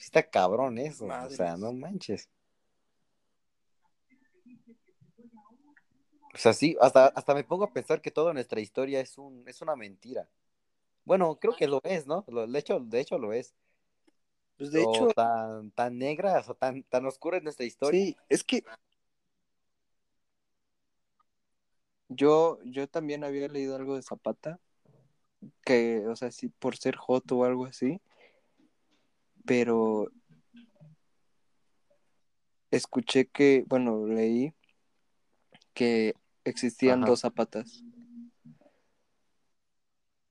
Está 0.10 0.24
cabrón 0.30 0.80
eso, 0.80 1.06
o 1.06 1.30
sea, 1.30 1.56
no 1.56 1.72
manches. 1.72 2.28
O 6.34 6.38
sea, 6.38 6.54
sí, 6.54 6.76
hasta, 6.82 7.08
hasta 7.08 7.34
me 7.34 7.44
pongo 7.44 7.66
a 7.66 7.74
pensar 7.74 8.02
que 8.02 8.12
toda 8.12 8.34
nuestra 8.34 8.60
historia 8.62 9.00
es 9.02 9.18
un, 9.18 9.48
es 9.48 9.62
una 9.62 9.76
mentira. 9.76 10.28
Bueno, 11.06 11.38
creo 11.40 11.56
que 11.56 11.68
lo 11.68 11.82
es, 11.84 12.08
¿no? 12.08 12.26
Lo- 12.30 12.48
de 12.48 12.60
hecho, 12.60 12.80
de 12.82 13.00
hecho 13.02 13.18
lo 13.20 13.34
es. 13.34 13.56
Pues 14.58 14.72
de 14.72 14.84
O 14.84 14.84
hecho, 14.84 15.08
tan, 15.16 15.72
tan 15.72 15.98
negra, 15.98 16.44
o 16.48 16.54
tan, 16.54 16.84
tan 16.84 17.06
oscura 17.08 17.38
es 17.38 17.44
nuestra 17.44 17.66
historia. 17.66 18.00
sí, 18.00 18.16
es 18.30 18.44
que 18.44 18.64
yo, 22.10 22.60
yo 22.66 22.88
también 22.88 23.24
había 23.24 23.48
leído 23.48 23.76
algo 23.76 23.96
de 23.96 24.02
Zapata, 24.04 24.60
que, 25.64 26.06
o 26.08 26.16
sea, 26.16 26.32
sí, 26.32 26.50
por 26.50 26.78
ser 26.78 26.96
joto 26.96 27.38
o 27.38 27.46
algo 27.46 27.66
así, 27.66 28.02
pero 29.50 30.12
escuché 32.70 33.26
que, 33.26 33.66
bueno, 33.68 34.06
leí 34.06 34.54
que 35.74 36.14
existían 36.44 37.00
Ajá. 37.00 37.08
dos 37.08 37.22
zapatas. 37.22 37.84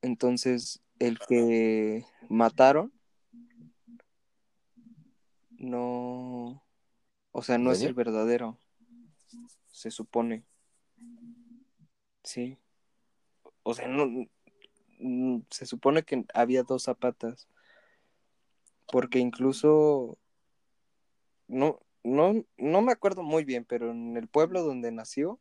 Entonces, 0.02 0.80
el 1.00 1.18
que 1.18 2.04
mataron 2.28 2.92
no, 5.50 6.62
o 7.32 7.42
sea, 7.42 7.58
no 7.58 7.70
¿En 7.70 7.76
es 7.76 7.82
el 7.82 7.94
verdadero, 7.94 8.56
se 9.72 9.90
supone. 9.90 10.44
Sí. 12.22 12.56
O 13.64 13.74
sea, 13.74 13.88
no, 13.88 14.28
se 15.50 15.66
supone 15.66 16.04
que 16.04 16.24
había 16.34 16.62
dos 16.62 16.84
zapatas. 16.84 17.48
Porque 18.90 19.18
incluso 19.18 20.18
no, 21.46 21.80
no, 22.02 22.44
no 22.56 22.82
me 22.82 22.92
acuerdo 22.92 23.22
muy 23.22 23.44
bien, 23.44 23.64
pero 23.64 23.90
en 23.90 24.16
el 24.16 24.28
pueblo 24.28 24.62
donde 24.62 24.92
nació 24.92 25.38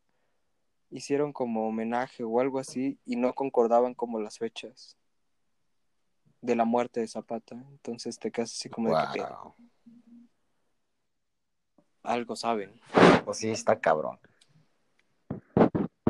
hicieron 0.90 1.34
como 1.34 1.68
homenaje 1.68 2.24
o 2.24 2.40
algo 2.40 2.60
así 2.60 2.98
y 3.06 3.18
no 3.18 3.34
concordaban 3.34 3.94
como 3.94 4.20
las 4.20 4.38
fechas 4.38 4.96
de 6.42 6.56
la 6.56 6.66
muerte 6.66 7.02
de 7.02 7.08
Zapata. 7.08 7.56
Entonces 7.56 8.20
te 8.20 8.32
quedas 8.32 8.54
así 8.54 8.70
como 8.70 8.90
de 8.90 9.04
que 9.14 9.26
algo 12.04 12.36
saben. 12.36 12.80
Pues 13.26 13.38
sí, 13.38 13.50
está 13.50 13.80
cabrón. 13.80 14.18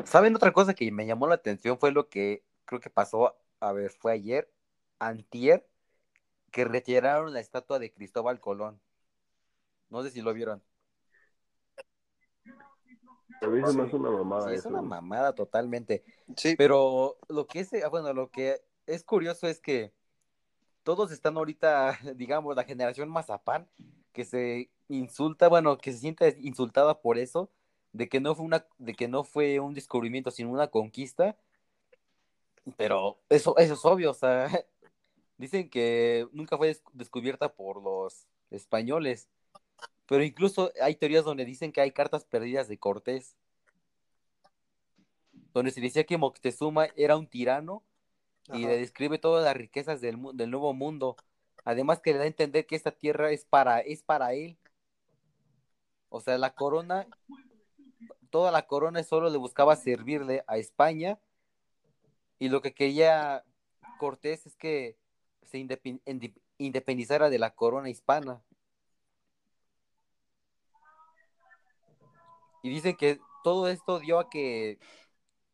¿Saben 0.04 0.36
otra 0.36 0.54
cosa 0.54 0.74
que 0.74 0.92
me 0.92 1.08
llamó 1.08 1.28
la 1.28 1.36
atención? 1.36 1.80
Fue 1.80 1.92
lo 1.92 2.08
que 2.08 2.44
creo 2.66 2.80
que 2.80 2.90
pasó, 2.90 3.36
a 3.60 3.72
ver, 3.72 3.92
fue 3.92 4.14
ayer, 4.14 4.50
antier, 5.00 5.68
que 6.52 6.66
retiraron 6.66 7.34
la 7.34 7.40
estatua 7.40 7.80
de 7.80 7.92
Cristóbal 7.92 8.40
Colón. 8.40 8.80
No 9.90 10.04
sé 10.04 10.12
si 10.12 10.22
lo 10.22 10.34
vieron. 10.34 10.62
A 13.42 13.48
mí 13.48 13.62
se 13.66 13.74
me 13.74 13.84
hace 13.84 13.96
una 13.96 14.10
mamada 14.10 14.50
Sí, 14.50 14.54
es 14.56 14.60
eso. 14.62 14.70
una 14.70 14.82
mamada 14.82 15.34
totalmente. 15.36 16.04
Sí, 16.36 16.56
Pero 16.58 17.18
lo 17.30 17.46
que 17.48 17.60
es, 17.60 17.72
ah, 17.84 17.90
bueno, 17.90 18.12
lo 18.14 18.30
que 18.32 18.62
es 18.88 19.04
curioso 19.04 19.48
es 19.48 19.60
que 19.60 19.94
todos 20.84 21.12
están 21.12 21.38
ahorita, 21.38 21.98
digamos, 22.16 22.56
la 22.56 22.64
generación 22.64 23.10
Mazapán, 23.10 23.70
que 24.14 24.26
se 24.26 24.72
insulta, 24.90 25.50
bueno, 25.50 25.78
que 25.78 25.92
se 25.92 26.00
siente 26.00 26.38
insultada 26.42 27.02
por 27.02 27.18
eso, 27.18 27.52
de 27.92 28.10
que 28.10 28.20
no 28.20 28.36
fue 28.36 28.46
una, 28.46 28.66
de 28.78 28.94
que 28.96 29.08
no 29.08 29.24
fue 29.24 29.60
un 29.60 29.74
descubrimiento, 29.74 30.32
sino 30.32 30.50
una 30.50 30.68
conquista. 30.70 31.38
Pero 32.78 33.18
eso, 33.30 33.56
eso 33.58 33.74
es 33.76 33.86
obvio, 33.86 34.12
o 34.12 34.14
sea, 34.14 34.50
dicen 35.38 35.70
que 35.70 36.28
nunca 36.32 36.58
fue 36.58 36.68
des- 36.68 36.84
descubierta 36.94 37.54
por 37.54 37.82
los 37.82 38.28
españoles. 38.50 39.30
Pero 40.08 40.24
incluso 40.24 40.72
hay 40.82 40.96
teorías 40.96 41.26
donde 41.26 41.46
dicen 41.46 41.72
que 41.72 41.82
hay 41.82 41.92
cartas 41.92 42.26
perdidas 42.26 42.68
de 42.68 42.78
Cortés, 42.78 43.36
donde 45.54 45.72
se 45.72 45.82
decía 45.82 46.06
que 46.06 46.18
Moctezuma 46.18 46.88
era 46.96 47.18
un 47.18 47.28
tirano 47.28 47.84
y 48.48 48.64
Ajá. 48.64 48.68
le 48.70 48.78
describe 48.78 49.18
todas 49.18 49.44
las 49.44 49.58
riquezas 49.58 50.00
del, 50.02 50.18
del 50.34 50.50
nuevo 50.52 50.74
mundo. 50.74 51.18
Además 51.66 52.00
que 52.00 52.14
le 52.14 52.20
da 52.20 52.24
a 52.24 52.28
entender 52.28 52.66
que 52.66 52.76
esta 52.76 52.92
tierra 52.92 53.32
es 53.32 53.44
para, 53.44 53.80
es 53.80 54.02
para 54.04 54.34
él. 54.34 54.58
O 56.10 56.22
sea, 56.22 56.38
la 56.38 56.54
corona, 56.56 57.06
toda 58.30 58.52
la 58.52 58.66
corona 58.66 59.04
solo 59.04 59.30
le 59.30 59.38
buscaba 59.38 59.76
servirle 59.76 60.44
a 60.48 60.58
España 60.58 61.20
y 62.40 62.48
lo 62.48 62.62
que 62.62 62.74
quería 62.74 63.44
Cortés 64.00 64.46
es 64.46 64.56
que 64.56 64.96
se 65.48 65.66
independizara 66.58 67.30
de 67.30 67.40
la 67.40 67.52
corona 67.56 67.90
hispana. 67.90 68.42
Y 72.64 72.70
dicen 72.70 72.96
que 72.96 73.20
todo 73.44 73.70
esto 73.70 74.00
dio 74.00 74.20
a 74.20 74.30
que 74.30 74.80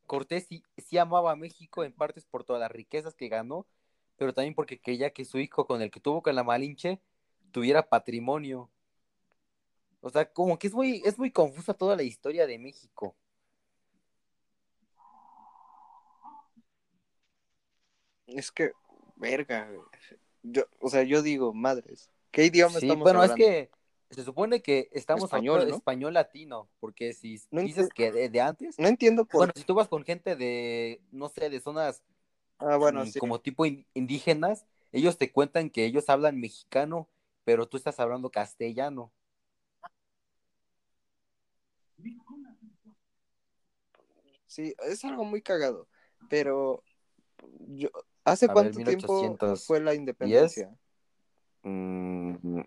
Cortés 0.08 0.46
sí, 0.48 0.64
sí 0.78 0.98
amaba 0.98 1.32
a 1.32 1.36
México 1.36 1.84
en 1.84 1.94
partes 1.94 2.26
por 2.26 2.44
todas 2.44 2.60
las 2.60 2.72
riquezas 2.72 3.16
que 3.16 3.30
ganó, 3.30 3.66
pero 4.18 4.34
también 4.34 4.56
porque 4.56 4.80
quería 4.80 5.12
que 5.12 5.26
su 5.26 5.39
hijo 5.39 5.66
con 5.66 5.82
el 5.82 5.91
que 5.91 6.00
tuvo 6.00 6.22
con 6.22 6.36
la 6.36 6.44
Malinche 6.44 7.00
tuviera 7.52 7.88
patrimonio. 7.88 8.70
O 10.02 10.10
sea, 10.10 10.26
como 10.32 10.60
que 10.60 10.68
es 10.68 10.74
muy, 10.74 11.02
es 11.06 11.18
muy 11.18 11.32
confusa 11.32 11.74
toda 11.74 11.96
la 11.96 12.04
historia 12.04 12.46
de 12.46 12.60
México. 12.60 13.16
Es 18.28 18.52
que, 18.52 18.72
verga, 19.24 19.69
güey. 19.69 19.82
Yo, 20.43 20.63
o 20.80 20.89
sea, 20.89 21.03
yo 21.03 21.21
digo, 21.21 21.53
madres, 21.53 22.09
¿qué 22.32 22.45
idioma 22.45 22.78
Sí, 22.80 22.88
estamos 22.88 23.05
bueno, 23.05 23.24
hablando? 23.24 23.45
es 23.45 23.49
que 23.49 23.71
se 24.09 24.24
supone 24.24 24.61
que 24.61 24.89
estamos 24.91 25.26
Español, 25.26 25.59
hablando 25.59 25.76
¿no? 25.76 25.78
español 25.78 26.13
latino, 26.13 26.69
porque 26.80 27.13
si 27.13 27.41
No 27.51 27.61
dices 27.61 27.89
que 27.93 28.11
de, 28.11 28.30
de 28.30 28.41
antes, 28.41 28.78
No 28.78 28.88
entiendo 28.88 29.26
por 29.26 29.39
bueno, 29.39 29.53
si 29.55 29.63
tú 29.63 29.74
vas 29.74 29.88
con 29.88 30.03
gente 30.03 30.36
de, 30.36 31.01
no 31.11 31.30
sé, 31.30 31.49
de 31.49 31.59
zonas 31.61 32.03
Ah, 32.59 32.78
bueno, 32.78 33.03
mm, 33.03 33.07
sí. 33.11 33.19
como 33.19 33.39
tipo 33.41 33.65
in- 33.65 33.86
indígenas, 33.93 34.65
ellos 34.91 35.17
te 35.17 35.32
cuentan 35.32 35.69
que 35.69 35.86
ellos 35.86 36.09
hablan 36.09 36.39
mexicano, 36.39 37.09
pero 37.45 37.67
tú 37.67 37.78
estás 37.78 37.99
hablando 37.99 38.30
castellano. 38.32 39.11
Sí, 44.45 44.76
es 44.88 45.03
algo 45.05 45.24
muy 45.26 45.41
cagado. 45.41 45.88
Pero, 46.30 46.84
yo, 47.67 47.89
¿hace 48.26 48.47
A 48.47 48.53
ver, 48.53 48.63
cuánto 48.63 48.80
tiempo 48.80 49.13
1810. 49.19 49.65
fue 49.65 49.80
la 49.80 49.93
independencia? 49.93 50.76
Mm, 51.63 52.61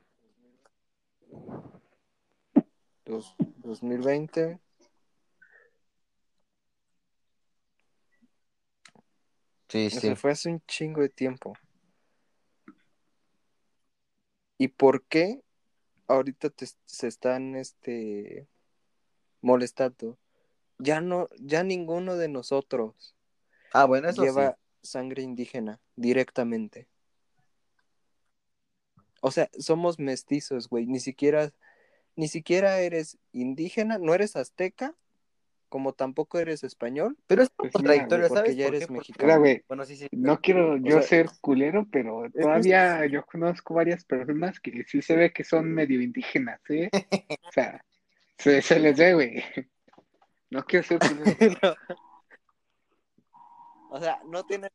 Dos, 3.04 3.36
2020. 3.38 4.58
sí, 9.68 9.90
sí. 9.90 10.00
sea, 10.00 10.16
fue 10.16 10.32
hace 10.32 10.48
un 10.48 10.60
chingo 10.66 11.00
de 11.02 11.08
tiempo. 11.08 11.52
¿Y 14.58 14.68
por 14.68 15.04
qué 15.04 15.42
ahorita 16.08 16.50
te, 16.50 16.66
se 16.84 17.06
están 17.06 17.54
este 17.54 18.48
molestando? 19.40 20.18
Ya 20.78 21.00
no, 21.00 21.28
ya 21.38 21.62
ninguno 21.62 22.16
de 22.16 22.28
nosotros 22.28 23.14
Ah, 23.72 23.84
bueno, 23.84 24.08
eso 24.08 24.22
lleva 24.22 24.52
sí. 24.52 24.65
Sangre 24.86 25.22
indígena 25.22 25.80
directamente. 25.96 26.88
O 29.20 29.30
sea, 29.30 29.48
somos 29.58 29.98
mestizos, 29.98 30.68
güey. 30.68 30.86
Ni 30.86 31.00
siquiera, 31.00 31.52
ni 32.16 32.28
siquiera 32.28 32.80
eres 32.80 33.18
indígena, 33.32 33.98
no 33.98 34.14
eres 34.14 34.36
azteca, 34.36 34.94
como 35.68 35.92
tampoco 35.94 36.38
eres 36.38 36.62
español. 36.64 37.16
Pero 37.26 37.42
es 37.42 37.50
Pues 37.56 37.72
contradictorio, 37.72 38.28
güey, 38.28 38.28
porque 38.28 38.50
¿sabes? 38.52 38.56
ya 38.56 38.66
por 38.66 38.74
eres 38.76 38.90
mexicano. 38.90 39.26
Mira, 39.26 39.38
güey, 39.38 39.64
Bueno, 39.68 39.84
sí, 39.84 39.96
sí. 39.96 40.06
no 40.12 40.40
quiero 40.40 40.76
yo 40.76 40.98
sea, 41.00 41.02
ser 41.02 41.26
culero, 41.40 41.86
pero 41.90 42.30
todavía 42.30 43.04
yo 43.06 43.26
conozco 43.26 43.74
varias 43.74 44.04
personas 44.04 44.60
que 44.60 44.84
sí 44.84 45.02
se 45.02 45.16
ve 45.16 45.32
que 45.32 45.44
son 45.44 45.72
medio 45.72 46.00
indígenas, 46.00 46.60
¿eh? 46.68 46.88
O 47.48 47.52
sea, 47.52 47.84
se, 48.38 48.62
se 48.62 48.78
les 48.78 48.96
ve, 48.96 49.14
güey. 49.14 49.44
No 50.50 50.64
quiero 50.64 50.86
ser 50.86 50.98
culero. 51.00 51.76
O 53.96 54.00
sea, 54.00 54.20
no 54.26 54.44
tiene, 54.44 54.70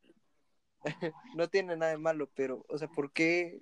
no 1.36 1.48
tiene 1.48 1.78
nada 1.78 1.92
de 1.92 1.98
malo, 2.00 2.28
pero, 2.34 2.66
o 2.70 2.78
sea, 2.78 2.88
¿por 2.88 3.12
qué, 3.12 3.62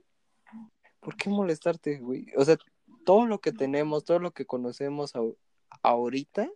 por 1.02 1.18
qué 1.18 1.30
molestarte, 1.30 1.98
güey? 2.00 2.28
O 2.38 2.46
sea, 2.46 2.58
todo 3.06 3.26
lo 3.26 3.40
que 3.40 3.52
tenemos, 3.52 4.06
todo 4.06 4.20
lo 4.20 4.32
que 4.32 4.46
conocemos 4.46 5.16
au- 5.16 5.36
ahorita 5.82 6.50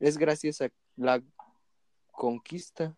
es 0.00 0.18
gracias 0.18 0.60
a 0.62 0.70
la 0.96 1.22
conquista. 2.10 2.96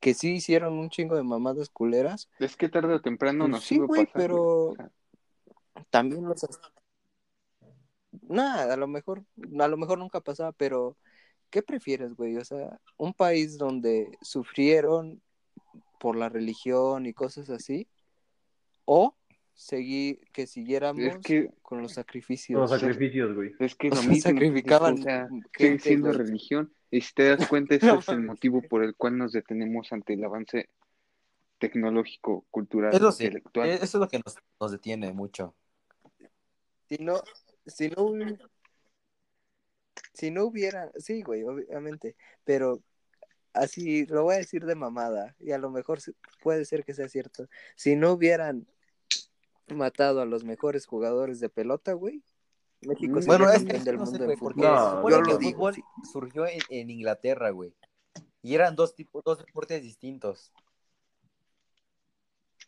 Que 0.00 0.14
sí 0.14 0.32
hicieron 0.32 0.78
un 0.78 0.88
chingo 0.90 1.14
de 1.14 1.22
mamadas 1.22 1.68
culeras. 1.68 2.28
Es 2.38 2.56
que 2.56 2.68
tarde 2.70 2.94
o 2.94 3.00
temprano 3.02 3.44
Pues 3.44 3.50
nos 3.50 3.64
sí, 3.64 3.76
a 3.76 3.84
güey, 3.84 4.08
pero- 4.12 4.74
También 5.90 6.24
los... 6.24 6.44
Nada, 8.22 8.74
a 8.74 8.76
lo 8.76 8.88
mejor, 8.88 9.24
a 9.60 9.68
lo 9.68 9.76
mejor 9.76 9.98
nunca 9.98 10.20
pasaba, 10.20 10.52
pero 10.52 10.96
¿qué 11.50 11.62
prefieres, 11.62 12.14
güey? 12.14 12.36
O 12.36 12.44
sea, 12.44 12.80
un 12.96 13.12
país 13.12 13.58
donde 13.58 14.16
sufrieron 14.22 15.20
por 15.98 16.16
la 16.16 16.28
religión 16.28 17.06
y 17.06 17.12
cosas 17.12 17.50
así, 17.50 17.86
o 18.84 19.14
seguir, 19.54 20.20
que 20.32 20.46
siguiéramos 20.46 21.02
es 21.02 21.18
que 21.18 21.50
con 21.62 21.78
los 21.78 21.90
Los 21.90 21.92
sacrificios. 21.94 22.70
sacrificios, 22.70 23.34
güey. 23.34 23.52
es 23.58 23.74
que 23.74 23.88
O 23.88 23.90
lo 23.90 23.96
sea, 23.96 24.08
mismo, 24.08 24.30
sacrificaban 24.30 24.94
o 24.94 25.02
sea, 25.02 25.28
sigue 25.56 25.78
siendo 25.78 26.08
güey. 26.08 26.18
religión. 26.18 26.72
Y 26.90 27.02
si 27.02 27.12
te 27.14 27.28
das 27.28 27.46
cuenta, 27.48 27.74
ese 27.74 27.90
es 27.90 28.08
el 28.08 28.20
motivo 28.22 28.62
por 28.62 28.82
el 28.82 28.94
cual 28.96 29.18
nos 29.18 29.32
detenemos 29.32 29.92
ante 29.92 30.14
el 30.14 30.24
avance 30.24 30.68
tecnológico, 31.58 32.46
cultural, 32.50 32.94
Eso 32.94 33.12
sí, 33.12 33.24
intelectual. 33.24 33.68
eso 33.68 33.84
es 33.84 33.94
lo 33.94 34.08
que 34.08 34.18
nos, 34.18 34.36
nos 34.58 34.72
detiene 34.72 35.12
mucho. 35.12 35.54
Si 36.88 36.96
no, 36.98 37.20
si 37.66 37.90
no, 37.90 38.10
si 40.20 40.30
no 40.30 40.44
hubiera, 40.44 40.92
sí, 40.98 41.22
güey, 41.22 41.42
obviamente, 41.44 42.14
pero 42.44 42.82
así 43.54 44.04
lo 44.06 44.22
voy 44.24 44.34
a 44.34 44.38
decir 44.38 44.66
de 44.66 44.74
mamada, 44.74 45.34
y 45.40 45.52
a 45.52 45.58
lo 45.58 45.70
mejor 45.70 45.98
puede 46.42 46.64
ser 46.66 46.84
que 46.84 46.92
sea 46.94 47.08
cierto. 47.08 47.48
Si 47.74 47.96
no 47.96 48.12
hubieran 48.12 48.66
matado 49.68 50.20
a 50.20 50.26
los 50.26 50.44
mejores 50.44 50.84
jugadores 50.86 51.40
de 51.40 51.48
pelota, 51.48 51.94
güey, 51.94 52.22
México 52.82 53.18
Mm. 53.20 53.26
Bueno, 53.26 53.50
es 53.50 53.64
que 53.64 53.78
del 53.78 53.96
no 53.96 54.06
sé, 54.06 54.12
mundo 54.12 54.24
güey, 54.26 54.36
porque. 54.36 54.60
No, 54.62 54.90
supone 54.96 55.16
yo 55.16 55.22
lo 55.22 55.32
el 55.32 55.38
digo. 55.38 55.52
fútbol 55.52 55.74
sí. 55.74 55.82
surgió 56.12 56.46
en, 56.46 56.60
en 56.70 56.90
Inglaterra, 56.90 57.50
güey. 57.50 57.74
Y 58.42 58.54
eran 58.54 58.74
dos 58.74 58.94
tipos, 58.94 59.22
dos 59.24 59.38
deportes 59.38 59.82
distintos. 59.82 60.52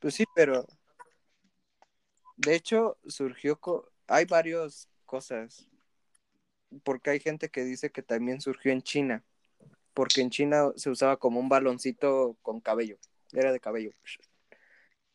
Pues 0.00 0.14
sí, 0.14 0.24
pero 0.34 0.66
de 2.36 2.54
hecho 2.54 2.98
surgió, 3.06 3.58
co- 3.58 3.88
hay 4.06 4.24
varias 4.26 4.88
cosas, 5.06 5.68
porque 6.84 7.10
hay 7.10 7.20
gente 7.20 7.48
que 7.48 7.64
dice 7.64 7.90
que 7.90 8.02
también 8.02 8.40
surgió 8.40 8.72
en 8.72 8.82
China, 8.82 9.22
porque 9.94 10.20
en 10.20 10.30
China 10.30 10.72
se 10.76 10.90
usaba 10.90 11.16
como 11.16 11.38
un 11.40 11.48
baloncito 11.48 12.36
con 12.42 12.60
cabello, 12.60 12.96
era 13.32 13.52
de 13.52 13.60
cabello, 13.60 13.90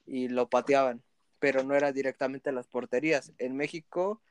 y 0.06 0.28
lo 0.30 0.50
pateaban, 0.50 1.02
pero 1.40 1.64
no 1.64 1.76
era 1.76 1.92
directamente 1.92 2.50
a 2.50 2.54
las 2.54 2.68
porterías. 2.68 3.34
En 3.38 3.56
México 3.56 4.22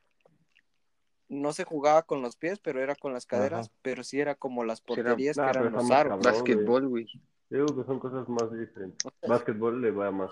no 1.29 1.53
se 1.53 1.65
jugaba 1.65 2.03
con 2.03 2.23
los 2.23 2.37
pies, 2.37 2.59
pero 2.61 2.81
era 2.83 2.95
con 2.95 3.13
las 3.13 3.27
caderas, 3.27 3.67
Ajá. 3.67 3.77
pero 3.83 4.05
sí 4.05 4.21
era 4.21 4.35
como 4.37 4.65
las 4.65 4.79
Sí, 4.79 4.85
era- 4.89 5.03
porterías 5.11 5.37
Nah, 5.37 5.45
que 5.45 5.51
eran 5.59 5.73
los 5.73 5.89
cabrón. 5.89 6.21
Básquetbol, 6.23 6.89
güey. 6.89 7.07
Yo 7.51 7.65
digo 7.65 7.77
que 7.77 7.85
son 7.85 7.99
cosas 8.01 8.29
más 8.29 8.51
diferentes. 8.53 9.07
Básquetbol 9.27 9.81
le 9.81 9.91
va 9.91 10.11
más. 10.11 10.31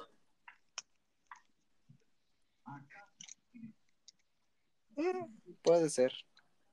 Eh, 4.97 5.27
puede 5.63 5.91
ser. 5.91 6.13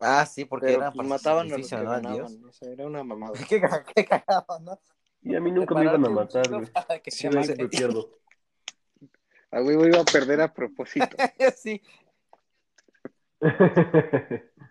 Ah, 0.02 0.26
sí, 0.26 0.46
porque 0.46 0.66
Pero 0.68 0.80
eran 0.80 0.94
pues, 0.94 0.98
para 0.98 1.10
mataban 1.10 1.52
a 1.54 1.58
los 1.58 1.70
que 1.70 1.76
¿no? 1.78 1.90
ganaban. 1.92 2.44
O 2.46 2.52
sea, 2.52 2.70
era 2.72 2.88
una 2.88 3.04
mamada. 3.04 3.34
Qué, 3.50 3.62
qué 3.96 4.06
cagado, 4.06 4.60
¿no? 4.60 4.80
Y 5.22 5.36
a 5.36 5.40
mí 5.40 5.52
nunca 5.52 5.76
me 5.76 5.84
iban 5.84 6.04
a 6.04 6.10
matar, 6.10 6.50
güey. 6.50 6.68
Que 7.04 7.12
Sí, 7.12 7.30
me- 7.30 7.44
siempre 7.44 7.70
pierdo. 7.70 8.10
A 9.52 9.62
huevo 9.62 9.86
iba 9.86 10.00
a 10.00 10.06
perder 10.06 10.42
a 10.42 10.52
propósito. 10.54 11.16
sí. 11.56 11.82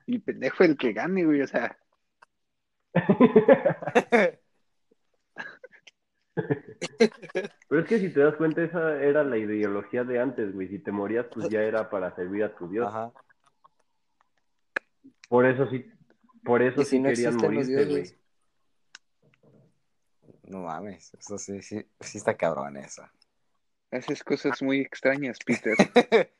Y 0.06 0.18
pendejo 0.18 0.64
el 0.64 0.76
que 0.76 0.92
gane, 0.92 1.24
güey. 1.24 1.42
O 1.42 1.46
sea, 1.46 1.78
Pero 7.68 7.82
es 7.82 7.86
que 7.88 7.98
si 7.98 8.10
te 8.12 8.20
das 8.20 8.34
cuenta, 8.36 8.62
esa 8.62 9.02
era 9.02 9.22
la 9.22 9.36
ideología 9.36 10.04
de 10.04 10.20
antes, 10.20 10.52
güey. 10.54 10.68
Si 10.68 10.78
te 10.78 10.92
morías, 10.92 11.26
pues 11.32 11.48
ya 11.48 11.62
era 11.62 11.88
para 11.90 12.14
servir 12.14 12.44
a 12.44 12.54
tu 12.54 12.68
Dios. 12.68 12.88
Ajá. 12.88 13.12
Por 15.30 15.46
eso 15.46 15.64
sí, 15.70 15.88
por 16.42 16.60
eso 16.60 16.82
si 16.82 16.90
sí 16.90 16.98
no 16.98 17.08
querían 17.08 17.34
existen 17.34 17.54
los 17.54 17.66
morirse, 17.68 17.86
dioses. 17.86 18.10
güey. 18.10 18.20
No 20.42 20.58
mames, 20.62 21.14
eso 21.14 21.38
sí, 21.38 21.62
sí, 21.62 21.86
sí 22.00 22.18
está 22.18 22.36
cabrón 22.36 22.76
eso. 22.76 23.08
haces 23.92 24.24
cosas 24.24 24.60
muy 24.60 24.80
extrañas, 24.80 25.38
Peter. 25.46 25.76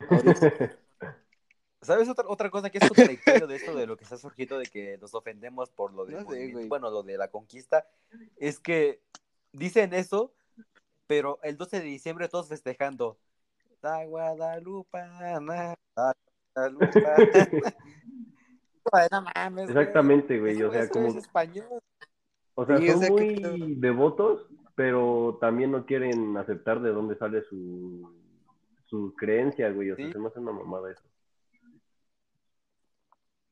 ¿Sabes 1.82 2.08
otra, 2.08 2.24
otra 2.28 2.48
cosa 2.48 2.70
que 2.70 2.78
es 2.78 2.88
contradictorio 2.88 3.46
de 3.46 3.56
esto 3.56 3.74
de 3.76 3.86
lo 3.86 3.98
que 3.98 4.04
está 4.04 4.16
surgiendo 4.16 4.58
de 4.58 4.64
que 4.64 4.96
nos 4.96 5.12
ofendemos 5.14 5.68
por 5.68 5.92
lo 5.92 6.06
de 6.06 6.14
No 6.14 6.30
sé, 6.30 6.50
güey. 6.50 6.66
bueno, 6.66 6.88
lo 6.88 7.02
de 7.02 7.18
la 7.18 7.28
conquista? 7.30 7.86
Es 8.38 8.58
que 8.58 9.02
dicen 9.52 9.92
eso, 9.92 10.32
pero 11.06 11.40
el 11.42 11.58
12 11.58 11.80
de 11.80 11.84
diciembre 11.84 12.30
todos 12.30 12.48
festejando. 12.48 13.18
Da 13.82 14.02
Guadalupana, 14.06 15.76
da 15.94 16.16
No 19.12 19.22
mames. 19.22 19.68
Exactamente, 19.68 20.38
güey. 20.40 20.62
O 20.62 20.72
sea, 20.72 20.82
eso 20.84 20.92
como 20.94 21.08
es 21.08 21.16
español. 21.16 21.82
O 22.54 22.64
sea, 22.64 22.78
Sí, 22.78 22.88
o 22.88 22.92
son 22.98 23.08
muy 23.10 23.34
que- 23.34 23.74
devotos, 23.76 24.46
pero 24.74 25.36
también 25.40 25.70
no 25.72 25.84
quieren 25.84 26.36
aceptar 26.38 26.80
de 26.80 26.90
dónde 26.90 27.16
sale 27.18 27.42
su, 27.50 28.10
su 28.86 29.14
creencia, 29.14 29.70
güey. 29.70 29.90
O 29.90 29.96
sea, 29.96 30.06
Sí. 30.06 30.12
se 30.12 30.18
me 30.18 30.28
hace 30.28 30.40
una 30.40 30.52
mamada 30.52 30.90
eso. 30.90 31.02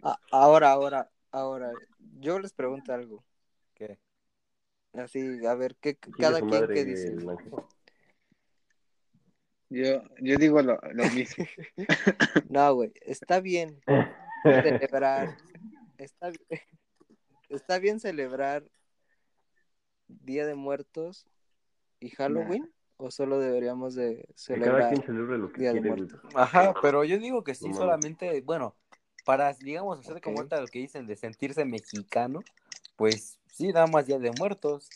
Ah, 0.02 0.18
ahora, 0.32 0.72
ahora, 0.72 1.10
ahora, 1.32 1.72
yo 2.18 2.38
les 2.38 2.52
pregunto 2.54 2.92
algo. 2.94 3.22
¿Qué? 3.74 3.98
Así, 4.94 5.44
a 5.46 5.54
ver, 5.54 5.76
¿qué, 5.76 5.96
cada 5.96 6.40
quien 6.40 6.64
el 6.64 6.86
dice? 6.86 7.16
Yo, 9.68 10.02
yo 10.20 10.36
digo 10.36 10.62
lo, 10.62 10.78
lo 10.92 11.04
mismo. 11.10 11.44
No, 12.48 12.74
güey, 12.74 12.92
está 13.02 13.40
bien 13.40 13.80
celebrar, 14.44 15.28
está, 15.98 16.32
está 17.48 17.78
bien 17.78 18.00
celebrar 18.00 18.64
Día 20.08 20.46
de 20.46 20.54
Muertos 20.54 21.26
y 21.98 22.10
Halloween, 22.10 22.72
o 22.96 23.10
solo 23.10 23.38
deberíamos 23.38 23.94
de 23.94 24.24
cada 24.24 24.34
celebrar 24.36 24.88
quien 24.90 25.02
celebre 25.04 25.38
lo 25.38 25.52
que 25.52 25.60
Día 25.60 25.72
de 25.72 25.80
quiere. 25.80 25.96
Muertos. 25.96 26.20
Ajá, 26.34 26.74
pero 26.80 27.04
yo 27.04 27.18
digo 27.18 27.42
que 27.42 27.54
sí, 27.54 27.70
No 27.70 27.76
solamente, 27.76 28.40
bueno, 28.42 28.76
para, 29.24 29.52
digamos, 29.54 29.98
hacer 29.98 30.20
como 30.20 30.36
Ok. 30.36 30.38
ahorita 30.38 30.60
lo 30.60 30.68
que 30.68 30.78
dicen 30.78 31.06
de 31.06 31.16
sentirse 31.16 31.64
mexicano, 31.64 32.40
pues 32.96 33.40
sí, 33.50 33.72
nada 33.72 33.86
más 33.88 34.06
Día 34.06 34.18
de 34.18 34.30
Muertos. 34.30 34.88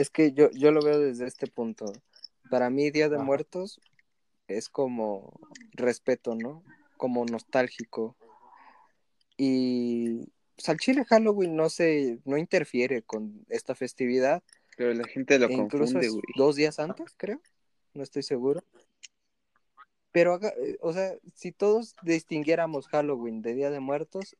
Es 0.00 0.08
que 0.08 0.32
yo, 0.32 0.50
yo 0.52 0.72
lo 0.72 0.80
veo 0.80 0.98
desde 0.98 1.26
este 1.26 1.46
punto. 1.46 1.84
Para 2.48 2.70
mí, 2.70 2.90
Día 2.90 3.10
de. 3.10 3.18
Muertos 3.18 3.82
es 4.48 4.70
como 4.70 5.38
respeto, 5.72 6.34
¿no? 6.34 6.64
Como 6.96 7.26
nostálgico. 7.26 8.16
Y 9.36 10.20
pues, 10.56 10.70
al 10.70 10.78
Chile 10.78 11.04
Halloween 11.04 11.54
no 11.54 11.68
se, 11.68 12.18
no 12.24 12.38
interfiere 12.38 13.02
con 13.02 13.44
esta 13.50 13.74
festividad. 13.74 14.42
Pero 14.74 14.94
la 14.94 15.06
gente 15.06 15.38
lo 15.38 15.48
E 15.48 15.52
incluso 15.52 15.92
confunde, 15.92 16.06
es 16.06 16.12
güey. 16.12 16.22
dos 16.34 16.56
días 16.56 16.78
antes, 16.78 17.12
creo. 17.18 17.42
No 17.92 18.02
estoy 18.02 18.22
seguro. 18.22 18.64
Pero, 20.12 20.32
haga- 20.32 20.54
eh, 20.64 20.78
o 20.80 20.94
sea, 20.94 21.12
si 21.34 21.52
todos 21.52 21.94
distinguiéramos 22.00 22.88
Halloween 22.88 23.42
de 23.42 23.52
Día 23.52 23.68
de 23.68 23.80
Muertos, 23.80 24.34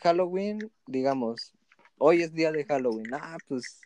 Halloween, 0.00 0.70
digamos, 0.86 1.54
hoy 1.96 2.20
es 2.20 2.34
día 2.34 2.52
de 2.52 2.66
Halloween. 2.66 3.14
Ah, 3.14 3.38
pues 3.48 3.80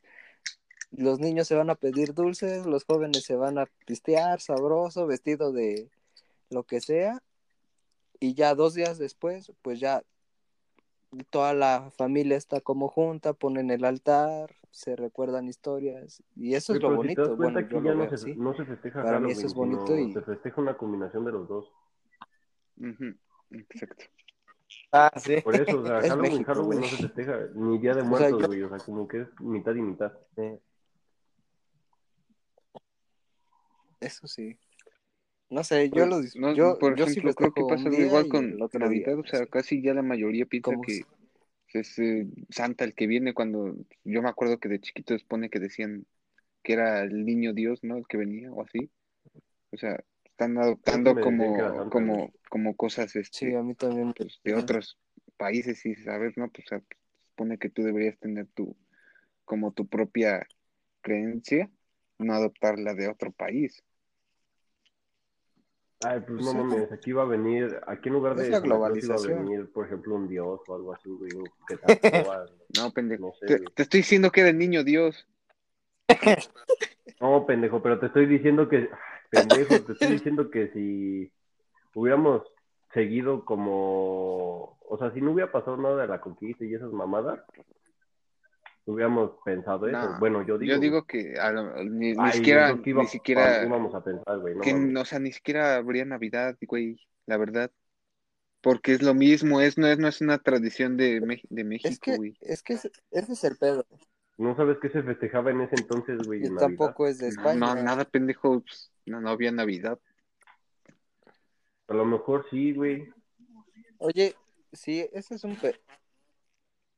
los 0.97 1.19
niños 1.21 1.47
se 1.49 1.55
van 1.57 1.71
a 1.71 1.75
pedir 1.75 2.15
dulces, 2.15 2.67
los 2.67 2.85
jóvenes 2.85 3.25
se 3.25 3.37
van 3.37 3.59
a 3.59 3.67
pistear, 3.87 4.41
sabroso, 4.41 5.07
vestido 5.07 5.53
de 5.53 5.91
lo 6.51 6.63
que 6.65 6.81
sea. 6.81 7.23
Y 8.21 8.35
ya 8.35 8.55
dos 8.55 8.75
días 8.75 8.99
después, 8.99 9.53
pues 9.63 9.81
ya 9.81 10.03
toda 11.31 11.53
la 11.55 11.91
familia 11.97 12.37
está 12.37 12.61
como 12.61 12.89
junta, 12.89 13.33
ponen 13.35 13.71
el 13.71 13.85
altar, 13.85 14.55
se 14.71 14.97
recuerdan 14.97 15.49
historias. 15.49 16.23
Y 16.37 16.55
eso 16.55 16.73
es 16.75 16.81
Güey, 16.81 16.91
lo 16.93 17.01
pero 17.01 17.09
si 17.11 17.15
te 17.15 17.21
das 17.21 17.29
bonito. 17.31 17.37
cuenta 17.37 17.61
Bueno, 17.61 17.69
que 17.69 17.75
ya 17.75 17.81
lo 17.81 17.95
no 18.05 18.09
veo 18.11 18.19
se, 18.19 18.35
no 18.37 18.55
se 18.55 18.65
festeja 18.65 19.03
Para 19.03 19.21
mí 19.21 19.27
Halloween, 19.29 19.37
eso 19.39 19.47
es 19.47 19.55
bonito 19.55 19.97
y- 19.97 20.13
se 20.13 20.23
festeja 20.23 20.61
una 20.61 20.77
combinación 20.77 21.25
de 21.25 21.33
los 21.33 21.49
dos. 21.49 21.73
Exacto. 23.51 24.05
Ah, 24.91 25.11
sí. 25.17 25.41
Por 25.43 25.55
eso, 25.55 25.81
o 25.81 25.87
sea, 25.87 25.99
Es 26.01 26.09
Halloween, 26.09 26.33
México, 26.33 26.53
Halloween 26.55 26.79
güey. 26.79 26.91
no 26.91 26.97
se 26.97 27.03
festeja, 27.03 27.39
ni 27.55 27.79
Día 27.79 27.95
de 27.95 28.01
O 28.01 28.03
sea, 28.03 28.11
Muertos, 28.11 28.41
yo- 28.41 28.47
güey. 28.47 28.63
O 28.63 28.69
sea, 28.69 28.79
como 28.79 29.09
que 29.09 29.21
es 29.23 29.29
mitad 29.41 29.75
y 29.75 29.83
mitad. 29.83 30.13
Eso 34.05 34.27
sí. 34.27 34.59
No 35.51 35.63
sé, 35.65 35.89
yo 35.91 36.05
Pues, 36.05 36.09
lo 36.11 36.21
dis- 36.21 36.37
no, 36.37 36.55
yo, 36.55 36.79
por 36.79 36.95
yo 36.95 37.07
sí 37.07 37.21
ejemplo, 37.21 37.35
creo 37.35 37.53
que 37.53 37.65
pasa 37.65 37.89
igual 37.91 38.27
con 38.29 38.59
Navidad, 38.73 39.15
día, 39.15 39.19
o 39.19 39.27
sea, 39.27 39.47
casi 39.47 39.83
ya 39.83 39.95
la 39.95 40.03
mayoría 40.03 40.47
piensa 40.47 40.77
que 41.69 41.81
es 41.81 41.99
eh, 41.99 42.27
Santa 42.51 42.85
el 42.85 42.95
que 42.95 43.07
viene 43.07 43.35
cuando 43.35 43.75
yo 44.05 44.23
me 44.23 44.29
acuerdo 44.29 44.59
que 44.59 44.69
de 44.69 44.81
chiquito 44.81 45.19
supone 45.19 45.51
que 45.51 45.61
decían 45.61 46.07
que 46.63 46.75
era 46.75 47.03
el 47.03 47.25
niño 47.25 47.53
Dios, 47.55 47.85
¿no? 47.85 47.97
El 47.99 48.07
que 48.09 48.17
venía 48.19 48.53
o 48.53 48.63
así. 48.63 48.91
O 49.73 49.77
sea, 49.77 49.99
están 50.25 50.59
adoptando 50.59 51.19
como, 51.21 51.89
como, 51.91 52.33
como 52.51 52.77
cosas 52.77 53.17
este, 53.17 53.49
Sí, 53.51 53.55
a 53.55 53.63
mí 53.63 53.75
también. 53.75 54.09
me- 54.09 54.15
pues, 54.15 54.41
de 54.45 54.55
otros 54.55 54.99
países 55.37 55.85
y 55.87 55.95
sabes, 55.97 56.37
¿no? 56.37 56.51
Pues, 56.51 56.67
o 56.67 56.69
sea, 56.71 56.83
supone 57.31 57.59
que 57.59 57.71
tú 57.71 57.83
deberías 57.83 58.19
tener 58.19 58.47
tu, 58.49 58.77
como 59.45 59.73
tu 59.73 59.87
propia 59.89 60.47
creencia, 61.03 61.71
no 62.19 62.35
adoptarla 62.35 62.95
de 62.95 63.09
otro 63.09 63.33
país. 63.33 63.85
Ay, 66.03 66.21
pues 66.21 66.45
no 66.45 66.51
sí. 66.51 66.57
mames, 66.57 66.93
aquí 66.93 67.13
va 67.13 67.23
a 67.23 67.27
venir, 67.27 67.81
aquí 67.87 68.09
en 68.09 68.15
lugar 68.15 68.35
de 68.35 68.51
la 68.51 68.61
Claus 68.61 68.65
iba 68.65 69.15
a 69.15 69.19
globalización. 69.19 69.45
venir, 69.47 69.73
por 69.73 69.87
ejemplo, 69.87 70.15
un 70.15 70.29
dios 70.29 70.61
o 70.67 70.75
algo 70.75 70.93
así, 70.93 71.09
güey, 71.09 71.31
que 71.67 71.77
No, 72.79 72.91
pendejo. 72.91 73.27
no 73.29 73.33
sé, 73.35 73.47
Te, 73.47 73.59
te 73.71 73.83
estoy 73.85 74.01
diciendo 74.01 74.31
que 74.31 74.41
era 74.41 74.51
el 74.51 74.59
niño 74.59 74.85
Dios. 74.85 75.27
No, 77.21 77.47
pendejo, 77.47 77.83
pero 77.83 77.99
te 77.99 78.07
estoy 78.07 78.27
diciendo 78.27 78.69
que, 78.69 78.91
pendejo, 79.31 79.81
te 79.81 79.93
estoy 79.93 80.09
diciendo 80.09 80.51
que 80.51 80.69
si 80.73 81.33
hubiéramos 81.95 82.43
seguido 82.93 83.45
como, 83.45 84.79
o 84.89 84.99
sea, 84.99 85.11
si 85.13 85.21
no 85.21 85.33
hubiera 85.33 85.51
pasado 85.51 85.77
nada 85.77 86.03
de 86.03 86.09
la 86.09 86.21
conquista 86.21 86.65
y 86.65 86.75
esas 86.75 86.93
mamadas, 86.93 87.41
hubiéramos 88.87 89.33
pensado 89.45 89.87
eso. 89.87 89.99
No, 89.99 90.19
bueno, 90.21 90.47
yo 90.47 90.59
digo. 90.59 90.75
Yo 90.75 90.81
digo 90.81 91.05
que 91.07 91.35
a 91.39 91.53
lo- 91.53 91.83
ni, 91.85 92.13
ni 92.13 92.15
Ay, 92.19 92.33
siquiera, 92.33 92.71
es 92.71 92.77
lo 92.77 92.83
que 92.83 92.91
iba- 92.91 93.03
ni 93.03 93.09
siquiera, 93.09 93.65
íbamos 93.65 93.95
a 93.95 94.05
pensar, 94.05 94.39
güey, 94.39 94.55
no 94.55 94.63
que, 94.63 94.73
mames. 94.73 94.97
o 94.97 95.05
sea, 95.05 95.19
ni 95.19 95.33
siquiera 95.33 95.77
habría 95.77 96.05
Navidad, 96.05 96.57
güey, 96.63 97.01
la 97.27 97.37
verdad. 97.37 97.71
Porque 98.61 98.93
es 98.93 99.03
lo 99.03 99.13
mismo, 99.15 99.61
es, 99.61 99.77
no 99.77 99.87
es, 99.87 99.99
no 99.99 100.09
es 100.09 100.21
una 100.23 100.39
tradición 100.39 100.97
de, 100.97 101.21
de 101.21 101.65
Es 101.65 101.67
México, 101.67 102.13
que, 102.13 102.17
güey. 102.17 102.37
es 102.41 102.63
que 102.63 102.73
ese, 102.75 102.91
ese 103.11 103.33
es 103.35 103.45
el 103.45 103.57
pedo. 103.57 103.87
¿No 104.39 104.57
sabes 104.57 104.79
qué 104.81 104.89
se 104.89 105.03
festejaba 105.03 105.51
en 105.51 105.61
ese 105.61 105.77
entonces, 105.77 106.19
güey, 106.25 106.43
Y 106.43 106.47
en 106.47 106.55
Navidad? 106.55 106.69
tampoco 106.79 107.07
es 107.07 107.19
de 107.19 107.29
No, 107.29 107.31
España. 107.31 107.75
no, 107.75 107.75
nada 107.75 108.05
pendejo, 108.05 108.61
pues, 108.61 108.91
no, 109.07 109.21
no 109.21 109.31
había 109.31 109.53
Navidad. 109.53 109.99
A 111.89 111.95
lo 111.95 112.05
mejor 112.07 112.47
sí, 112.51 112.73
güey. 112.73 113.07
Oye, 113.99 114.35
sí, 114.73 115.07
ese 115.13 115.35
es 115.35 115.45
un 115.45 115.57
pedo. 115.57 115.75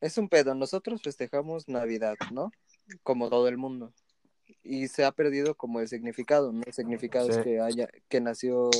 Es 0.06 0.18
un 0.18 0.28
pedo. 0.28 0.54
Nosotros 0.54 1.02
festejamos 1.02 1.66
Navidad, 1.68 2.14
¿no? 2.30 2.52
Como 3.02 3.28
todo 3.28 3.48
el 3.48 3.56
mundo. 3.58 3.92
Y 4.62 4.86
se 4.86 5.04
ha 5.04 5.10
perdido 5.10 5.56
como 5.56 5.80
el 5.80 5.88
significado, 5.88 6.52
¿no? 6.52 6.62
El 6.64 6.72
significado 6.72 7.28
es 7.28 7.38
que 7.38 7.60
haya, 7.60 7.88
que 8.08 8.20
nació 8.20 8.70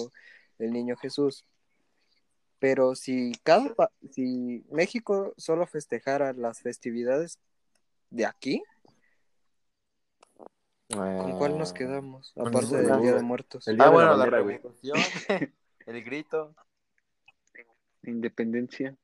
el 0.60 0.70
niño 0.70 0.96
Jesús. 0.96 1.44
Pero 2.60 2.94
si 2.94 3.32
cada 3.42 3.74
pa- 3.74 3.90
si 4.12 4.64
México 4.70 5.34
solo 5.36 5.66
festejara 5.66 6.32
las 6.32 6.60
festividades 6.60 7.40
de 8.10 8.24
aquí, 8.26 8.62
¿con 10.88 11.36
cuál 11.38 11.58
nos 11.58 11.72
quedamos? 11.72 12.32
con 12.34 12.46
Aparte 12.46 12.76
del. 12.76 13.00
Día 13.02 13.14
de 13.14 13.22
Muertos. 13.22 13.66
El 13.66 13.76
día 13.76 13.86
Ah, 13.86 13.88
de 13.88 13.94
bueno, 13.94 14.16
la 14.16 14.26
revolución, 14.26 14.96
el 15.86 16.04
grito 16.04 16.54
Independencia. 18.04 18.96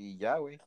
Y 0.00 0.16
ya, 0.16 0.38
güey. 0.38 0.58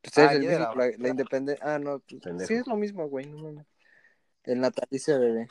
Pues 0.00 0.18
Ah, 0.18 0.24
es 0.26 0.32
el 0.32 0.40
mismo, 0.40 0.58
la 0.74 0.90
la, 0.98 1.08
independencia. 1.08 1.64
Ah, 1.74 1.78
no, 1.78 2.00
pues, 2.00 2.20
Pendejo. 2.22 2.48
sí 2.48 2.54
es 2.54 2.66
lo 2.66 2.76
mismo, 2.76 3.08
güey, 3.08 3.26
no. 3.26 3.64
El 4.44 4.60
natalicio 4.60 5.18
bebé. 5.20 5.48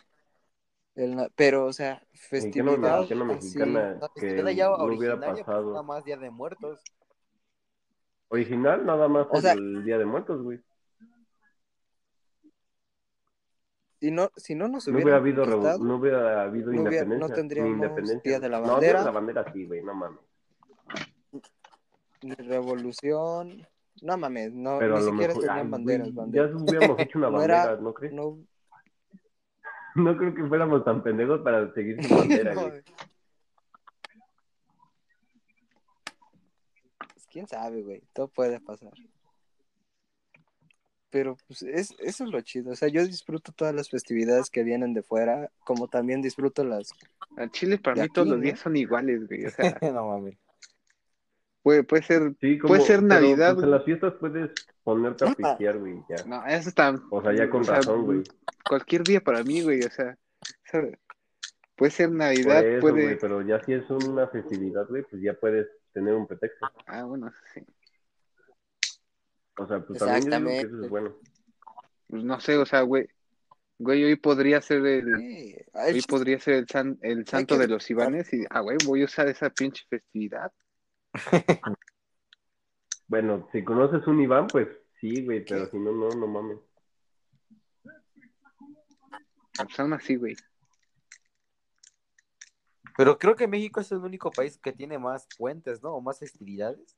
El 0.95 1.15
na- 1.15 1.29
Pero, 1.35 1.65
o 1.65 1.73
sea, 1.73 2.01
¿En 2.31 2.51
qué 2.51 2.61
no 2.61 2.71
festividad 2.71 2.99
mexicana, 3.25 3.91
así, 4.01 4.11
que 4.15 4.21
festividad 4.21 4.51
ya 4.51 4.65
no 4.69 4.83
hubiera 4.85 5.15
pues, 5.17 5.27
nada 5.29 5.45
pasado? 5.45 5.83
más 5.83 6.03
Día 6.03 6.17
de 6.17 6.29
Muertos. 6.29 6.81
Original, 8.27 8.85
nada 8.85 9.07
más 9.07 9.27
O 9.29 9.41
sea- 9.41 9.53
el 9.53 9.83
Día 9.85 9.97
de 9.97 10.05
Muertos, 10.05 10.41
güey. 10.43 10.59
Si 14.01 14.09
no, 14.09 14.31
si 14.35 14.55
no 14.55 14.67
nos 14.67 14.87
No 14.87 14.95
hubiera 14.95 15.17
habido, 15.17 15.45
revo- 15.45 15.79
no 15.79 15.95
hubiera 15.97 16.41
habido 16.41 16.71
no 16.73 16.81
hubiera- 16.81 17.05
no 17.05 17.13
independencia. 17.13 17.27
ni 17.27 17.33
tendríamos 17.35 17.71
independencia. 17.73 18.21
Día 18.31 18.39
de 18.39 18.49
la 18.49 18.59
No, 18.59 18.67
Bandera. 18.73 18.99
de 18.99 19.05
la 19.05 19.11
bandera 19.11 19.53
sí, 19.53 19.65
güey, 19.67 19.83
no 19.83 19.93
mames. 19.93 20.19
ni 22.23 22.33
revolución, 22.33 23.67
no 24.01 24.17
mames, 24.17 24.53
no, 24.53 24.79
Pero 24.79 24.97
ni 24.99 25.03
siquiera 25.05 25.27
mejor, 25.27 25.43
tenían 25.43 25.65
ay, 25.65 25.71
banderas, 25.71 26.13
banderas. 26.15 26.51
ya 26.51 26.57
hubiéramos 26.57 26.99
hecho 26.99 27.17
una 27.19 27.27
No 27.31 27.37
bandera, 27.37 27.63
era- 27.63 27.75
¿no 27.77 27.93
crees? 27.93 28.13
No, 28.13 28.37
No 29.95 30.17
creo 30.17 30.33
que 30.33 30.43
fuéramos 30.45 30.83
tan 30.83 31.03
pendejos 31.03 31.41
para 31.41 31.71
seguir 31.73 32.03
sin 32.03 32.17
bandera, 32.17 32.53
no, 32.55 32.61
güey. 32.69 32.81
pues, 36.97 37.27
quién 37.31 37.47
sabe, 37.47 37.81
güey, 37.83 38.01
todo 38.13 38.27
puede 38.29 38.59
pasar. 38.59 38.93
Pero 41.11 41.37
pues 41.47 41.61
es, 41.61 41.91
eso 41.99 42.23
es 42.23 42.29
lo 42.31 42.41
chido. 42.41 42.71
O 42.71 42.75
sea, 42.75 42.87
yo 42.87 43.05
disfruto 43.05 43.51
todas 43.51 43.75
las 43.75 43.89
festividades 43.89 44.49
que 44.49 44.63
vienen 44.63 44.93
de 44.93 45.03
fuera, 45.03 45.51
como 45.65 45.87
también 45.87 46.21
disfruto 46.21 46.63
las... 46.63 46.91
Al 47.37 47.51
Chile 47.51 47.77
para 47.77 48.01
mí 48.03 48.09
todos 48.09 48.27
los 48.29 48.37
¿no? 48.37 48.43
días 48.43 48.59
son 48.59 48.75
iguales, 48.75 49.27
güey. 49.27 49.45
O 49.45 49.49
sea, 49.51 49.77
no 49.93 50.07
mames. 50.07 50.37
puede, 51.61 51.83
puede 51.83 52.03
ser, 52.03 52.33
Sí, 52.41 52.57
como, 52.57 52.69
puede 52.73 52.81
ser 52.85 52.97
pero, 53.01 53.07
Navidad. 53.07 53.53
pues, 53.53 53.63
en 53.65 53.71
las 53.71 53.83
fiestas 53.85 54.13
puedes 54.19 54.51
ponerte 54.83 55.25
a 55.25 55.29
Ah. 55.29 55.35
pistear, 55.35 55.77
güey, 55.79 56.01
ya. 56.09 56.23
No, 56.25 56.45
eso 56.47 56.69
está. 56.69 56.95
O 57.09 57.21
sea, 57.21 57.35
ya 57.35 57.49
con 57.49 57.61
o 57.61 57.63
sea, 57.63 57.75
razón, 57.75 58.05
güey. 58.05 58.23
Cualquier 58.67 59.03
día 59.03 59.21
para 59.21 59.43
mí, 59.43 59.61
güey. 59.61 59.81
O 59.83 59.89
sea, 59.91 60.17
¿sabe? 60.65 60.97
puede 61.75 61.91
ser 61.91 62.11
Navidad, 62.11 62.63
eso, 62.65 62.81
puede. 62.81 63.03
güey, 63.03 63.19
pero 63.19 63.41
ya 63.41 63.59
si 63.63 63.73
es 63.73 63.89
una 63.89 64.27
festividad, 64.27 64.87
güey, 64.87 65.03
pues 65.09 65.21
ya 65.21 65.33
puedes 65.33 65.67
tener 65.93 66.13
un 66.13 66.27
pretexto. 66.27 66.67
Ah, 66.85 67.03
bueno, 67.03 67.31
sí. 67.53 67.61
O 69.57 69.67
sea, 69.67 69.79
pues 69.85 69.99
también 69.99 70.31
yo 70.31 70.37
digo 70.39 70.49
que 70.49 70.67
eso 70.75 70.83
es 70.85 70.89
bueno. 70.89 71.15
Pues 72.07 72.23
no 72.23 72.39
sé, 72.39 72.57
o 72.57 72.65
sea, 72.65 72.81
güey. 72.81 73.07
Güey, 73.77 74.03
hoy 74.03 74.15
podría 74.15 74.61
ser 74.61 74.85
el. 74.85 75.15
Sí, 75.17 75.55
el 75.73 75.95
Hoy 75.95 76.01
podría 76.03 76.39
ser 76.39 76.53
el, 76.55 76.67
san- 76.67 76.99
el 77.01 77.25
santo 77.25 77.55
que 77.55 77.61
de 77.61 77.67
los 77.67 77.89
Ivanes 77.89 78.31
y, 78.33 78.45
ah, 78.49 78.59
güey, 78.61 78.77
voy 78.85 79.01
a 79.01 79.05
usar 79.05 79.27
esa 79.27 79.49
pinche 79.49 79.85
festividad. 79.89 80.51
Bueno, 83.07 83.45
si 83.51 83.61
conoces 83.61 84.07
un 84.07 84.21
Iván, 84.21 84.47
pues 84.47 84.69
sí, 85.01 85.25
güey, 85.25 85.43
pero 85.43 85.69
si 85.69 85.77
no, 85.77 85.91
no, 85.91 86.07
no 86.11 86.27
mames. 86.27 86.59
Ah, 89.59 89.65
Pues 89.65 89.77
aún 89.81 89.91
así, 89.91 90.15
güey. 90.15 90.37
Pero 92.95 93.17
creo 93.17 93.35
que 93.35 93.49
México 93.49 93.81
es 93.81 93.91
el 93.91 93.97
único 93.97 94.31
país 94.31 94.57
que 94.59 94.71
tiene 94.71 94.97
más 94.97 95.27
puentes, 95.37 95.83
¿no? 95.83 95.95
O 95.95 96.01
más 96.01 96.19
festividades. 96.19 96.97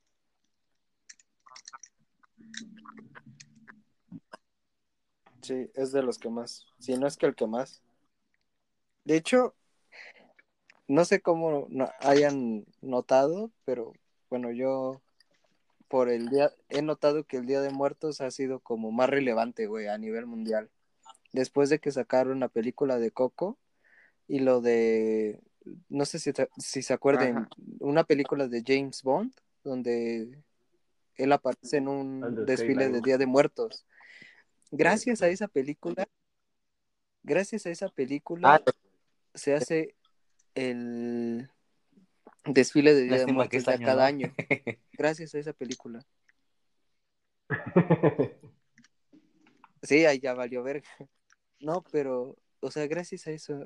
Sí, 5.41 5.69
es 5.73 5.91
de 5.91 6.03
los 6.03 6.17
que 6.17 6.29
más. 6.29 6.65
Si 6.79 6.97
no 6.97 7.05
es 7.05 7.17
que 7.17 7.25
el 7.25 7.35
que 7.35 7.47
más. 7.47 7.81
De 9.03 9.17
hecho, 9.17 9.53
no 10.87 11.03
sé 11.05 11.21
cómo 11.21 11.67
hayan 11.99 12.65
notado, 12.81 13.51
pero 13.65 13.93
bueno, 14.29 14.51
yo 14.51 15.01
por 15.89 16.09
el 16.09 16.29
día 16.29 16.51
he 16.69 16.81
notado 16.81 17.25
que 17.25 17.37
el 17.37 17.45
Día 17.45 17.61
de 17.61 17.71
Muertos 17.71 18.21
ha 18.21 18.31
sido 18.31 18.59
como 18.59 18.91
más 18.91 19.09
relevante, 19.09 19.67
güey, 19.67 19.87
a 19.87 19.97
nivel 19.97 20.25
mundial. 20.25 20.69
Después 21.33 21.69
de 21.69 21.79
que 21.79 21.91
sacaron 21.91 22.39
la 22.39 22.47
película 22.47 22.97
de 22.97 23.11
Coco 23.11 23.57
y 24.27 24.39
lo 24.39 24.61
de 24.61 25.41
no 25.89 26.05
sé 26.05 26.19
si, 26.19 26.31
si 26.57 26.81
se 26.81 26.93
acuerden, 26.93 27.37
Ajá. 27.37 27.49
una 27.79 28.03
película 28.03 28.47
de 28.47 28.63
James 28.65 29.01
Bond 29.03 29.33
donde 29.63 30.43
él 31.15 31.31
aparece 31.31 31.77
en 31.77 31.87
un 31.87 32.45
desfile 32.45 32.89
de. 32.89 33.01
Día 33.01 33.17
de 33.17 33.25
Muertos. 33.25 33.85
Gracias 34.71 35.21
a 35.21 35.27
esa 35.27 35.47
película, 35.47 36.07
gracias 37.21 37.65
a 37.65 37.69
esa 37.69 37.89
película 37.89 38.55
Ah, 38.55 38.71
se 39.33 39.53
hace 39.53 39.95
el 40.55 41.49
desfile 42.45 42.93
de 42.93 43.03
Día 43.03 43.25
de 43.25 43.31
Muertos 43.31 43.59
este 43.59 43.71
año 43.71 43.85
cada 43.85 44.01
no. 44.01 44.07
año. 44.07 44.33
Gracias 44.93 45.35
a 45.35 45.39
esa 45.39 45.53
película. 45.53 46.05
Sí, 49.83 50.05
ahí 50.05 50.19
ya 50.19 50.33
valió 50.33 50.63
ver. 50.63 50.81
No, 51.59 51.83
pero, 51.91 52.37
o 52.61 52.71
sea, 52.71 52.87
gracias 52.87 53.27
a 53.27 53.31
eso. 53.31 53.65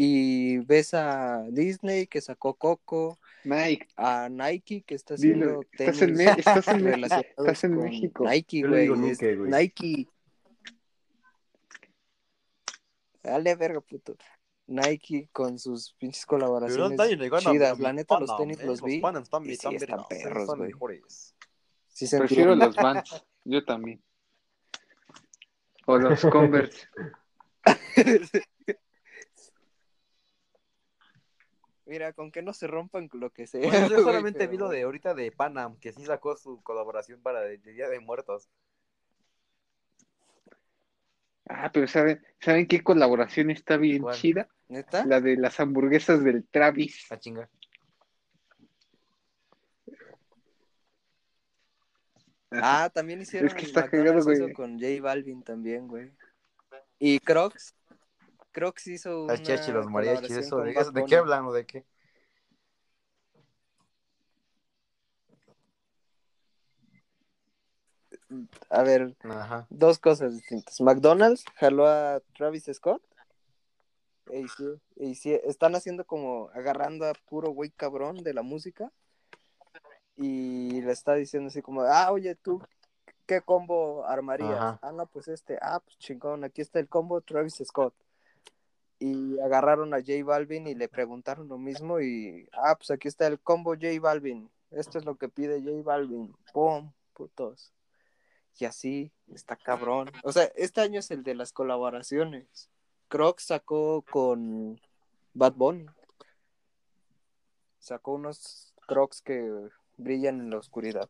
Y 0.00 0.58
ves 0.58 0.94
a 0.94 1.42
Disney 1.50 2.06
que 2.06 2.20
sacó 2.20 2.54
Coco, 2.54 3.18
Mike, 3.42 3.88
a 3.96 4.28
Nike 4.28 4.84
que 4.86 4.94
está 4.94 5.14
haciendo 5.14 5.46
dilo, 5.46 5.60
estás 5.72 6.02
en, 6.02 6.20
estás 6.20 6.68
en 6.68 7.04
Estás 7.04 7.64
en 7.64 7.76
México. 7.78 8.24
Nike, 8.24 8.62
güey. 8.62 8.88
Nike, 8.90 9.34
güey. 9.34 9.50
Nike. 9.50 10.08
Dale, 13.24 13.56
verga, 13.56 13.80
puto. 13.80 14.16
Nike 14.68 15.30
con 15.32 15.58
sus 15.58 15.94
pinches 15.94 16.24
colaboraciones 16.26 16.96
chidas. 17.40 17.80
La 17.80 17.92
neta, 17.92 18.20
los 18.20 18.36
tenis 18.36 18.62
los 18.62 18.80
vi. 18.80 19.02
y 19.46 19.56
sí 19.56 19.74
están 19.74 20.06
perros, 20.08 20.56
güey. 20.56 21.02
Sí 21.88 22.06
Prefiero 22.16 22.54
los 22.54 22.76
Vans. 22.76 23.24
Yo 23.42 23.64
también. 23.64 24.00
O 25.86 25.98
los 25.98 26.20
Converse. 26.30 26.86
Mira, 31.88 32.12
con 32.12 32.30
que 32.30 32.42
no 32.42 32.52
se 32.52 32.66
rompan 32.66 33.08
lo 33.14 33.30
que 33.30 33.46
sea. 33.46 33.66
Bueno, 33.66 33.88
yo 33.88 33.96
solamente 34.04 34.40
pero 34.40 34.50
vi 34.50 34.58
lo 34.58 34.68
de 34.68 34.82
ahorita 34.82 35.14
de 35.14 35.32
Panam, 35.32 35.78
que 35.80 35.92
sí 35.92 36.04
sacó 36.04 36.36
su 36.36 36.62
colaboración 36.62 37.22
para 37.22 37.46
el 37.46 37.62
Día 37.62 37.88
de 37.88 37.98
Muertos. 37.98 38.50
Ah, 41.46 41.70
pero 41.72 41.88
¿saben, 41.88 42.22
¿saben 42.40 42.66
qué 42.66 42.82
colaboración 42.82 43.50
está 43.50 43.78
bien 43.78 44.02
¿Cuál? 44.02 44.16
chida? 44.16 44.48
¿Neta? 44.68 45.06
La 45.06 45.22
de 45.22 45.36
las 45.38 45.58
hamburguesas 45.60 46.22
del 46.22 46.46
Travis. 46.46 47.10
A 47.10 47.18
chinga. 47.18 47.48
Ah, 52.50 52.90
también 52.92 53.22
hicieron 53.22 53.48
Es 53.48 53.54
que 53.54 53.64
está 53.64 53.82
McDonald's 53.82 54.26
cagado, 54.26 54.32
hizo 54.32 54.42
güey. 54.42 54.52
con 54.54 54.78
J 54.78 55.02
Balvin 55.02 55.42
también, 55.42 55.88
güey. 55.88 56.10
Y 56.98 57.18
Crocs. 57.20 57.74
Crocs 58.52 58.86
hizo 58.86 59.24
una 59.24 59.34
Las 59.34 59.42
chachi, 59.42 59.72
los 59.72 59.86
mariachis, 59.86 60.30
eso, 60.30 60.58
¿de, 60.58 60.72
¿de 60.72 61.04
qué 61.04 61.16
hablan 61.16 61.44
o 61.46 61.52
de 61.52 61.66
qué? 61.66 61.84
A 68.70 68.82
ver, 68.82 69.16
Ajá. 69.22 69.66
dos 69.70 69.98
cosas 69.98 70.32
distintas. 70.34 70.80
McDonald's 70.80 71.44
jaló 71.56 71.86
a 71.86 72.20
Travis 72.36 72.68
Scott. 72.72 73.02
E 74.30 74.40
hici- 74.96 75.40
están 75.44 75.74
haciendo 75.74 76.04
como 76.04 76.50
agarrando 76.52 77.06
a 77.06 77.14
puro 77.14 77.50
güey 77.50 77.70
cabrón 77.70 78.22
de 78.22 78.34
la 78.34 78.42
música. 78.42 78.92
Y 80.16 80.80
le 80.82 80.92
está 80.92 81.14
diciendo 81.14 81.48
así 81.48 81.62
como, 81.62 81.82
ah, 81.82 82.10
oye, 82.10 82.34
tú, 82.34 82.60
¿qué 83.26 83.40
combo 83.40 84.04
armarías? 84.04 84.56
Ajá. 84.58 84.78
Ah, 84.82 84.92
no, 84.92 85.06
pues 85.06 85.28
este, 85.28 85.58
ah, 85.62 85.80
pues 85.84 85.96
chingón, 85.98 86.44
aquí 86.44 86.60
está 86.60 86.78
el 86.80 86.88
combo 86.88 87.20
Travis 87.20 87.62
Scott. 87.64 87.94
Y 89.00 89.38
agarraron 89.40 89.94
a 89.94 89.98
J 89.98 90.24
Balvin 90.24 90.66
y 90.66 90.74
le 90.74 90.88
preguntaron 90.88 91.48
lo 91.48 91.56
mismo 91.58 92.00
y, 92.00 92.48
ah, 92.52 92.74
pues 92.76 92.90
aquí 92.90 93.06
está 93.06 93.26
el 93.26 93.38
combo 93.38 93.74
J 93.74 93.88
Balvin. 94.00 94.50
Esto 94.70 94.98
es 94.98 95.04
lo 95.04 95.16
que 95.16 95.28
pide 95.28 95.62
J 95.62 95.82
Balvin. 95.84 96.34
¡Pum! 96.52 96.92
Putos. 97.12 97.72
Y 98.58 98.64
así, 98.64 99.12
está 99.32 99.54
cabrón. 99.56 100.10
O 100.24 100.32
sea, 100.32 100.44
este 100.56 100.80
año 100.80 100.98
es 100.98 101.10
el 101.12 101.22
de 101.22 101.34
las 101.36 101.52
colaboraciones. 101.52 102.68
Crocs 103.06 103.44
sacó 103.44 104.02
con 104.10 104.80
Bad 105.32 105.52
Bunny. 105.54 105.86
Sacó 107.78 108.14
unos 108.14 108.74
Crocs 108.86 109.22
que 109.22 109.68
brillan 109.96 110.40
en 110.40 110.50
la 110.50 110.58
oscuridad. 110.58 111.08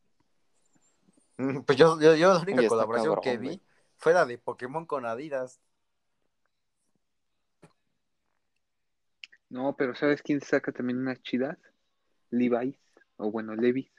Mm, 1.38 1.60
Pues 1.60 1.78
yo, 1.78 1.98
yo, 2.00 2.14
yo 2.14 2.34
la 2.34 2.40
única 2.40 2.66
colaboración 2.68 3.14
cabrón, 3.14 3.22
que 3.24 3.36
güey. 3.38 3.48
vi 3.56 3.62
fue 3.96 4.12
la 4.12 4.26
de 4.26 4.38
Pokémon 4.38 4.84
con 4.86 5.06
Adidas. 5.06 5.58
No, 9.50 9.76
pero 9.76 9.94
¿sabes 9.94 10.22
quién 10.22 10.40
saca 10.40 10.72
también 10.72 10.98
unas 11.00 11.20
chidas? 11.22 11.58
Levi's, 12.30 12.78
o 13.18 13.30
bueno, 13.30 13.54
Levi's, 13.56 13.92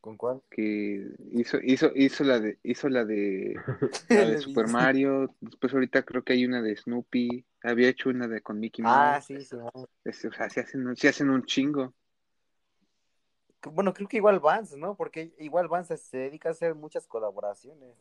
¿Con 0.00 0.16
cuál? 0.16 0.42
que 0.50 1.06
hizo, 1.32 1.58
hizo, 1.62 1.90
hizo 1.94 2.24
la 2.24 2.40
de, 2.40 2.58
hizo 2.62 2.88
la 2.88 3.04
de, 3.04 3.54
la 4.08 4.24
de. 4.26 4.38
Super 4.38 4.66
Mario, 4.68 5.34
después 5.40 5.72
ahorita 5.74 6.04
creo 6.04 6.22
que 6.24 6.32
hay 6.34 6.44
una 6.46 6.62
de 6.62 6.76
Snoopy, 6.76 7.44
había 7.62 7.88
hecho 7.88 8.10
una 8.10 8.28
de 8.28 8.40
con 8.40 8.58
Mickey 8.60 8.84
Mouse, 8.84 9.18
Ah, 9.18 9.20
sí, 9.24 9.44
sí. 9.44 9.56
Este, 10.04 10.28
o 10.28 10.32
sea, 10.32 10.48
se 10.50 10.60
hacen, 10.60 10.86
un- 10.86 10.96
se 10.96 11.08
hacen 11.08 11.30
un 11.30 11.44
chingo. 11.44 11.94
Bueno, 13.72 13.92
creo 13.92 14.08
que 14.08 14.16
igual 14.16 14.40
Vance, 14.40 14.76
¿no? 14.76 14.96
Porque 14.96 15.32
igual 15.38 15.68
Vance 15.68 15.96
se 15.96 16.16
dedica 16.18 16.48
a 16.48 16.52
hacer 16.52 16.74
muchas 16.74 17.06
colaboraciones. 17.06 17.94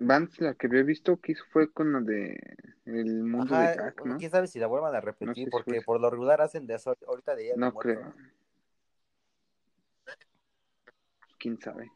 Vance, 0.00 0.42
la 0.42 0.54
que 0.54 0.66
había 0.66 0.82
visto 0.82 1.18
que 1.18 1.32
hizo 1.32 1.44
fue 1.52 1.70
con 1.70 1.92
la 1.92 2.00
de 2.00 2.38
El 2.86 3.22
Mundo 3.22 3.54
Ajá, 3.54 3.68
de 3.70 3.76
Jack, 3.76 4.04
¿no? 4.06 4.16
quién 4.16 4.30
sabe 4.30 4.46
si 4.46 4.58
la 4.58 4.66
vuelvan 4.66 4.94
a 4.94 5.00
No 5.00 5.02
sé 5.02 5.10
repetir, 5.12 5.44
si 5.44 5.50
porque 5.50 5.74
fue- 5.76 5.82
por 5.82 6.00
lo 6.00 6.08
regular 6.10 6.40
hacen 6.40 6.66
de 6.66 6.74
eso 6.74 6.96
ahorita 7.06 7.36
de 7.36 7.44
de 7.44 7.56
No 7.56 7.74
creo. 7.74 8.14
Quién 11.38 11.60
sabe. 11.60 11.90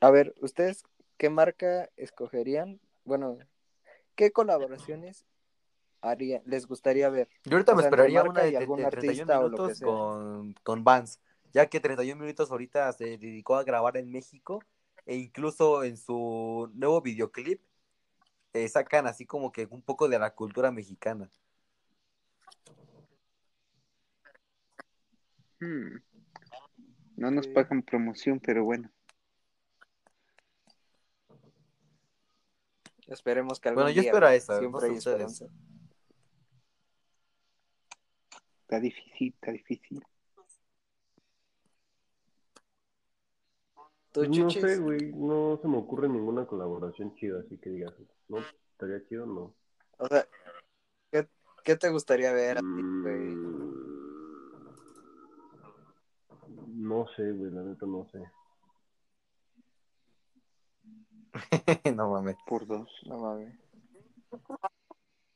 A 0.00 0.10
ver, 0.10 0.34
¿ustedes 0.40 0.84
qué 1.16 1.30
marca 1.30 1.90
escogerían? 1.96 2.80
Bueno, 3.04 3.38
¿qué 4.14 4.30
colaboraciones 4.32 5.26
haría, 6.00 6.42
les 6.44 6.66
gustaría 6.66 7.08
ver? 7.08 7.28
Yo 7.44 7.56
ahorita 7.56 7.72
O 7.72 7.76
me 7.76 7.82
sea, 7.82 7.88
esperaría 7.90 8.22
una 8.24 8.42
de, 8.42 8.50
de- 8.52 8.56
algún 8.56 8.78
de 8.78 8.86
31 8.88 9.22
artista 9.22 9.38
o 9.40 9.42
lo 9.42 9.48
que 9.48 9.74
minutos 9.74 9.78
sea. 9.78 9.86
con, 9.86 10.54
con 10.62 10.84
Vance, 10.84 11.18
ya 11.52 11.66
que 11.66 11.80
31 11.80 12.20
minutos 12.20 12.50
ahorita 12.50 12.92
se 12.92 13.18
dedicó 13.18 13.56
a 13.56 13.64
grabar 13.64 13.96
en 13.96 14.10
México 14.10 14.62
e 15.06 15.16
incluso 15.16 15.84
en 15.84 15.96
su 15.96 16.70
nuevo 16.74 17.00
videoclip 17.00 17.60
eh, 18.52 18.68
sacan 18.68 19.06
así 19.06 19.26
como 19.26 19.52
que 19.52 19.66
un 19.70 19.82
poco 19.82 20.08
de 20.08 20.18
la 20.18 20.34
cultura 20.34 20.70
mexicana. 20.70 21.30
Hmm. 25.60 25.96
No 27.16 27.30
nos 27.30 27.46
pagan 27.48 27.82
promoción, 27.82 28.40
pero 28.40 28.64
bueno. 28.64 28.90
Esperemos 33.06 33.60
que 33.60 33.68
algún 33.68 33.84
Bueno, 33.84 33.94
yo 33.94 34.02
día, 34.02 34.10
espero 34.10 34.26
a 34.26 34.32
no 34.32 34.58
Siempre 34.58 34.88
hay 34.88 34.96
esperanza. 34.96 35.46
Está 38.62 38.80
difícil, 38.80 39.32
está 39.34 39.52
difícil. 39.52 40.04
¿Tú, 44.16 44.24
No 44.24 44.30
Chuchis? 44.30 44.64
sé, 44.64 44.78
güey, 44.78 45.12
no 45.12 45.58
se 45.60 45.68
me 45.68 45.76
ocurre 45.76 46.08
ninguna 46.08 46.46
colaboración 46.46 47.14
chida, 47.16 47.40
así 47.40 47.58
que 47.58 47.68
digas, 47.68 47.92
no, 48.28 48.38
estaría 48.72 49.06
chido, 49.06 49.26
no. 49.26 49.52
O 49.98 50.06
sea, 50.08 50.26
¿qué, 51.12 51.28
qué 51.64 51.76
te 51.76 51.90
gustaría 51.90 52.32
ver 52.32 52.56
a 52.56 52.60
ti, 52.60 52.66
güey? 53.02 53.18
Mm, 53.36 53.66
No 56.88 57.06
sé, 57.14 57.30
güey, 57.32 57.50
la 57.50 57.62
neta 57.62 57.84
no 57.84 58.06
sé. 58.10 58.22
no 61.94 62.10
mames. 62.10 62.36
Por 62.46 62.66
dos. 62.66 62.88
No 63.06 63.18
mames. 63.18 63.54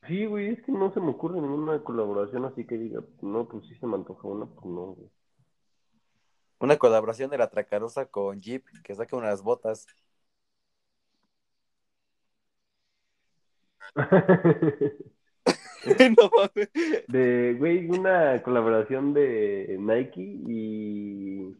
Sí, 0.06 0.24
güey, 0.24 0.48
es 0.48 0.62
que 0.62 0.72
no 0.72 0.92
se 0.94 1.00
me 1.00 1.10
ocurre 1.10 1.40
ninguna 1.40 1.84
colaboración 1.84 2.46
así 2.46 2.66
que 2.66 2.78
diga, 2.78 3.02
no, 3.20 3.46
pues 3.46 3.66
sí 3.68 3.74
se 3.76 3.86
me 3.86 3.96
antoja 3.96 4.26
una, 4.26 4.46
pues 4.46 4.64
no, 4.64 4.94
güey. 4.94 5.10
Una 6.60 6.76
colaboración 6.78 7.30
de 7.30 7.38
la 7.38 7.50
Tracarosa 7.50 8.06
con 8.06 8.40
Jeep, 8.40 8.64
que 8.84 8.94
saca 8.94 9.16
unas 9.16 9.42
botas. 9.42 9.86
no. 16.16 16.30
De, 17.08 17.54
güey, 17.58 17.86
una 17.88 18.42
colaboración 18.42 19.14
de 19.14 19.76
Nike 19.78 20.20
y. 20.20 21.56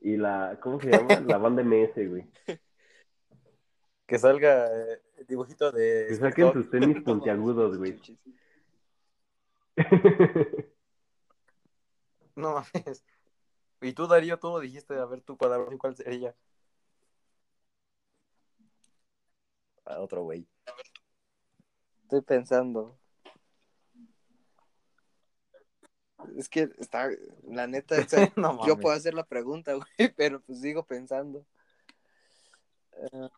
Y 0.00 0.16
la. 0.16 0.58
¿Cómo 0.60 0.80
se 0.80 0.90
llama? 0.90 1.20
La 1.20 1.38
banda 1.38 1.62
MS, 1.62 2.06
güey. 2.06 2.26
Que 4.06 4.18
salga 4.18 4.66
eh, 4.66 5.00
el 5.18 5.26
dibujito 5.26 5.72
de. 5.72 6.06
Que 6.08 6.14
saquen 6.16 6.52
sus 6.52 6.70
tenis 6.70 7.02
puntiagudos, 7.02 7.78
güey. 7.78 7.98
No 12.36 12.52
mames. 12.54 13.02
Y 13.80 13.92
tú, 13.92 14.06
Darío, 14.06 14.38
tú 14.38 14.48
lo 14.48 14.60
dijiste, 14.60 14.94
a 14.94 15.04
ver 15.04 15.20
tu 15.20 15.36
colaboración, 15.36 15.78
¿cuál 15.78 15.96
sería? 15.96 16.34
Ah, 19.84 20.00
otro 20.00 20.22
güey. 20.22 20.46
Estoy 22.02 22.22
pensando. 22.22 22.98
Es 26.36 26.48
que 26.48 26.68
está, 26.78 27.08
la 27.48 27.66
neta, 27.66 27.96
o 28.04 28.08
sea, 28.08 28.32
No 28.36 28.66
yo 28.66 28.78
puedo 28.78 28.94
hacer 28.94 29.14
la 29.14 29.24
pregunta, 29.24 29.74
güey, 29.74 29.86
pero 30.16 30.40
pues 30.40 30.60
sigo 30.60 30.84
pensando. 30.84 31.44
Eh, 32.96 33.28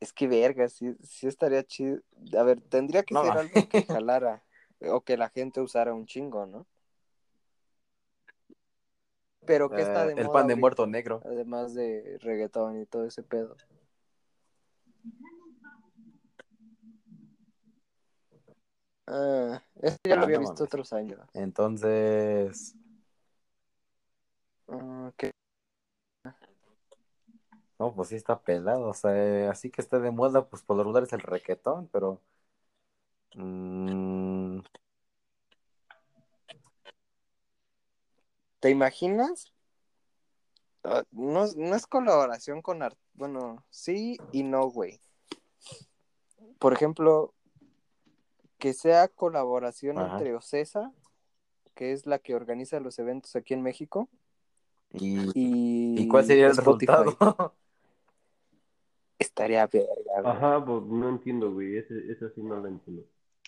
es 0.00 0.12
que 0.12 0.26
verga, 0.26 0.68
sí, 0.68 0.96
sí 1.02 1.26
estaría 1.26 1.62
chido. 1.64 2.00
A 2.38 2.42
ver, 2.42 2.60
tendría 2.60 3.02
que 3.02 3.14
No 3.14 3.22
ser 3.22 3.36
algo 3.36 3.68
que 3.68 3.82
jalara 4.00 4.42
o 4.80 5.02
que 5.02 5.16
la 5.16 5.28
gente 5.28 5.60
usara 5.60 5.92
un 5.92 6.06
chingo, 6.06 6.46
¿no? 6.46 6.66
Pero 9.48 9.68
que 9.70 9.82
está 9.82 10.00
Eh, 10.00 10.08
de 10.08 10.14
el 10.14 10.26
moda 10.26 10.30
pan 10.30 10.46
de 10.46 10.54
ahorita, 10.54 10.60
muerto 10.60 10.86
negro. 10.86 11.22
Además 11.24 11.74
de 11.74 12.18
reggaetón 12.20 12.80
y 12.82 12.86
todo 12.86 13.04
ese 13.06 13.22
pedo. 13.24 13.56
Ah, 19.08 19.62
este 19.82 20.10
ya 20.10 20.16
lo 20.16 20.22
Ah, 20.22 20.26
había 20.26 20.36
no 20.36 20.42
visto 20.42 20.62
mames. 20.62 20.64
otros 20.64 20.92
años. 20.92 21.18
Entonces. 21.34 22.76
Ah, 24.68 25.12
¿qué? 25.16 25.30
No, 27.78 27.94
pues 27.94 28.08
sí 28.08 28.16
está 28.16 28.40
pelado. 28.40 28.88
O 28.88 28.94
sea, 28.94 29.12
eh, 29.16 29.48
así 29.48 29.70
que 29.70 29.80
esté 29.82 29.98
de 30.00 30.10
moda, 30.10 30.48
pues 30.48 30.62
por 30.62 30.76
lo 30.76 30.82
regular 30.84 31.04
es 31.04 31.12
el 31.12 31.20
requetón, 31.20 31.88
pero. 31.92 32.20
mm, 33.36 34.60
¿Te 38.60 38.70
imaginas? 38.70 39.52
Ah, 40.84 41.04
No, 41.10 41.44
es- 41.44 41.56
no 41.56 41.74
es 41.74 41.86
colaboración 41.86 42.62
con 42.62 42.82
art... 42.82 42.96
Bueno, 43.14 43.64
sí 43.70 44.16
y 44.32 44.42
no, 44.44 44.68
güey. 44.70 45.00
Por 46.58 46.72
ejemplo, 46.72 47.34
que 48.58 48.72
sea 48.74 49.08
colaboración 49.08 49.98
Ajá. 49.98 50.12
entre 50.18 50.34
Ocesa, 50.34 50.92
que 51.74 51.92
es 51.92 52.06
la 52.06 52.18
que 52.18 52.34
organiza 52.34 52.80
los 52.80 52.98
eventos 52.98 53.34
aquí 53.36 53.54
en 53.54 53.62
México, 53.62 54.08
y, 54.92 55.18
y, 55.34 56.00
¿y 56.02 56.08
cuál 56.08 56.24
sería 56.24 56.46
el 56.46 56.52
Spotify. 56.52 56.92
resultado? 57.04 57.54
Estaría 59.18 59.66
verga, 59.66 60.22
güey. 60.22 60.26
Ajá, 60.36 60.64
pues 60.64 60.82
no 60.84 61.08
entiendo, 61.08 61.52
güey. 61.52 61.76
Ese, 61.76 61.94
esa 62.10 62.30
sí 62.30 62.40
no 62.42 62.58
la 62.60 62.68
entiendo. 62.68 63.04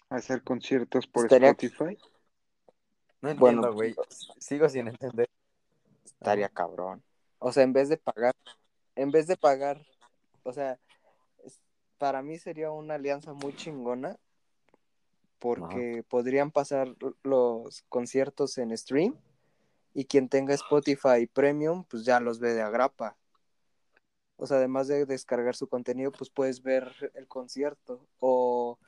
Hacer 0.08 0.42
conciertos 0.42 1.06
por 1.06 1.24
Estaría- 1.26 1.50
Spotify. 1.50 1.96
No 3.22 3.34
Bueno, 3.34 3.58
entiendo, 3.58 3.72
güey. 3.74 3.94
Sigo 4.38 4.68
sin 4.68 4.88
entender. 4.88 5.28
Estaría 6.04 6.48
cabrón. 6.48 7.02
O 7.38 7.52
sea, 7.52 7.62
en 7.62 7.72
vez 7.72 7.88
de 7.88 7.96
pagar, 7.96 8.34
en 8.96 9.10
vez 9.10 9.26
de 9.26 9.36
pagar, 9.36 9.80
o 10.42 10.52
sea, 10.52 10.78
para 11.98 12.22
mí 12.22 12.38
sería 12.38 12.70
una 12.70 12.94
alianza 12.94 13.32
muy 13.32 13.54
chingona 13.54 14.18
porque 15.38 16.04
podrían 16.08 16.50
pasar 16.50 16.94
los 17.22 17.82
conciertos 17.88 18.58
en 18.58 18.76
stream 18.76 19.16
y 19.94 20.04
quien 20.04 20.28
tenga 20.28 20.54
Spotify 20.54 21.26
Premium, 21.26 21.84
pues 21.84 22.04
ya 22.04 22.20
los 22.20 22.38
ve 22.38 22.52
de 22.52 22.62
agrapa. 22.62 23.16
O 24.36 24.46
sea, 24.46 24.58
además 24.58 24.88
de 24.88 25.04
descargar 25.06 25.56
su 25.56 25.68
contenido, 25.68 26.12
pues 26.12 26.30
puedes 26.30 26.62
ver 26.62 27.12
el 27.14 27.26
concierto 27.26 28.06
o 28.18 28.78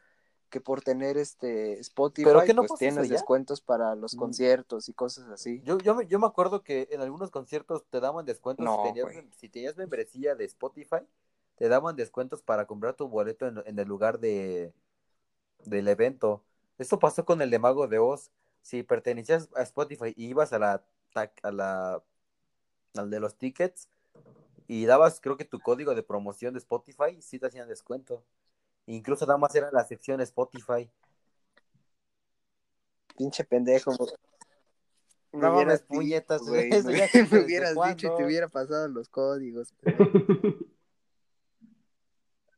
que 0.52 0.60
por 0.60 0.82
tener 0.82 1.16
este 1.16 1.80
Spotify, 1.80 2.26
¿Pero 2.26 2.44
no 2.54 2.66
pues 2.66 2.78
tienes 2.78 3.08
descuentos 3.08 3.60
para 3.60 3.96
los 3.96 4.14
Mm. 4.14 4.18
conciertos 4.18 4.88
y 4.88 4.92
cosas 4.92 5.28
así. 5.30 5.60
Yo, 5.64 5.78
yo, 5.78 5.94
me- 5.96 6.06
yo 6.06 6.18
me 6.20 6.26
acuerdo 6.26 6.62
que 6.62 6.86
en 6.92 7.00
algunos 7.00 7.30
conciertos 7.30 7.84
te 7.90 7.98
daban 7.98 8.24
descuentos 8.24 8.64
No, 8.64 8.76
si, 8.76 8.92
tenías, 8.92 9.24
si 9.40 9.48
tenías 9.48 9.76
membresía 9.76 10.34
de 10.36 10.44
Spotify, 10.44 11.00
te 11.56 11.68
daban 11.68 11.96
descuentos 11.96 12.42
para 12.42 12.66
comprar 12.66 12.94
tu 12.94 13.08
boleto 13.08 13.48
en, 13.48 13.62
en 13.66 13.78
el 13.78 13.88
lugar 13.88 14.20
de 14.20 14.72
del 15.64 15.88
evento. 15.88 16.42
Esto 16.78 16.98
pasó 16.98 17.24
con 17.24 17.40
el 17.42 17.50
de 17.50 17.58
Mago 17.58 17.88
de 17.88 17.98
Oz. 17.98 18.30
Si 18.62 18.82
pertenecías 18.82 19.48
a 19.56 19.62
Spotify 19.62 20.12
y 20.16 20.26
ibas 20.26 20.52
a 20.52 20.58
la 20.58 20.84
a 21.42 21.50
la 21.52 22.02
al 22.96 23.10
de 23.10 23.20
los 23.20 23.36
tickets 23.36 23.88
y 24.68 24.86
dabas 24.86 25.20
creo 25.20 25.36
que 25.36 25.44
tu 25.44 25.60
código 25.60 25.94
de 25.94 26.02
promoción 26.02 26.54
de 26.54 26.58
Spotify, 26.58 27.20
sí 27.22 27.38
te 27.38 27.46
hacían 27.46 27.68
descuento. 27.68 28.24
Incluso 28.86 29.26
nada 29.26 29.38
más 29.38 29.54
era 29.54 29.70
la 29.72 29.84
sección 29.84 30.20
Spotify. 30.20 30.90
Pinche 33.16 33.44
pendejo. 33.44 33.92
Me 35.32 35.40
No 35.40 35.54
hubieras 35.54 35.84
mames, 35.88 35.98
puñetas, 35.98 36.42
güey, 36.42 36.68
me, 36.70 36.80
me 36.82 37.38
hubieras 37.44 37.74
dicho 37.74 38.12
y 38.12 38.16
te 38.16 38.24
hubiera 38.24 38.48
pasado 38.48 38.88
los 38.88 39.08
códigos. 39.08 39.74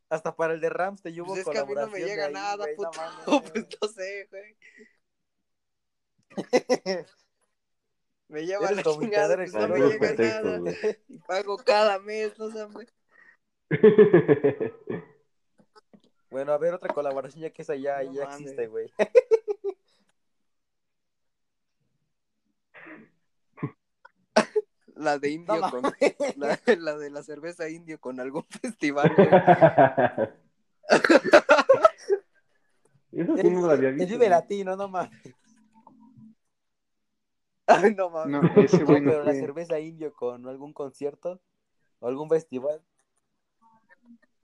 Hasta 0.08 0.34
para 0.36 0.54
el 0.54 0.60
de 0.60 0.70
Rams 0.70 1.02
te 1.02 1.12
llevo 1.12 1.28
Pues 1.28 1.40
es 1.40 1.48
que 1.48 1.58
a 1.58 1.64
mí 1.64 1.74
no 1.74 1.88
me 1.88 2.00
llega 2.00 2.26
ahí, 2.26 2.32
nada, 2.32 2.56
güey, 2.56 2.76
no 2.76 2.90
puto. 2.90 3.00
mames. 3.00 3.24
pues 3.52 3.66
no 3.80 3.88
sé, 3.88 4.28
güey. 4.30 4.56
Me 8.28 8.46
lleva 8.46 8.70
la 8.72 8.82
chingada, 8.82 9.36
pues 9.36 9.52
no 9.52 9.68
me 9.68 9.80
llega 9.80 10.14
nada. 10.14 10.58
güey. 10.58 10.74
Y 11.08 11.18
pago 11.18 11.56
cada 11.58 11.98
mes, 12.00 12.36
no 12.38 12.50
sé, 12.50 12.64
güey. 12.64 12.88
Bueno, 16.44 16.56
a 16.56 16.58
ver, 16.58 16.74
otra 16.74 16.92
colaboración 16.92 17.40
ya 17.40 17.48
que 17.48 17.62
esa 17.62 17.74
ya, 17.74 18.02
No 18.02 18.12
ya 18.12 18.24
existe, 18.24 18.66
güey. 18.66 18.92
La 24.94 25.18
de 25.18 25.30
indio 25.30 25.58
No 25.58 25.70
con... 25.70 25.82
La, 26.36 26.60
la 26.66 26.98
de 26.98 27.08
la 27.08 27.22
cerveza 27.22 27.66
indio 27.70 27.98
con 27.98 28.20
algún 28.20 28.44
festival, 28.60 29.10
güey. 29.16 29.26
Eso 33.12 33.36
sí 33.38 33.48
no 33.48 33.62
lo 33.62 33.70
había 33.70 33.88
El 33.88 33.94
visto. 33.94 34.06
Vive 34.06 34.18
güey. 34.18 34.28
Latino, 34.28 34.76
no 34.76 34.86
mames. 34.86 35.34
Ay, 37.66 37.94
no 37.94 38.10
mames. 38.10 38.42
No, 38.42 38.62
ese 38.62 38.84
pero 38.84 39.24
la 39.24 39.32
cerveza 39.32 39.80
indio 39.80 40.12
con 40.12 40.46
algún 40.46 40.74
concierto 40.74 41.40
o 42.00 42.06
algún 42.06 42.28
festival. 42.28 42.82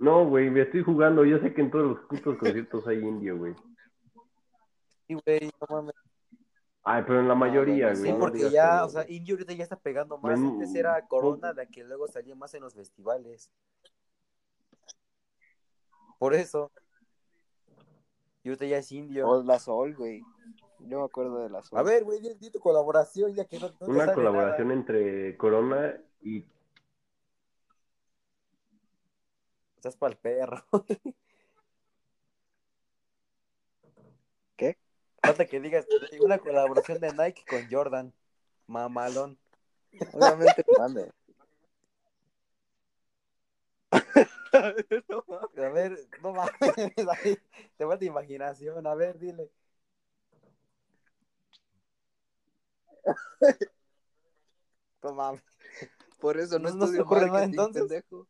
No, 0.01 0.27
güey, 0.27 0.51
me 0.51 0.63
estoy 0.63 0.83
jugando. 0.83 1.25
Yo 1.25 1.39
sé 1.39 1.53
que 1.55 1.61
en 1.61 1.71
todos 1.71 1.85
los 1.87 2.01
putos 2.07 2.37
conciertos 2.39 2.87
hay 2.89 2.99
indio, 2.99 3.37
güey. 3.39 3.55
Sí, 5.07 5.15
güey, 5.15 5.51
no 5.61 5.67
mames. 5.77 5.95
Ay, 6.83 7.03
pero 7.07 7.21
en 7.21 7.29
la 7.29 7.35
mayoría, 7.35 7.89
bueno, 7.89 8.01
güey. 8.01 8.13
Sí, 8.13 8.19
porque 8.19 8.51
ya, 8.51 8.85
o 8.87 8.89
sea, 8.89 9.05
indio 9.09 9.35
ahorita 9.35 9.53
ya 9.53 9.63
está 9.65 9.77
pegando 9.77 10.17
más. 10.17 10.41
Men- 10.41 10.53
Antes 10.53 10.75
era 10.75 11.07
Corona 11.07 11.53
la 11.53 11.67
que 11.67 11.85
luego 11.85 12.09
salía 12.09 12.35
más 12.35 12.55
en 12.55 12.63
los 12.63 12.75
festivales. 12.75 13.51
Por 16.19 16.35
eso. 16.35 16.71
Y 18.43 18.49
ahorita 18.49 18.65
ya 18.67 18.79
es 18.79 18.91
indio. 18.93 19.29
O 19.29 19.43
la 19.43 19.59
sol, 19.59 19.95
güey. 19.95 20.23
Yo 20.81 21.01
me 21.01 21.05
acuerdo 21.05 21.43
de 21.43 21.51
las 21.51 21.71
A 21.75 21.83
ver, 21.83 22.05
güey, 22.05 22.21
di, 22.21 22.35
di 22.37 22.51
tu 22.51 22.59
colaboración, 22.59 23.35
ya 23.35 23.45
que 23.45 23.59
no, 23.59 23.69
no 23.81 23.87
Una 23.87 24.15
colaboración 24.15 24.69
nada. 24.69 24.81
entre 24.81 25.37
Corona 25.37 25.95
y 26.23 26.47
Estás 29.81 29.97
para 29.97 30.13
el 30.13 30.19
perro. 30.19 30.63
¿Qué? 34.57 34.77
Falta 35.23 35.47
que 35.47 35.59
digas 35.59 35.87
una 36.21 36.39
colaboración 36.39 37.01
de 37.01 37.11
Nike 37.15 37.47
con 37.49 37.67
Jordan. 37.71 38.13
Mamalón. 38.67 39.39
Obviamente, 40.13 40.67
mande. 40.79 41.11
A 44.53 45.69
ver, 45.71 46.09
no 46.23 46.33
mames, 46.33 46.53
te 47.79 47.85
falta 47.87 48.05
imaginación. 48.05 48.87
A 48.87 48.95
ver, 48.95 49.19
dile. 49.19 49.51
No 55.03 55.15
mames. 55.15 55.43
Por 56.21 56.39
eso 56.39 56.59
no, 56.59 56.69
No- 56.69 56.75
no 56.77 56.87
se 56.87 56.93
estudio 56.99 57.03
ocurre 57.05 57.21
nada, 57.23 57.33
marketing, 57.33 57.51
entonces. 57.53 57.83
pendejo. 57.89 58.27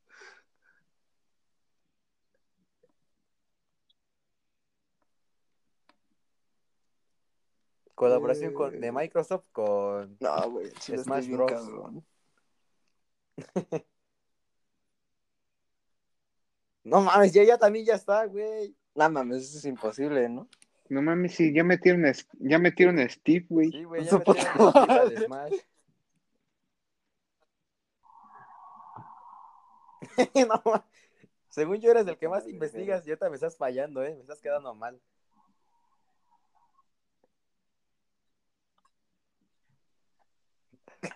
Colaboración 8.00 8.54
con, 8.54 8.74
Eh. 8.74 8.78
de 8.78 8.92
Microsoft 8.92 9.44
con. 9.52 10.16
No, 10.20 10.50
güey, 10.50 10.70
Smash 10.70 11.26
bien 11.26 11.36
Bros. 11.36 11.52
cabrón. 11.52 12.06
No 16.82 17.02
mames, 17.02 17.34
ya, 17.34 17.44
ya 17.44 17.58
también 17.58 17.84
ya 17.84 17.94
está, 17.94 18.24
güey. 18.24 18.74
No 18.94 19.10
mames, 19.10 19.42
eso 19.44 19.58
es 19.58 19.66
imposible, 19.66 20.30
¿no? 20.30 20.48
No 20.88 21.02
mames, 21.02 21.34
sí, 21.34 21.52
ya 21.52 21.62
metieron 21.62 22.06
a, 22.06 22.12
ya 22.38 22.58
metieron 22.58 22.98
a 22.98 23.06
Steve, 23.06 23.44
güey. 23.50 23.70
Sí, 23.70 23.84
güey, 23.84 24.02
ya 24.02 24.16
metieron 24.16 24.56
la 24.56 24.72
fibra 24.72 25.04
de. 25.04 25.26
Smash. 25.26 25.60
no, 30.48 30.84
según 31.50 31.82
yo 31.82 31.90
eres 31.90 32.06
el 32.06 32.16
que 32.16 32.30
más 32.30 32.48
investigas 32.48 33.06
y 33.06 33.10
ahorita 33.10 33.28
me 33.28 33.34
estás 33.34 33.58
fallando, 33.58 34.02
eh, 34.02 34.14
me 34.14 34.22
estás 34.22 34.40
quedando 34.40 34.74
mal. 34.74 34.98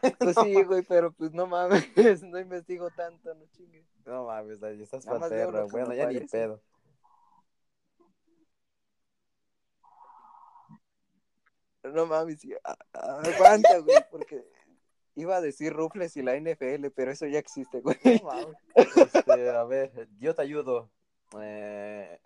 Pues 0.19 0.37
sí, 0.43 0.63
güey, 0.63 0.83
pero 0.83 1.13
pues 1.13 1.33
no 1.33 1.47
mames, 1.47 1.87
no 2.23 2.39
investigo 2.39 2.91
tanto, 2.91 3.35
no 3.35 3.47
chingues. 3.53 3.87
No 4.05 4.27
mames, 4.27 4.63
estás 4.63 5.05
que 5.05 5.11
Bueno, 5.71 5.95
ya 5.95 6.07
ni 6.07 6.15
parece. 6.15 6.39
pedo. 6.39 6.63
No 11.83 12.07
mames, 12.07 12.41
aguanta, 12.93 13.79
güey, 13.79 13.99
porque 14.11 14.45
iba 15.17 15.37
a 15.37 15.41
decir 15.41 15.73
Rufles 15.73 16.17
y 16.17 16.23
la 16.23 16.35
NFL, 16.35 16.91
pero 16.95 17.11
eso 17.11 17.27
ya 17.27 17.39
existe, 17.39 17.81
güey. 17.81 17.99
No 18.05 18.27
mames. 18.27 18.57
Este, 18.75 19.51
a 19.51 19.65
ver, 19.65 20.09
yo 20.19 20.35
te 20.35 20.43
ayudo. 20.43 20.91
Eh... 21.41 22.21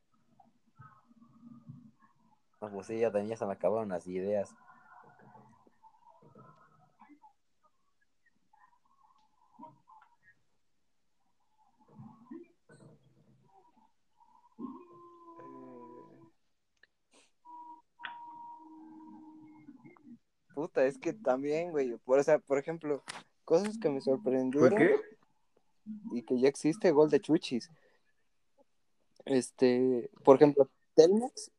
No, 2.61 2.71
pues 2.71 2.87
sí, 2.89 2.99
ya 2.99 3.11
tenía, 3.11 3.37
se 3.37 3.47
me 3.47 3.53
acabaron 3.53 3.89
las 3.89 4.07
ideas. 4.07 4.55
Puta, 20.59 20.85
es 20.87 20.99
que 20.99 21.13
también, 21.13 21.71
güey, 21.71 21.97
por, 21.99 22.19
o 22.19 22.23
sea, 22.25 22.41
por 22.41 22.59
ejemplo, 22.59 23.05
cosas 23.45 23.79
que 23.79 23.89
me 23.91 24.01
¿Fue 24.01 24.13
sorprendieron 24.13 24.77
qué? 24.77 24.97
y 26.11 26.23
que 26.23 26.41
ya 26.41 26.49
existe 26.49 26.91
gol 26.91 27.11
de 27.11 27.21
chuchis. 27.21 27.71
Este, 29.25 30.11
por 30.25 30.35
ejemplo, 30.35 30.69
Telmex, 30.97 31.53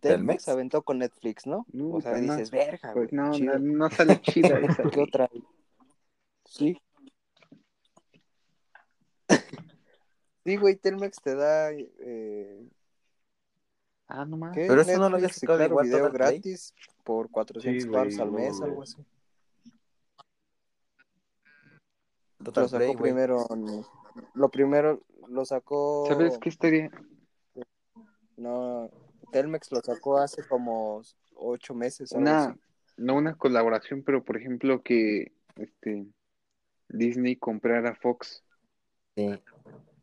Telmex 0.00 0.48
aventó 0.48 0.80
con 0.80 1.00
Netflix, 1.00 1.46
¿no? 1.46 1.66
No, 1.70 1.90
o 1.90 2.00
sea, 2.00 2.12
no, 2.12 2.32
dices, 2.32 2.50
verga, 2.50 2.94
Pues 2.94 3.10
güey, 3.10 3.20
no, 3.20 3.30
chido". 3.32 3.58
no, 3.58 3.76
no 3.76 3.90
sale 3.90 4.18
chida 4.22 4.58
esa. 4.84 4.84
¿Qué 4.88 5.00
otra? 5.00 5.28
Sí. 6.46 6.80
Sí, 10.46 10.56
güey, 10.56 10.76
Telmex 10.76 11.20
te 11.20 11.34
da 11.34 11.70
eh, 11.72 12.66
Ah, 14.12 14.24
no. 14.24 14.50
¿qué? 14.52 14.66
Pero 14.66 14.82
eso 14.82 14.98
no 14.98 15.08
lo 15.08 15.16
había 15.16 15.28
sacado 15.28 15.58
Claro 15.58 15.72
igual 15.72 15.86
video 15.86 16.10
Play. 16.10 16.12
gratis 16.12 16.74
por 17.04 17.30
400 17.30 18.12
Sí, 18.12 18.20
al 18.20 18.32
mes, 18.32 18.60
algo 18.60 18.82
así. 18.82 18.96
Total 22.42 22.64
lo 22.64 22.68
sacó 22.68 22.78
Play, 22.84 22.96
primero, 22.96 23.46
lo 24.34 24.48
primero 24.50 25.00
lo 25.28 25.44
sacó, 25.44 26.06
¿Sabes 26.08 26.38
qué 26.38 26.48
estaría? 26.48 26.90
no, 28.36 28.90
Telmex 29.30 29.70
lo 29.70 29.80
sacó 29.80 30.18
hace 30.18 30.42
como 30.48 31.02
ocho 31.36 31.74
meses, 31.74 32.12
algo 32.12 32.22
Una, 32.22 32.44
así. 32.46 32.60
no 32.96 33.14
una 33.14 33.36
colaboración, 33.36 34.02
pero 34.02 34.24
por 34.24 34.36
ejemplo 34.36 34.82
que 34.82 35.32
este 35.54 36.04
Disney 36.88 37.36
comprara 37.36 37.94
Fox. 37.94 38.42
Sí. 39.14 39.40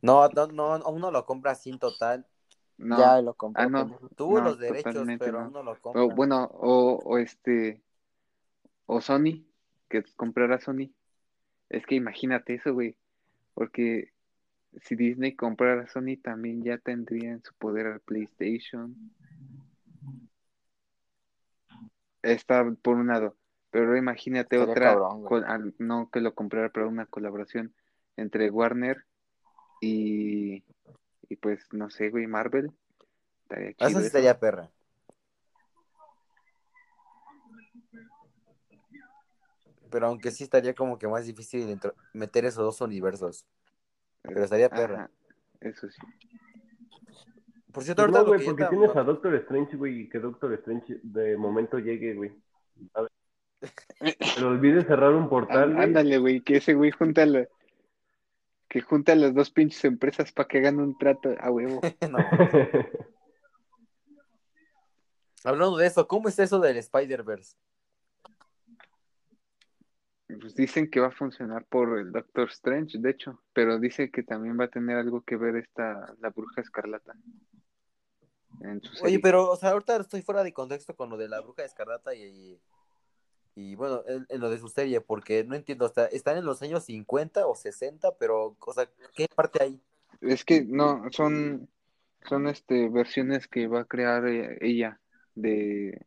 No, 0.02 0.30
no, 0.30 0.48
no, 0.48 0.64
aún 0.76 1.02
no 1.02 1.12
lo 1.12 1.26
compra 1.26 1.56
sin 1.56 1.78
total. 1.78 2.26
No, 2.78 2.98
Ya 2.98 3.22
lo 3.22 3.34
compró. 3.34 3.64
ah, 3.64 3.68
no. 3.68 4.00
Tuvo 4.16 4.40
No, 4.40 4.46
los 4.46 4.60
derechos, 4.60 4.86
totalmente 4.86 5.26
pero 5.32 5.50
no. 5.50 5.64
lo 5.64 5.80
compra. 5.82 6.04
O, 6.04 6.10
bueno, 6.10 6.44
o, 6.54 7.00
o 7.04 7.18
este, 7.18 7.82
o 8.86 9.02
Sony, 9.02 9.46
que 9.90 10.04
comprara 10.16 10.60
Sony. 10.60 10.92
Es 11.70 11.86
que 11.86 11.96
imagínate 11.96 12.56
eso, 12.56 12.74
güey, 12.74 12.96
porque 13.54 14.12
si 14.82 14.96
Disney 14.96 15.36
comprara 15.36 15.88
Sony 15.88 16.18
también 16.22 16.64
ya 16.64 16.78
tendría 16.78 17.32
en 17.32 17.44
su 17.44 17.54
poder 17.56 17.88
al 17.88 18.00
PlayStation. 18.02 18.96
Está 22.22 22.70
por 22.82 22.98
un 22.98 23.08
lado, 23.08 23.36
pero 23.72 23.96
imagínate 23.96 24.58
otra, 24.58 24.96
cabrón, 24.96 25.44
al- 25.46 25.74
no 25.78 26.10
que 26.10 26.20
lo 26.20 26.34
comprara, 26.34 26.70
pero 26.70 26.90
una 26.90 27.06
colaboración 27.06 27.74
entre 28.18 28.50
Warner 28.50 29.06
y, 29.82 30.64
y 31.30 31.36
pues, 31.36 31.68
no 31.72 31.90
sé, 31.90 32.10
güey, 32.10 32.28
Marvel. 32.28 32.72
Estaría 33.44 33.70
Eso 33.70 33.78
chido 33.78 33.90
sí 33.90 33.96
eso. 33.98 34.06
estaría 34.08 34.40
perra. 34.40 34.70
Pero 39.90 40.08
aunque 40.08 40.32
sí 40.32 40.44
estaría 40.44 40.74
como 40.74 41.00
que 41.00 41.08
más 41.08 41.26
difícil 41.26 41.68
entro- 41.70 41.94
meter 42.14 42.46
esos 42.46 42.64
dos 42.64 42.82
universos. 42.82 43.46
Pero 44.22 44.44
estaría 44.44 44.70
perra. 44.70 45.04
Ajá, 45.04 45.12
eso 45.62 45.90
sí. 45.90 46.02
Por 47.72 47.84
cierto, 47.84 48.04
Pues 48.04 48.16
ahorita 48.16 48.20
no, 48.20 48.26
güey, 48.28 48.46
porque 48.46 48.64
está- 48.64 48.70
tienes 48.70 48.96
a 48.96 49.04
Doctor 49.04 49.36
Strange, 49.36 49.78
güey, 49.78 50.02
y 50.02 50.10
que 50.10 50.20
Doctor 50.20 50.52
Strange 50.54 51.00
de 51.04 51.38
momento 51.38 51.80
llegue, 51.80 52.16
güey. 52.16 52.32
¿sabes? 52.94 53.12
Pero 54.36 54.50
olvides 54.50 54.86
cerrar 54.88 55.14
un 55.14 55.30
portal, 55.30 55.78
Á-. 55.78 55.84
Ándale, 55.84 56.18
güey, 56.18 56.42
que 56.42 56.58
ese 56.58 56.74
güey 56.74 56.92
junta 56.92 57.26
la, 57.26 57.48
que 58.68 58.82
junta 58.82 59.16
las 59.16 59.34
dos 59.34 59.50
pinches 59.50 59.84
empresas 59.86 60.32
para 60.32 60.48
que 60.48 60.60
hagan 60.60 60.80
un 60.80 60.98
trato 60.98 61.36
a 61.40 61.52
huevo. 61.52 61.82
No. 62.12 62.18
Hablando 65.44 65.78
de 65.78 65.88
eso, 65.88 66.08
¿cómo 66.08 66.28
es 66.30 66.40
eso 66.40 66.60
del 66.60 66.78
Spider-Verse? 66.78 67.56
Pues 70.42 70.56
dicen 70.56 70.90
que 70.90 71.00
va 71.00 71.08
a 71.08 71.12
funcionar 71.12 71.64
por 71.66 71.98
el 72.00 72.12
Doctor 72.12 72.50
Strange, 72.50 72.98
de 72.98 73.12
hecho, 73.12 73.42
pero 73.54 73.80
dice 73.80 74.12
que 74.12 74.24
también 74.24 74.60
va 74.60 74.66
a 74.66 74.70
tener 74.70 74.98
algo 74.98 75.22
que 75.22 75.38
ver 75.38 75.56
esta 75.56 76.14
la 76.20 76.32
Bruja 76.32 76.62
Escarlata. 76.62 77.14
Oye, 79.04 79.20
pero, 79.20 79.52
o 79.52 79.56
sea, 79.56 79.72
ahorita 79.72 79.98
estoy 79.98 80.22
fuera 80.22 80.44
de 80.44 80.54
contexto 80.54 80.96
con 80.96 81.10
lo 81.10 81.18
de 81.18 81.30
la 81.30 81.42
bruja 81.42 81.64
escarlata 81.64 82.16
y, 82.16 82.24
y, 82.24 82.62
y, 83.58 83.74
bueno, 83.74 84.04
en, 84.08 84.28
en 84.30 84.40
lo 84.40 84.52
de 84.52 84.60
su 84.60 84.70
serie, 84.70 85.02
porque 85.02 85.44
no 85.44 85.56
entiendo, 85.56 85.90
sea, 85.90 86.06
están 86.06 86.38
en 86.38 86.46
los 86.46 86.62
años 86.62 86.84
50 86.86 87.48
o 87.48 87.56
60, 87.56 88.16
pero, 88.20 88.56
o 88.60 88.74
sea, 88.74 88.88
¿qué 89.16 89.28
parte 89.36 89.64
hay? 89.64 89.82
Es 90.22 90.46
que 90.46 90.64
no, 90.64 91.04
son, 91.10 91.68
son 92.30 92.48
este 92.48 92.88
versiones 92.88 93.48
que 93.48 93.68
va 93.68 93.82
a 93.82 93.86
crear 93.86 94.28
eh, 94.28 94.60
ella 94.62 95.00
de 95.34 96.06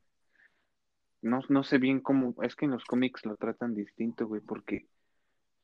no, 1.23 1.41
no 1.49 1.65
sé 1.65 1.79
bien 1.79 2.01
cómo, 2.01 2.37
es 2.45 2.55
que 2.55 2.67
en 2.67 2.71
los 2.71 2.85
cómics 2.85 3.27
lo 3.27 3.37
tratan 3.37 3.75
distinto, 3.75 4.29
güey, 4.29 4.41
porque 4.41 4.87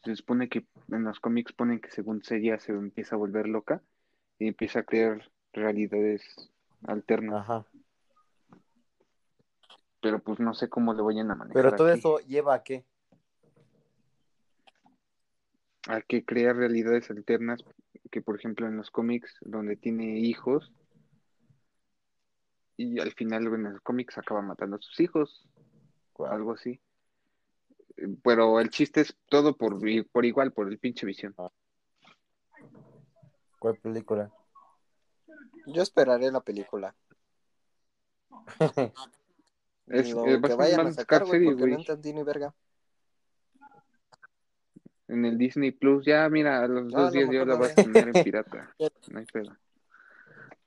se 0.04 0.16
supone 0.16 0.48
que 0.48 0.66
en 0.90 1.04
los 1.04 1.20
cómics 1.20 1.52
ponen 1.52 1.80
que 1.80 1.92
según 1.92 2.20
ella 2.30 2.58
se 2.58 2.72
empieza 2.72 3.14
a 3.14 3.18
volver 3.18 3.46
loca 3.46 3.80
y 4.40 4.48
empieza 4.48 4.80
a 4.80 4.82
crear 4.82 5.30
realidades 5.52 6.50
alternas, 6.82 7.42
Ajá. 7.42 7.64
Pero 10.06 10.20
pues 10.20 10.38
no 10.38 10.54
sé 10.54 10.68
cómo 10.68 10.94
lo 10.94 11.04
vayan 11.04 11.32
a 11.32 11.34
manejar 11.34 11.52
Pero 11.64 11.74
todo 11.74 11.88
aquí. 11.88 11.98
eso 11.98 12.20
lleva 12.20 12.54
a 12.54 12.62
qué? 12.62 12.84
a 15.88 16.00
que 16.00 16.24
crea 16.24 16.52
realidades 16.52 17.10
alternas 17.10 17.64
que 18.12 18.22
por 18.22 18.36
ejemplo 18.36 18.68
en 18.68 18.76
los 18.76 18.92
cómics 18.92 19.34
donde 19.40 19.74
tiene 19.74 20.20
hijos 20.20 20.72
y 22.76 23.00
al 23.00 23.10
final 23.14 23.46
en 23.46 23.72
los 23.72 23.80
cómics 23.80 24.16
acaba 24.16 24.42
matando 24.42 24.76
a 24.76 24.80
sus 24.80 25.00
hijos, 25.00 25.48
algo 26.18 26.52
así. 26.52 26.80
Pero 28.22 28.60
el 28.60 28.70
chiste 28.70 29.00
es 29.00 29.16
todo 29.28 29.56
por, 29.56 29.80
por 30.12 30.24
igual, 30.24 30.52
por 30.52 30.68
el 30.68 30.78
pinche 30.78 31.06
visión. 31.06 31.34
¿Cuál 33.58 33.76
película? 33.78 34.30
Yo 35.66 35.82
esperaré 35.82 36.30
la 36.30 36.40
película. 36.42 36.94
Es, 39.88 40.10
Lo 40.10 40.26
eh, 40.26 40.38
va 40.38 40.46
a 40.46 40.50
que 40.50 40.54
vayan 40.56 40.86
a 40.86 40.92
sacar, 40.92 41.24
güey, 41.24 41.44
porque 41.44 41.60
no 41.60 41.66
güey, 41.66 41.74
entendí 41.74 42.12
ni 42.12 42.22
verga. 42.22 42.54
en 45.08 45.24
el 45.24 45.38
Disney 45.38 45.70
Plus. 45.70 46.04
Ya, 46.04 46.28
mira, 46.28 46.62
a 46.64 46.68
los 46.68 46.92
Ah, 46.94 47.02
dos 47.02 47.04
no 47.06 47.10
días 47.12 47.28
me 47.30 47.34
ya 47.36 47.44
la 47.44 47.54
vas 47.56 47.70
a 47.72 47.74
tener 47.76 48.08
en 48.08 48.24
pirata. 48.24 48.74
No 49.10 49.18
hay 49.20 49.26
pedo. 49.26 49.56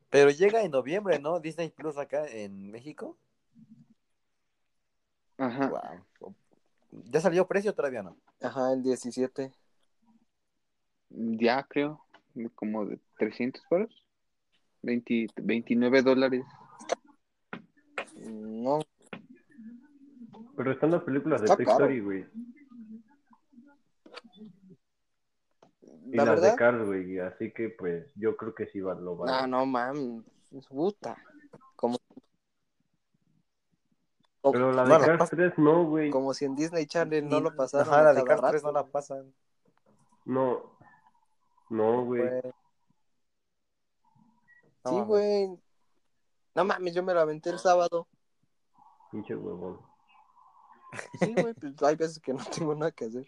Pero 0.09 0.29
llega 0.31 0.63
en 0.63 0.71
noviembre, 0.71 1.19
¿no? 1.19 1.39
Disney 1.39 1.69
Plus 1.69 1.97
acá 1.97 2.25
en 2.27 2.71
México. 2.71 3.17
Ajá. 5.37 5.67
Guau. 5.67 6.35
¿Ya 6.91 7.21
salió 7.21 7.45
precio 7.47 7.71
o 7.71 7.73
todavía 7.75 8.01
no? 8.01 8.17
Ajá, 8.41 8.73
el 8.73 8.81
17. 8.81 9.51
Ya 11.09 11.63
creo, 11.63 12.03
como 12.55 12.85
de 12.85 12.99
300 13.17 13.61
pesos. 13.69 14.03
20, 14.81 15.27
29 15.35 16.01
dólares. 16.01 16.45
No, 18.15 18.79
Pero 20.59 20.73
están 20.73 20.91
las 20.91 21.03
películas 21.03 21.39
de 21.39 21.45
Está 21.45 21.55
Toy 21.55 21.65
caro. 21.65 21.77
Story, 21.85 21.99
güey. 22.01 22.25
Y 26.11 26.17
la 26.17 26.25
las 26.25 26.35
verdad. 26.35 26.51
de 26.51 26.57
Cars, 26.57 26.85
güey. 26.85 27.17
Así 27.19 27.53
que, 27.53 27.69
pues, 27.69 28.11
yo 28.15 28.35
creo 28.35 28.53
que 28.53 28.65
sí 28.67 28.81
va, 28.81 28.93
lo 28.93 29.17
va. 29.17 29.25
No, 29.41 29.47
no, 29.47 29.65
mames. 29.65 30.25
Puta. 30.67 31.15
Como, 31.77 31.97
Pero 34.51 34.73
la 34.73 34.83
de 34.83 34.89
No, 34.89 34.99
Cars 34.99 35.19
pas- 35.21 35.29
3 35.29 35.53
no, 35.57 35.85
güey. 35.85 36.09
como 36.09 36.33
si 36.33 36.43
en 36.43 36.57
Disney 36.57 36.85
Channel 36.87 37.29
no 37.29 37.37
Y- 37.37 37.41
lo 37.43 37.55
pasaran. 37.55 37.87
Ajá, 37.87 38.03
la 38.03 38.13
de 38.13 38.23
Cars 38.25 38.41
3 38.41 38.61
rato. 38.61 38.67
no 38.67 38.71
la 38.73 38.85
pasan. 38.85 39.33
No. 40.25 40.77
No, 41.69 42.03
güey. 42.03 42.23
No 44.83 44.91
Sí, 44.91 44.99
güey. 45.05 45.57
No 46.53 46.65
mames, 46.65 46.93
yo 46.93 47.01
me 47.01 47.13
la 47.13 47.21
aventé 47.21 47.49
el 47.49 47.59
sábado. 47.59 48.09
Pinche 49.09 49.35
huevón. 49.37 49.87
Sí, 51.19 51.33
güey, 51.39 51.53
pues 51.53 51.81
hay 51.83 51.95
veces 51.95 52.19
que 52.19 52.33
no 52.33 52.43
tengo 52.55 52.73
nada 52.75 52.91
que 52.91 53.05
hacer. 53.05 53.25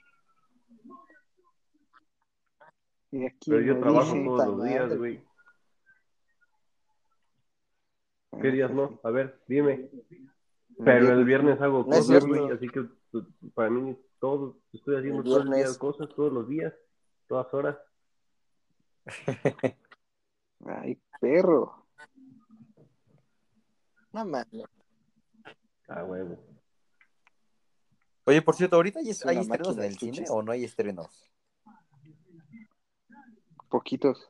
Y 3.11 3.25
aquí 3.25 3.49
Pero 3.51 3.61
yo 3.61 3.79
trabajo 3.79 4.13
dice- 4.13 4.25
todos 4.25 4.47
los 4.47 4.63
días, 4.63 4.97
güey. 4.97 5.23
¿Qué 8.41 8.51
días 8.51 8.71
no? 8.71 8.99
A 9.03 9.09
ver, 9.11 9.41
dime. 9.47 9.89
Pero 10.83 11.11
el 11.13 11.25
viernes 11.25 11.61
hago 11.61 11.85
cosas, 11.85 12.25
güey. 12.25 12.49
Así 12.51 12.67
que 12.69 12.83
pues, 13.11 13.25
para 13.53 13.69
mí, 13.69 13.97
todo, 14.19 14.57
estoy 14.71 14.95
haciendo 14.97 15.21
todos 15.23 15.45
los 15.45 15.55
días 15.55 15.77
cosas, 15.77 16.09
todos 16.15 16.31
los 16.31 16.47
días, 16.47 16.73
todas 17.27 17.53
horas. 17.53 17.77
Ay, 20.65 20.99
perro. 21.19 21.85
No 24.13 24.25
mames. 24.25 24.63
Ah, 25.87 26.03
huevo. 26.03 26.37
Oye, 28.25 28.41
por 28.41 28.55
cierto, 28.55 28.75
¿ahorita 28.75 28.99
hay, 28.99 29.09
Es 29.09 29.25
hay 29.25 29.37
una 29.37 29.55
estrenos 29.55 29.77
en 29.77 29.83
el 29.83 29.93
de 29.93 29.99
cine 29.99 30.11
chuches. 30.17 30.29
o 30.29 30.43
no 30.43 30.51
hay 30.51 30.63
estrenos? 30.63 31.31
Poquitos. 33.69 34.29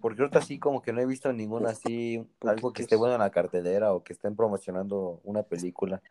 Porque 0.00 0.20
ahorita 0.20 0.42
sí 0.42 0.58
como 0.58 0.82
que 0.82 0.92
no 0.92 1.00
he 1.00 1.06
visto 1.06 1.32
ninguna 1.32 1.70
así, 1.70 2.28
algo 2.42 2.72
que 2.74 2.82
esté 2.82 2.94
bueno 2.96 3.14
en 3.14 3.20
la 3.20 3.30
cartelera 3.30 3.94
o 3.94 4.04
que 4.04 4.12
estén 4.12 4.36
promocionando 4.36 5.20
una 5.24 5.42
película. 5.44 6.02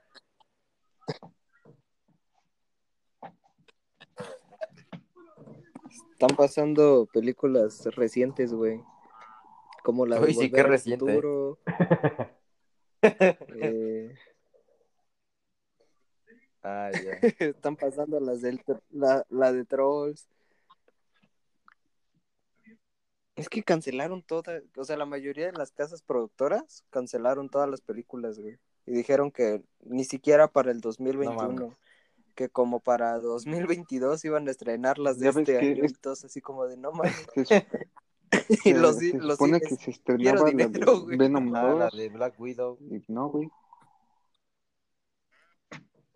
Están 6.14 6.36
pasando 6.36 7.08
películas 7.14 7.86
recientes, 7.96 8.54
güey. 8.54 8.82
Como 9.84 10.06
la 10.06 10.18
de 10.20 10.28
Uy, 10.28 10.34
sí, 10.34 10.48
Volver 10.48 10.52
qué 10.52 10.64
reciente. 10.64 11.06
Futuro. 11.06 11.60
Eh, 13.56 14.16
Ah, 16.64 16.90
ya. 16.92 17.12
están 17.40 17.76
pasando 17.76 18.20
las 18.20 18.42
del, 18.42 18.62
la, 18.92 19.26
la 19.30 19.52
de 19.52 19.66
Trolls. 19.66 20.28
Es 23.36 23.50
que 23.50 23.64
cancelaron 23.64 24.22
todas, 24.22 24.62
o 24.78 24.84
sea, 24.86 24.96
la 24.96 25.06
mayoría 25.08 25.48
de 25.48 25.54
las 25.54 25.72
casas 25.72 26.04
productoras 26.04 26.84
cancelaron 26.92 27.50
todas 27.50 27.68
las 27.70 27.82
películas, 27.82 28.40
güey. 28.40 28.60
Y 28.86 28.92
dijeron 28.92 29.32
que 29.32 29.64
ni 29.82 30.04
siquiera 30.04 30.48
para 30.48 30.72
el 30.72 30.82
2021, 30.82 31.38
mames. 31.54 31.78
que 32.36 32.50
como 32.50 32.80
para 32.80 33.18
2022 33.20 34.24
iban 34.26 34.48
a 34.48 34.52
estrenar 34.52 35.00
las 35.00 35.18
de 35.20 35.30
este 35.30 35.58
año 35.58 35.84
es- 35.84 35.92
y 35.92 35.96
todos 35.96 36.24
así 36.26 36.42
como 36.42 36.66
de 36.66 36.78
no 36.78 36.92
mames. 36.92 37.26
Se, 38.48 38.50
y 38.50 38.56
se- 38.58 38.74
los, 38.74 38.98
se 38.98 39.14
los 39.18 39.34
supone 39.34 39.60
cines, 39.60 39.78
que 39.78 39.84
se 39.86 39.92
estrenaba 39.92 40.52
la 40.52 40.68
de. 40.68 41.18
Venom 41.18 41.56
Ah, 41.56 41.64
la 41.74 41.86
2. 41.86 41.98
de 41.98 42.10
Black 42.10 42.40
Widow. 42.40 42.78
Y 42.90 43.04
no, 43.12 43.30
güey. 43.30 43.50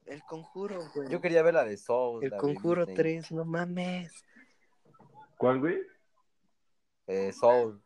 El 0.08 0.24
Conjuro, 0.24 0.80
güey. 0.96 1.10
Yo 1.10 1.20
quería 1.20 1.44
ver 1.44 1.54
la 1.54 1.66
de 1.66 1.76
Soul. 1.78 2.24
El 2.24 2.32
Conjuro 2.38 2.86
Disney. 2.86 3.20
3, 3.20 3.32
no 3.34 3.46
mames. 3.46 4.24
¿Cuál, 5.38 5.60
güey? 5.60 5.82
Eh, 7.08 7.32
Soul. 7.34 7.82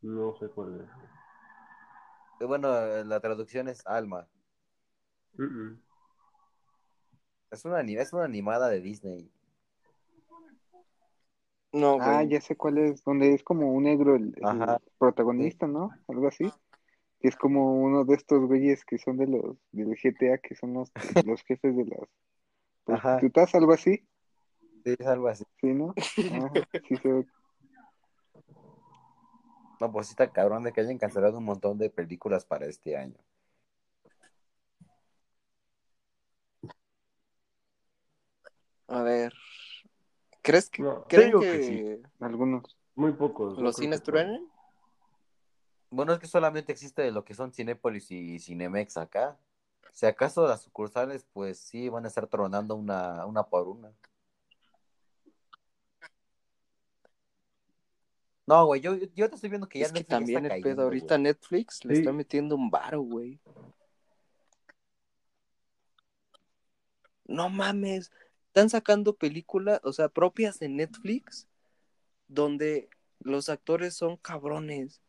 No 0.00 0.34
sé 0.36 0.48
cuál 0.48 0.80
es. 0.80 0.88
Eh, 2.40 2.44
Bueno, 2.46 2.68
la 3.04 3.20
traducción 3.20 3.68
es 3.68 3.84
Alma. 3.86 4.28
Mm, 5.34 5.44
mm. 5.44 5.82
Es 7.50 7.64
una, 7.64 7.80
es 7.80 8.12
una 8.12 8.24
animada 8.24 8.68
de 8.68 8.80
Disney. 8.80 9.30
No, 11.72 11.96
güey. 11.96 12.08
Ah, 12.08 12.22
ya 12.22 12.40
sé 12.40 12.56
cuál 12.56 12.78
es. 12.78 13.02
Donde 13.04 13.34
es 13.34 13.42
como 13.42 13.72
un 13.72 13.84
negro 13.84 14.14
el, 14.16 14.34
protagonista, 14.98 15.66
¿no? 15.66 15.90
Algo 16.06 16.28
así. 16.28 16.50
Que 17.22 17.28
es 17.28 17.36
como 17.36 17.80
uno 17.80 18.04
de 18.04 18.16
estos 18.16 18.44
güeyes 18.46 18.84
que 18.84 18.98
son 18.98 19.16
de 19.16 19.28
los 19.28 19.56
del 19.70 19.96
GTA, 19.96 20.38
que 20.38 20.56
son 20.56 20.74
los, 20.74 20.90
los 21.26 21.40
jefes 21.44 21.76
de 21.76 21.84
las 21.84 22.08
prostitutas, 22.84 23.54
algo 23.54 23.72
así. 23.72 24.04
Sí, 24.84 24.96
es 24.98 25.06
algo 25.06 25.28
así. 25.28 25.44
Sí, 25.60 25.68
¿no? 25.68 25.94
Ajá, 25.96 26.52
sí 26.88 26.96
se 26.96 27.12
ve. 27.12 27.26
No, 29.80 29.92
pues 29.92 30.08
sí 30.08 30.12
está 30.12 30.32
cabrón 30.32 30.64
de 30.64 30.72
que 30.72 30.80
hayan 30.80 30.98
cancelado 30.98 31.38
un 31.38 31.44
montón 31.44 31.78
de 31.78 31.90
películas 31.90 32.44
para 32.44 32.66
este 32.66 32.96
año. 32.96 33.16
A 38.88 39.02
ver. 39.02 39.32
¿Crees 40.42 40.68
que, 40.68 40.82
No, 40.82 41.04
¿creen 41.04 41.28
digo 41.28 41.40
que, 41.40 41.50
que 41.52 41.62
sí. 41.62 42.02
Algunos. 42.20 42.76
muy 42.96 43.12
pocos. 43.12 43.58
los 43.58 43.76
cines 43.76 44.02
truenen? 44.02 44.51
Bueno, 45.92 46.14
es 46.14 46.18
que 46.18 46.26
solamente 46.26 46.72
existe 46.72 47.10
lo 47.12 47.22
que 47.22 47.34
son 47.34 47.52
Cinépolis 47.52 48.10
y 48.10 48.38
Cinemex 48.38 48.96
acá. 48.96 49.36
Si 49.92 50.06
acaso 50.06 50.48
las 50.48 50.62
sucursales, 50.62 51.26
pues 51.34 51.58
sí, 51.58 51.90
van 51.90 52.06
a 52.06 52.08
estar 52.08 52.26
tronando 52.28 52.74
una, 52.74 53.26
una 53.26 53.42
por 53.42 53.68
una. 53.68 53.92
No, 58.46 58.64
güey, 58.64 58.80
yo, 58.80 58.94
yo 59.14 59.28
te 59.28 59.34
estoy 59.34 59.50
viendo 59.50 59.68
que 59.68 59.80
ya 59.80 59.84
Es 59.84 59.92
que 59.92 59.98
Netflix 59.98 60.08
ya 60.10 60.16
también 60.16 60.44
está 60.46 60.54
el 60.56 60.62
cayendo, 60.62 60.76
pedo. 60.76 60.84
Ahorita 60.84 61.14
güey. 61.16 61.22
Netflix 61.24 61.84
le 61.84 61.94
Sí. 61.94 62.00
está 62.00 62.12
metiendo 62.12 62.56
un 62.56 62.70
varo, 62.70 63.02
güey. 63.02 63.38
No 67.26 67.50
mames. 67.50 68.10
Están 68.46 68.70
sacando 68.70 69.14
películas, 69.14 69.78
o 69.84 69.92
sea, 69.92 70.08
propias 70.08 70.58
de 70.58 70.70
Netflix, 70.70 71.48
donde 72.28 72.88
los 73.20 73.50
actores 73.50 73.94
son 73.94 74.16
cabrones. 74.16 75.02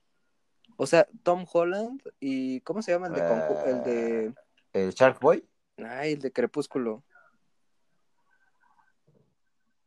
O 0.78 0.86
sea, 0.86 1.08
Tom 1.24 1.46
Holland 1.52 2.02
y 2.20 2.62
¿cómo 2.62 2.82
se 2.82 2.92
llama 2.92 3.08
el 3.08 3.14
de 3.14 3.22
Conju- 3.22 3.66
el 3.66 3.84
de 3.84 4.34
¿El 4.74 4.92
Shark 4.92 5.20
Boy? 5.20 5.46
ay, 5.78 6.14
el 6.14 6.20
de 6.20 6.32
Crepúsculo? 6.32 7.04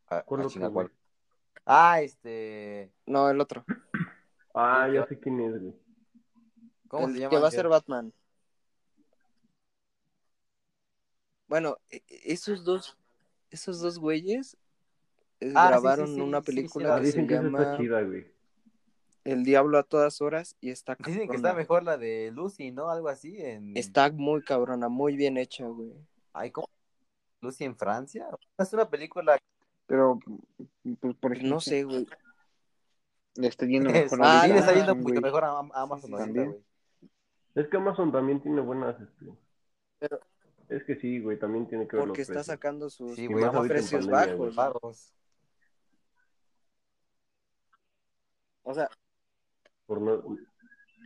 Ah, 0.09 0.23
¿Cuál 0.25 0.43
ah. 0.43 0.91
Ah, 1.65 2.01
este. 2.01 2.93
No, 3.07 3.29
el 3.29 3.41
otro. 3.41 3.65
Ah, 4.55 4.87
Sí, 4.89 4.95
ya 4.95 5.07
sé 5.07 5.19
quién 5.19 5.41
es, 5.41 5.61
güey. 5.61 5.75
¿Cómo 6.89 7.09
el 7.09 7.15
se 7.15 7.21
llama? 7.21 7.31
que 7.31 7.39
va 7.39 7.49
a 7.49 7.51
ser? 7.51 7.69
Batman. 7.69 8.13
Bueno, 11.49 11.79
e- 11.91 12.03
e- 12.09 12.33
esos 12.33 12.65
dos, 12.65 12.97
esos 13.51 13.81
dos 13.81 13.99
güeyes 13.99 14.57
eh, 15.41 15.53
Ah, 15.55 15.69
grabaron 15.69 16.09
sí, 16.09 16.15
sí, 16.15 16.21
una 16.21 16.41
sí, 16.41 16.47
sí, 16.47 16.53
película 16.57 16.95
Ah, 16.95 16.99
que 16.99 17.01
se 17.01 17.07
dicen 17.07 17.27
que 17.27 17.35
esa 17.35 17.47
está 17.47 17.59
llama 17.59 17.77
chida, 17.77 18.03
güey. 18.03 18.33
El 19.27 19.45
Diablo 19.45 19.79
a 19.79 19.83
todas 19.83 20.21
horas 20.21 20.57
y 20.61 20.71
está 20.71 20.95
Dicen 20.95 21.15
que 21.23 21.27
cabrona. 21.27 21.49
está 21.49 21.55
mejor 21.55 21.83
la 21.83 21.97
de 21.99 22.31
Lucy, 22.33 22.71
¿no? 22.71 22.91
Algo 22.91 23.09
así. 23.09 23.37
En... 23.43 23.77
Está 23.77 24.11
muy 24.13 24.43
cabrona, 24.43 24.89
muy 24.89 25.17
bien 25.17 25.37
hecha, 25.37 25.67
güey. 25.67 25.93
Ay, 26.33 26.51
¿cómo? 26.51 26.69
¿Lucy 27.41 27.65
en 27.65 27.77
Francia? 27.77 28.29
Es 28.59 28.73
una 28.73 28.89
película. 28.89 29.39
Pero, 29.87 30.19
pues, 31.01 31.15
por 31.17 31.33
ejemplo, 31.33 31.57
No 31.57 31.61
sé, 31.61 31.85
güey. 31.85 32.07
Le 33.37 33.49
está 33.49 33.67
yendo 33.67 33.91
mejor 33.91 34.19
Ah, 34.23 34.43
sí, 34.43 34.49
le 34.49 34.55
ahorita 34.55 34.59
está 34.61 34.73
yendo 34.75 34.93
Amazon, 34.93 35.03
mucho 35.13 35.21
mejor 35.21 35.45
a, 35.45 35.49
a 35.51 35.59
Amazon 35.83 36.01
Sí, 36.09 36.13
ahorita, 36.13 36.25
también. 36.27 36.51
güey. 36.51 36.65
Es 37.55 37.69
que 37.69 37.77
Amazon 37.77 38.13
también 38.13 38.41
tiene 38.43 38.61
buenas. 38.61 38.97
Este... 39.01 39.27
Pero- 39.99 40.21
Es 40.69 40.85
que 40.85 40.97
sí, 40.97 41.21
güey, 41.21 41.39
también 41.39 41.67
tiene 41.69 41.87
que 41.87 41.97
ver 41.97 42.07
Porque 42.07 42.21
los 42.23 42.29
está 42.29 42.33
precios. 42.35 42.47
sacando 42.55 42.91
sus 42.91 43.15
Sí, 43.15 43.27
güey, 43.27 43.45
Amazon 43.45 43.69
precios 43.69 44.07
pandemia, 44.07 44.37
bajos. 44.55 44.83
güey. 44.83 45.17
O 48.63 48.75
sea, 48.75 48.89
Por 49.87 50.01
no... 50.01 50.23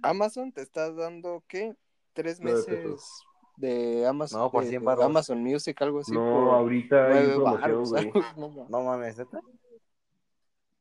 Amazon 0.03 0.53
te 0.53 0.63
está 0.63 0.91
dando, 0.93 1.45
¿qué? 1.47 1.77
Tres 2.13 2.41
meses 2.41 2.65
pesos. 2.65 3.27
de 3.57 4.07
Amazon, 4.07 4.41
No, 4.41 4.51
por 4.51 4.65
de 4.65 4.71
100 4.71 4.85
varos. 4.85 5.05
Amazon 5.05 5.43
Music, 5.43 5.81
algo 5.83 6.01
así. 6.01 6.13
No, 6.13 6.21
por 6.21 6.55
ahorita 6.55 7.07
hay 7.07 7.27
promoción, 7.35 7.85
güey. 7.85 8.13
no, 8.37 8.49
ma- 8.49 8.67
No 8.69 8.83
mames, 8.85 9.19
¿neta? 9.19 9.41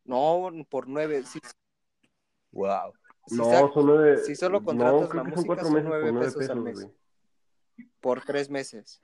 no, 0.05 0.51
por 0.69 0.87
nueve. 0.87 1.23
Si, 1.23 1.39
Wow. 2.51 2.93
si 3.27 3.35
No, 3.35 3.71
nueve. 3.75 4.17
si 4.23 4.35
solo 4.35 4.63
contratas 4.63 5.13
la 5.13 5.21
son 5.23 5.29
música, 5.29 5.63
son 5.63 5.73
nueve 5.85 6.03
por 6.05 6.13
nueve 6.13 6.31
pesos 6.31 6.49
al 6.49 6.61
mes. 6.61 6.75
güey. 6.81 6.95
por 7.99 8.21
tres 8.23 8.49
meses. 8.49 9.01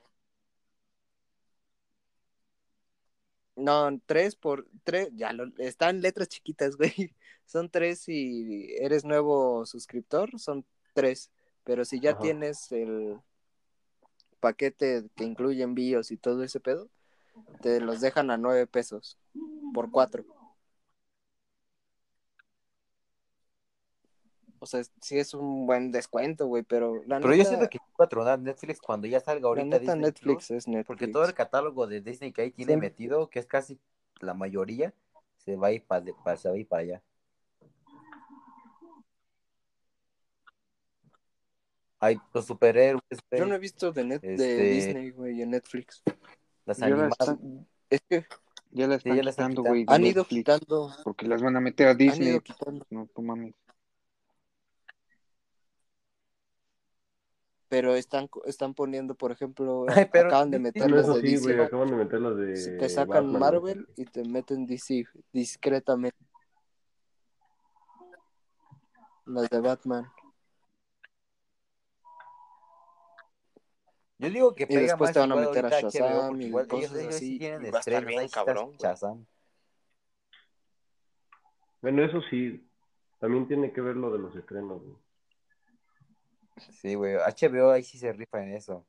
No, 3.55 3.99
tres 4.05 4.35
por 4.35 4.67
tres, 4.83 5.09
ya 5.13 5.31
lo, 5.31 5.45
están 5.57 6.01
letras 6.01 6.27
chiquitas, 6.29 6.75
güey. 6.75 6.91
Son 7.45 7.69
tres 7.69 7.99
si 7.99 8.75
eres 8.79 9.05
nuevo 9.05 9.65
suscriptor, 9.67 10.39
son 10.39 10.65
tres. 10.93 11.29
Pero 11.63 11.85
si 11.85 11.99
ya 11.99 12.11
Ajá. 12.11 12.19
tienes 12.19 12.71
el 12.71 13.19
paquete 14.39 15.05
que 15.15 15.23
incluye 15.25 15.61
envíos 15.61 16.09
y 16.11 16.17
todo 16.17 16.43
ese 16.43 16.59
pedo, 16.59 16.89
te 17.61 17.79
los 17.81 18.01
dejan 18.01 18.31
a 18.31 18.37
nueve 18.37 18.65
pesos 18.65 19.17
por 19.75 19.91
cuatro. 19.91 20.25
O 24.65 24.67
sea, 24.67 24.81
sí 24.99 25.19
es 25.19 25.35
un 25.35 25.67
buen 25.67 25.91
descuento, 25.91 26.47
güey, 26.47 26.63
pero 26.63 27.03
la 27.05 27.19
Pero 27.19 27.35
yo 27.35 27.45
siento 27.45 27.69
que 27.69 27.77
va 28.01 28.05
a 28.05 28.09
tronar 28.09 28.39
Netflix 28.39 28.81
cuando 28.81 29.05
ya 29.05 29.19
salga 29.19 29.41
la 29.43 29.47
ahorita 29.49 29.65
neta 29.65 29.79
Disney 29.79 30.01
Netflix 30.01 30.47
Plus, 30.47 30.57
es 30.57 30.67
Netflix. 30.67 30.87
porque 30.87 31.07
todo 31.07 31.23
el 31.23 31.35
catálogo 31.35 31.85
de 31.85 32.01
Disney 32.01 32.31
que 32.31 32.41
ahí 32.41 32.49
tiene 32.49 32.73
Sí. 32.73 32.79
metido, 32.79 33.29
que 33.29 33.37
es 33.37 33.45
casi 33.45 33.77
la 34.21 34.33
mayoría, 34.33 34.91
se 35.37 35.55
va 35.55 35.67
a 35.67 35.71
ir 35.73 35.83
para, 35.83 36.03
se 36.35 36.49
va 36.49 36.55
a 36.55 36.57
ir 36.57 36.67
para 36.67 36.81
allá. 36.81 37.01
Hay 41.99 42.17
los 42.33 42.45
superhéroes, 42.45 43.03
Yo 43.31 43.45
no 43.45 43.53
he 43.55 43.59
visto 43.59 43.91
de, 43.91 44.03
net, 44.03 44.21
de 44.21 44.33
Este- 44.33 44.63
Disney, 44.63 45.11
güey, 45.11 45.41
en 45.43 45.51
Netflix. 45.51 46.01
las 46.65 46.81
animadas. 46.81 47.11
están, 47.19 47.67
Es 47.89 48.01
que 48.09 48.25
ya 48.71 48.87
la 48.87 48.95
Sí, 48.99 49.09
están 49.09 49.23
ya 49.23 49.29
están 49.29 49.49
quitando, 49.51 49.69
güey. 49.69 49.85
han 49.87 50.01
ido 50.05 50.21
Netflix, 50.23 50.27
quitando, 50.39 50.91
Porque 51.03 51.27
las 51.27 51.41
van 51.43 51.55
a 51.55 51.59
meter 51.61 51.87
a 51.87 51.91
han 51.91 51.97
Disney. 51.97 52.29
ido 52.29 52.41
quitando, 52.41 52.83
No, 52.89 53.07
tú 53.13 53.21
mames. 53.21 53.53
Pero 57.75 57.93
están, 57.93 58.29
están 58.45 58.73
poniendo, 58.73 59.15
por 59.15 59.33
ejemplo, 59.33 59.85
Ay, 59.89 60.07
pero 60.09 60.29
acaban 60.29 60.49
de 60.49 60.59
meter 60.59 60.89
No, 60.89 60.95
las 60.95 61.07
de 61.07 61.13
sí, 61.15 61.27
DC, 61.27 61.43
güey, 61.43 61.59
acaban 61.59 61.89
de 61.89 61.95
meter 61.97 62.21
las 62.21 62.37
de. 62.37 62.77
te 62.77 62.87
sacan 62.87 63.33
Batman, 63.33 63.39
Marvel 63.41 63.87
y 63.97 64.05
te 64.05 64.23
meten 64.23 64.65
DC 64.65 65.03
discretamente. 65.33 66.17
Las 69.25 69.49
de 69.49 69.59
Batman. 69.59 70.09
Yo 74.19 74.29
digo 74.29 74.55
que 74.55 74.63
Y 74.63 74.67
pega 74.67 74.81
después 74.81 75.09
más 75.09 75.13
te 75.13 75.19
van 75.19 75.31
a 75.33 75.35
meter 75.35 75.65
a 75.65 75.69
Shazam 75.81 76.41
y 76.41 76.45
igual 76.45 76.67
cosas 76.67 76.91
ellos, 76.91 77.01
ellos 77.01 77.15
así, 77.15 77.39
sí 77.39 77.45
y 77.45 77.71
va 77.71 77.77
a 77.77 77.81
estar 77.81 78.05
bien 78.05 78.29
cabrón. 78.29 78.71
Shazam. 78.77 79.25
Bueno, 81.81 82.05
eso 82.05 82.21
sí. 82.29 82.65
También 83.19 83.49
tiene 83.49 83.73
que 83.73 83.81
ver 83.81 83.97
lo 83.97 84.11
de 84.11 84.19
los 84.19 84.33
estrenos, 84.33 84.81
güey. 84.81 85.04
Sí, 86.57 86.95
güey, 86.95 87.15
HBO 87.15 87.71
ahí 87.71 87.83
sí 87.83 87.97
se 87.97 88.11
rifa 88.13 88.41
en 88.41 88.53
eso. 88.53 88.85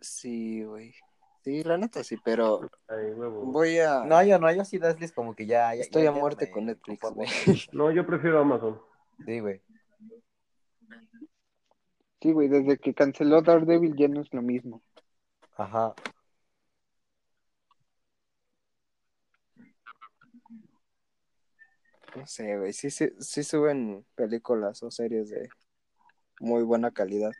Sí, 0.00 0.62
güey. 0.64 0.94
Sí, 1.42 1.62
la 1.62 1.78
neta 1.78 2.02
sí, 2.02 2.16
pero 2.24 2.60
Ay, 2.88 3.12
voy 3.14 3.78
a... 3.78 4.04
No, 4.04 4.22
yo 4.22 4.38
no, 4.38 4.52
yo 4.52 4.64
sí 4.64 4.78
Daslis 4.78 5.12
como 5.12 5.34
que 5.34 5.46
ya, 5.46 5.74
ya 5.74 5.82
Estoy 5.82 6.02
ya- 6.04 6.10
a 6.10 6.12
muerte 6.12 6.46
me 6.46 6.50
con 6.52 6.66
Netflix, 6.66 7.02
güey. 7.12 7.28
No, 7.72 7.90
yo 7.92 8.04
prefiero 8.06 8.40
Amazon. 8.40 8.80
Sí, 9.24 9.40
güey. 9.40 9.62
Sí, 12.20 12.32
güey, 12.32 12.48
desde 12.48 12.78
que 12.78 12.94
canceló 12.94 13.42
Daredevil 13.42 13.94
ya 13.96 14.08
no 14.08 14.20
es 14.22 14.32
lo 14.34 14.42
mismo. 14.42 14.82
Ajá. 15.56 15.94
No 22.16 22.26
sé, 22.26 22.56
güey. 22.58 22.72
Sí, 22.72 22.90
sí, 22.90 23.10
sí 23.20 23.42
suben 23.44 24.04
películas 24.14 24.82
o 24.82 24.90
series 24.90 25.28
de 25.30 25.48
muy 26.40 26.62
buena 26.62 26.90
calidad. 26.90 27.32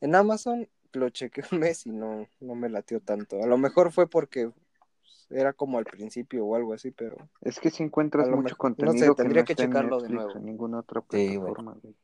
En 0.00 0.14
Amazon 0.14 0.68
lo 0.92 1.08
chequé 1.10 1.42
un 1.52 1.60
mes 1.60 1.86
y 1.86 1.90
no, 1.92 2.26
no 2.40 2.54
me 2.54 2.68
latió 2.68 3.00
tanto. 3.00 3.42
A 3.42 3.46
lo 3.46 3.56
mejor 3.58 3.92
fue 3.92 4.08
porque 4.08 4.50
era 5.30 5.52
como 5.52 5.78
al 5.78 5.84
principio 5.84 6.44
o 6.44 6.56
algo 6.56 6.72
así, 6.74 6.90
pero 6.90 7.16
Es 7.40 7.60
que 7.60 7.70
si 7.70 7.82
encuentras 7.84 8.28
mucho 8.28 8.42
mejor- 8.42 8.52
no 8.52 8.54
sé, 8.54 8.56
contenido 8.56 9.14
que 9.14 9.22
tendría 9.22 9.42
no 9.42 9.46
que 9.46 9.52
en 9.52 9.56
checarlo 9.58 9.96
de 10.00 10.08
Netflix 10.08 10.24
nuevo. 10.24 10.40
o 10.40 10.42
ninguna 10.42 10.78
otra 10.80 11.00
Sí, 11.10 11.36
güey. 11.36 11.38
plataforma, 11.38 11.76
güey. 11.80 11.94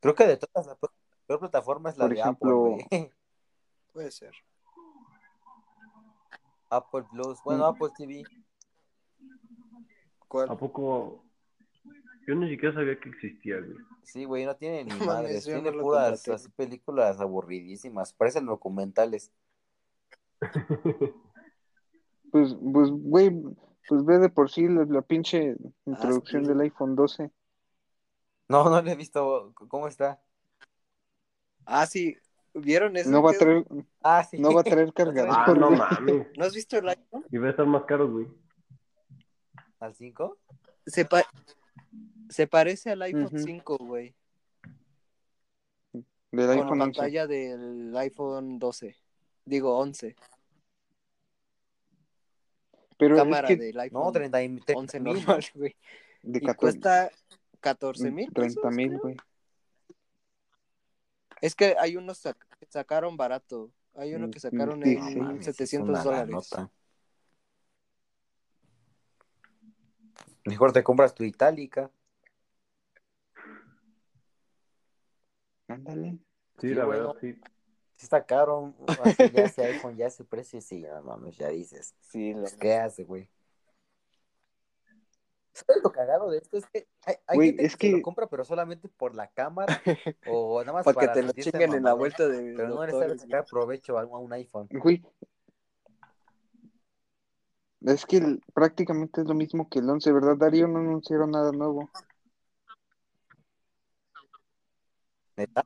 Creo 0.00 0.14
que 0.14 0.26
de 0.26 0.36
todas 0.36 0.66
las 0.66 0.76
peor 1.26 1.40
plataforma 1.40 1.88
es 1.90 1.96
la 1.96 2.04
Por 2.04 2.14
de 2.14 2.20
ejemplo- 2.20 2.74
Apple, 2.74 2.86
güey. 2.90 3.10
puede 3.92 4.10
ser. 4.10 4.32
Apple 6.68 7.04
Plus, 7.10 7.38
bueno, 7.44 7.64
Mm. 7.64 7.74
Apple 7.74 7.88
TV. 7.96 8.24
¿Cuál? 10.34 10.50
¿A 10.50 10.56
poco? 10.56 11.24
Yo 12.26 12.34
ni 12.34 12.50
siquiera 12.50 12.74
sabía 12.74 12.98
que 12.98 13.08
existía, 13.08 13.58
güey. 13.58 13.76
Sí, 14.02 14.24
güey, 14.24 14.44
no 14.44 14.56
tiene 14.56 14.82
ni 14.82 14.90
yo 14.98 15.40
tiene 15.44 15.70
no 15.70 15.76
lo 15.76 15.82
puras 15.84 16.28
así, 16.28 16.48
películas 16.56 17.20
aburridísimas, 17.20 18.12
parecen 18.12 18.46
documentales. 18.46 19.30
Pues, 22.32 22.56
pues, 22.72 22.90
güey, 22.90 23.30
pues 23.88 24.04
ve 24.04 24.18
de 24.18 24.28
por 24.28 24.50
sí 24.50 24.66
la, 24.66 24.84
la 24.86 25.02
pinche 25.02 25.54
introducción 25.84 26.42
sí. 26.42 26.48
del 26.48 26.62
iPhone 26.62 26.96
12. 26.96 27.30
No, 28.48 28.68
no 28.68 28.82
le 28.82 28.90
he 28.90 28.96
visto 28.96 29.52
cómo 29.68 29.86
está. 29.86 30.20
Ah, 31.64 31.86
sí. 31.86 32.16
¿Vieron 32.54 32.96
eso? 32.96 33.08
No 33.08 33.22
va 33.22 33.30
a 33.30 33.32
¿Qué- 33.34 33.38
traer, 33.38 33.64
Ah, 34.02 34.24
sí. 34.24 34.38
no 34.40 34.52
va 34.52 34.62
a 34.62 34.64
traer 34.64 34.92
cargador. 34.94 35.30
Ah, 35.32 35.54
no 35.56 35.70
mames. 35.70 36.26
¿No 36.36 36.44
has 36.44 36.54
visto 36.54 36.76
el 36.76 36.88
iPhone? 36.88 37.24
Y 37.30 37.38
va 37.38 37.46
a 37.46 37.50
estar 37.50 37.66
más 37.66 37.84
caro, 37.84 38.10
güey. 38.10 38.26
¿Al 39.80 39.94
5? 39.94 40.38
Se, 40.86 41.04
pa- 41.04 41.28
se 42.28 42.46
parece 42.46 42.90
al 42.90 43.02
iPhone 43.02 43.24
Ujú. 43.26 43.38
5, 43.38 43.76
güey. 43.78 44.14
Del 46.32 46.46
Con 46.46 46.50
iPhone 46.58 46.78
la 46.78 46.84
11. 46.84 46.98
pantalla 46.98 47.26
del 47.26 47.96
iPhone 47.96 48.58
12. 48.58 48.96
Digo, 49.44 49.78
11. 49.78 50.16
Pero 52.96 53.16
Cámara 53.16 53.48
es 53.48 53.56
que 53.58 53.64
del 53.64 53.78
iPhone 53.80 54.02
No, 54.04 54.12
30 54.12 54.42
y 54.42 54.48
30 54.60 54.72
11 54.78 55.00
mil. 55.00 55.14
normal, 55.14 55.44
güey. 55.54 55.76
de 56.22 56.38
Y 56.38 56.40
14, 56.40 56.58
cuesta 56.58 57.10
14 57.60 58.10
mil 58.10 58.32
30 58.32 58.70
mil, 58.70 58.98
güey. 58.98 59.16
Es 61.40 61.54
que 61.54 61.76
hay 61.78 61.96
unos 61.96 62.24
sac- 62.24 62.36
que 62.58 62.66
sacaron 62.70 63.16
barato. 63.16 63.70
Hay 63.96 64.14
uno 64.14 64.30
que 64.30 64.40
sacaron 64.40 64.82
sí, 64.82 64.94
en 64.96 65.08
sí. 65.08 65.16
mames, 65.16 65.46
es 65.46 65.56
700 65.56 65.88
una 65.90 66.02
dólares. 66.02 66.28
lanota. 66.30 66.70
Mejor 70.44 70.72
te 70.72 70.82
compras 70.82 71.14
tu 71.14 71.24
itálica. 71.24 71.90
Ándale. 75.68 76.18
Sí, 76.58 76.68
Sí, 76.68 76.74
la 76.74 76.84
bueno. 76.84 77.08
verdad, 77.08 77.20
sí. 77.20 77.38
Está 77.98 78.26
caro, 78.26 78.74
así 79.04 79.30
ya 79.30 79.44
ese 79.44 79.64
iPhone, 79.64 79.96
ya 79.96 80.06
ese 80.06 80.24
precio, 80.24 80.60
sí, 80.60 80.82
no 80.82 81.02
mames, 81.02 81.38
ya 81.38 81.48
dices. 81.48 81.94
Sí, 82.00 82.34
la- 82.34 82.40
Pues, 82.42 82.56
¿Qué 82.56 82.74
hace, 82.74 83.04
güey? 83.04 83.30
¿Sabes 85.54 85.82
lo 85.84 85.92
cagado 85.92 86.30
de 86.30 86.38
esto? 86.38 86.58
Es 86.58 86.66
que 86.66 86.88
hay, 87.06 87.14
hay 87.28 87.36
Güey, 87.36 87.48
gente 87.50 87.66
es 87.66 87.76
que, 87.76 87.92
lo 87.92 88.02
compra, 88.02 88.26
pero 88.26 88.44
solamente 88.44 88.88
por 88.88 89.14
la 89.14 89.28
cámara 89.28 89.66
o 90.26 90.60
nada 90.60 90.72
más 90.72 90.84
Para 90.84 90.94
que 90.94 91.06
para 91.06 91.12
te 91.14 91.22
lo 91.22 91.32
chinguen 91.32 91.74
en 91.74 91.84
la 91.84 91.94
vuelta 91.94 92.26
de 92.28 92.54
Pero 92.56 92.68
no 92.70 92.84
le 92.84 92.92
sabe 92.92 93.16
sacar 93.18 93.46
provecho 93.46 93.96
a, 93.96 94.02
a 94.02 94.06
un 94.18 94.32
iPhone. 94.32 94.68
Güey. 94.70 95.02
Es 97.86 98.06
que 98.06 98.16
el- 98.16 98.42
prácticamente 98.54 99.20
es 99.20 99.26
lo 99.26 99.34
mismo 99.34 99.68
que 99.68 99.78
el 99.80 99.90
11, 99.90 100.10
¿verdad, 100.12 100.36
Darío? 100.36 100.66
No 100.66 100.78
anunciaron 100.78 101.30
nada 101.30 101.52
nuevo. 101.52 101.90
¿Neta? 105.36 105.64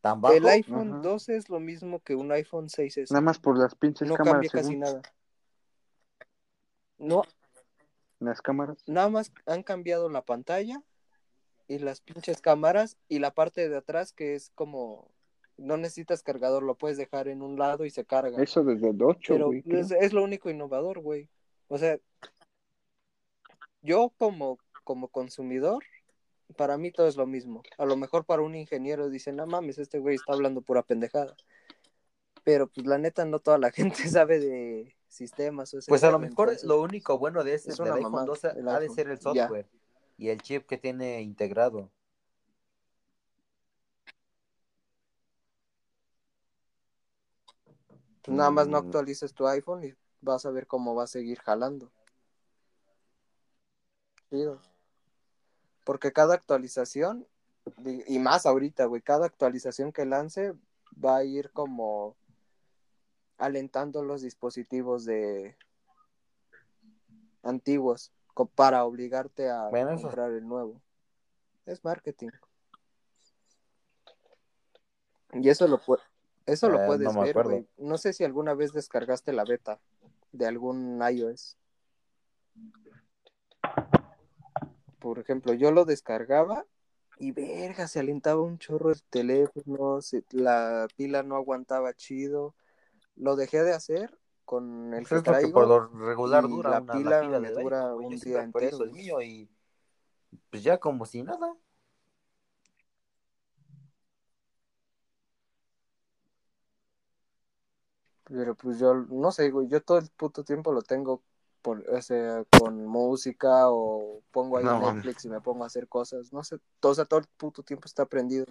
¿Tan 0.00 0.20
bajo? 0.20 0.34
El 0.34 0.46
iPhone 0.48 0.92
Ajá. 0.92 1.00
12 1.02 1.36
es 1.36 1.48
lo 1.48 1.60
mismo 1.60 2.00
que 2.00 2.14
un 2.14 2.30
iPhone 2.32 2.68
6S. 2.68 3.12
Nada 3.12 3.20
más 3.20 3.38
por 3.38 3.58
las 3.58 3.74
pinches 3.74 4.08
no 4.08 4.14
cámaras, 4.16 4.34
cambia 4.34 4.50
casi 4.50 4.66
según. 4.68 4.80
nada. 4.80 5.02
No, 6.98 7.22
Las 8.20 8.40
cámaras. 8.40 8.78
nada 8.86 9.08
más 9.08 9.32
han 9.46 9.62
cambiado 9.62 10.08
la 10.08 10.22
pantalla 10.22 10.82
y 11.66 11.78
las 11.78 12.00
pinches 12.00 12.40
cámaras 12.40 12.96
y 13.08 13.18
la 13.18 13.34
parte 13.34 13.68
de 13.68 13.76
atrás 13.76 14.12
que 14.12 14.34
es 14.36 14.50
como 14.54 15.10
no 15.56 15.76
necesitas 15.76 16.22
cargador, 16.22 16.62
lo 16.62 16.76
puedes 16.76 16.96
dejar 16.96 17.28
en 17.28 17.42
un 17.42 17.58
lado 17.58 17.84
y 17.84 17.90
se 17.90 18.04
carga. 18.04 18.42
Eso 18.42 18.64
desde 18.64 18.90
el 18.90 19.02
8, 19.02 19.34
Pero 19.34 19.46
güey. 19.46 19.62
es, 19.66 19.90
es 19.92 20.12
lo 20.12 20.22
único 20.22 20.50
innovador, 20.50 21.00
güey. 21.00 21.28
O 21.68 21.78
sea, 21.78 21.98
yo 23.82 24.12
como, 24.18 24.58
como 24.82 25.08
consumidor, 25.08 25.84
para 26.56 26.76
mí 26.78 26.90
todo 26.90 27.06
es 27.06 27.16
lo 27.16 27.26
mismo. 27.26 27.62
A 27.78 27.86
lo 27.86 27.96
mejor 27.96 28.24
para 28.24 28.42
un 28.42 28.54
ingeniero 28.54 29.08
dicen, 29.08 29.36
no 29.36 29.46
mames, 29.46 29.78
este 29.78 29.98
güey 29.98 30.16
está 30.16 30.32
hablando 30.32 30.62
pura 30.62 30.82
pendejada. 30.82 31.36
Pero 32.44 32.68
pues 32.68 32.86
la 32.86 32.98
neta 32.98 33.24
no 33.24 33.38
toda 33.38 33.58
la 33.58 33.70
gente 33.72 34.08
sabe 34.08 34.38
de 34.40 34.96
sistemas 35.08 35.72
o 35.74 35.78
ese 35.78 35.88
Pues 35.88 36.04
a 36.04 36.10
lo 36.10 36.18
mejor 36.18 36.48
entonces, 36.48 36.68
lo 36.68 36.80
único 36.82 37.18
bueno 37.18 37.44
de 37.44 37.54
ese 37.54 37.70
es 37.70 37.78
del 37.78 37.86
una 37.86 37.96
iPhone 37.96 38.12
mamada, 38.12 38.26
12 38.26 38.48
el 38.56 38.68
ha 38.68 38.80
de 38.80 38.90
ser 38.90 39.08
el 39.08 39.18
Ya. 39.18 39.22
software 39.22 39.66
y 40.16 40.28
el 40.28 40.42
chip 40.42 40.66
que 40.66 40.76
tiene 40.78 41.22
integrado. 41.22 41.90
Nada 48.26 48.50
más 48.50 48.68
no 48.68 48.78
Mm. 48.78 48.84
actualices 48.86 49.34
tu 49.34 49.46
iPhone 49.46 49.84
y 49.84 49.94
vas 50.20 50.46
a 50.46 50.50
ver 50.50 50.66
cómo 50.66 50.94
va 50.94 51.04
a 51.04 51.08
seguir 51.08 51.40
jalando. 51.40 51.90
Porque 55.84 56.12
cada 56.12 56.34
actualización, 56.34 57.26
y 58.06 58.18
más 58.18 58.46
ahorita, 58.46 58.86
güey, 58.86 59.02
cada 59.02 59.26
actualización 59.26 59.92
que 59.92 60.04
lance 60.04 60.54
va 61.02 61.16
a 61.18 61.24
ir 61.24 61.50
como 61.50 62.16
alentando 63.38 64.02
los 64.02 64.22
dispositivos 64.22 65.04
de 65.04 65.56
antiguos 67.42 68.12
para 68.54 68.84
obligarte 68.84 69.50
a 69.50 69.68
Bueno, 69.68 70.00
comprar 70.00 70.32
el 70.32 70.46
nuevo. 70.46 70.80
Es 71.66 71.84
marketing. 71.84 72.30
Y 75.32 75.48
eso 75.48 75.66
lo 75.66 75.78
pu- 75.80 76.00
eso 76.46 76.68
lo 76.68 76.78
Eh, 76.78 76.86
puedes 76.86 77.14
no 77.14 77.20
ver, 77.22 77.34
güey. 77.42 77.68
No 77.78 77.98
sé 77.98 78.12
si 78.12 78.24
alguna 78.24 78.54
vez 78.54 78.72
descargaste 78.72 79.32
la 79.32 79.44
beta 79.44 79.80
de 80.32 80.46
algún 80.46 81.00
iOS. 81.02 81.56
Por 84.98 85.18
ejemplo, 85.18 85.52
yo 85.52 85.70
lo 85.70 85.84
descargaba 85.84 86.64
y 87.18 87.32
verga, 87.32 87.86
se 87.88 88.00
alentaba 88.00 88.40
un 88.40 88.58
chorro 88.58 88.90
el 88.90 89.02
teléfono, 89.04 90.00
se- 90.00 90.24
la 90.30 90.88
pila 90.96 91.22
no 91.22 91.36
aguantaba 91.36 91.92
chido. 91.94 92.54
Lo 93.16 93.36
dejé 93.36 93.62
de 93.62 93.72
hacer 93.72 94.18
con 94.44 94.92
el 94.94 95.06
Pues 95.06 95.22
que 95.22 95.30
es 95.30 95.52
por 95.52 95.66
lo 95.68 95.86
regular 96.06 96.48
dura 96.48 96.70
la 96.70 96.80
una 96.80 96.92
pila 96.94 97.10
la 97.10 97.20
pila 97.20 97.40
me 97.40 97.50
dura 97.50 97.94
un 97.94 98.18
día 98.18 98.42
entero. 98.42 98.78
mío 98.86 99.22
y 99.22 99.48
pues 100.50 100.62
ya 100.62 100.78
como 100.78 101.06
si 101.06 101.22
nada. 101.22 101.54
Pero 108.34 108.56
pues 108.56 108.80
yo 108.80 108.94
no 108.94 109.30
sé, 109.30 109.50
güey, 109.50 109.68
yo 109.68 109.80
todo 109.80 109.98
el 109.98 110.08
puto 110.08 110.42
tiempo 110.42 110.72
lo 110.72 110.82
tengo 110.82 111.22
por, 111.62 111.88
o 111.88 112.02
sea, 112.02 112.44
con 112.58 112.84
música 112.84 113.70
o 113.70 114.22
pongo 114.32 114.58
ahí 114.58 114.64
No. 114.64 114.92
Netflix 114.92 115.24
y 115.24 115.28
me 115.28 115.40
pongo 115.40 115.62
a 115.62 115.68
hacer 115.68 115.86
cosas, 115.86 116.32
no 116.32 116.42
sé, 116.42 116.58
todo, 116.80 116.92
o 116.92 116.94
sea, 116.96 117.04
todo 117.04 117.20
el 117.20 117.26
puto 117.36 117.62
tiempo 117.62 117.86
está 117.86 118.06
prendido. 118.06 118.46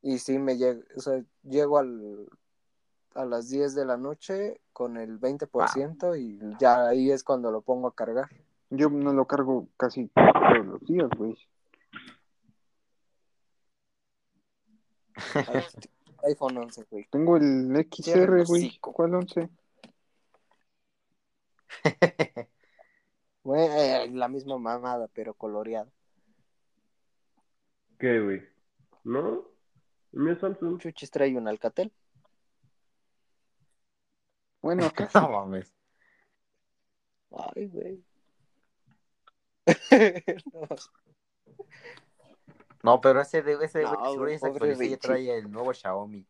Y 0.00 0.18
sí 0.18 0.38
me 0.38 0.56
llego, 0.56 0.80
o 0.96 1.00
sea, 1.00 1.22
llego 1.42 1.76
al, 1.76 2.26
a 3.14 3.26
las 3.26 3.50
10 3.50 3.74
de 3.74 3.84
la 3.84 3.98
noche 3.98 4.62
con 4.72 4.96
el 4.96 5.20
20% 5.20 6.16
y 6.16 6.40
ya 6.58 6.86
ahí 6.86 7.10
es 7.10 7.22
cuando 7.22 7.50
lo 7.50 7.60
pongo 7.60 7.88
a 7.88 7.94
cargar. 7.94 8.30
Yo 8.70 8.88
no 8.88 9.12
lo 9.12 9.26
cargo 9.26 9.68
casi 9.76 10.08
todos 10.08 10.66
los 10.66 10.80
días, 10.86 11.10
güey. 11.18 11.36
iPhone 16.24 16.58
11, 16.58 16.84
güey. 16.90 17.06
Tengo 17.10 17.36
el 17.36 17.86
XR, 17.90 18.44
güey. 18.44 18.78
¿Cuál 18.80 19.14
11? 19.14 19.48
Güey, 23.44 23.66
eh, 23.66 24.10
la 24.12 24.28
misma 24.28 24.58
mamada, 24.58 25.08
pero 25.14 25.32
coloreada. 25.32 25.90
¿Qué, 27.98 28.20
güey? 28.20 28.42
¿No? 29.04 29.48
El 30.12 30.20
mío 30.20 30.32
es 30.34 30.40
Samsung. 30.40 30.78
Chuchis 30.78 31.10
trae 31.10 31.34
un 31.34 31.48
Alcatel. 31.48 31.90
Bueno, 34.60 34.90
casi. 34.94 35.16
No 35.18 35.30
mames. 35.30 35.72
Ay, 37.30 37.66
güey. 37.68 38.04
No. 40.52 40.68
No, 42.88 43.02
pero 43.02 43.20
ese 43.20 43.42
de 43.42 43.62
ese 43.62 43.82
No, 43.82 44.16
güey 44.16 44.38
se 44.38 44.48
pobre 44.50 44.96
trae 44.96 45.36
el 45.36 45.50
nuevo 45.50 45.74
Xiaomi. 45.74 46.26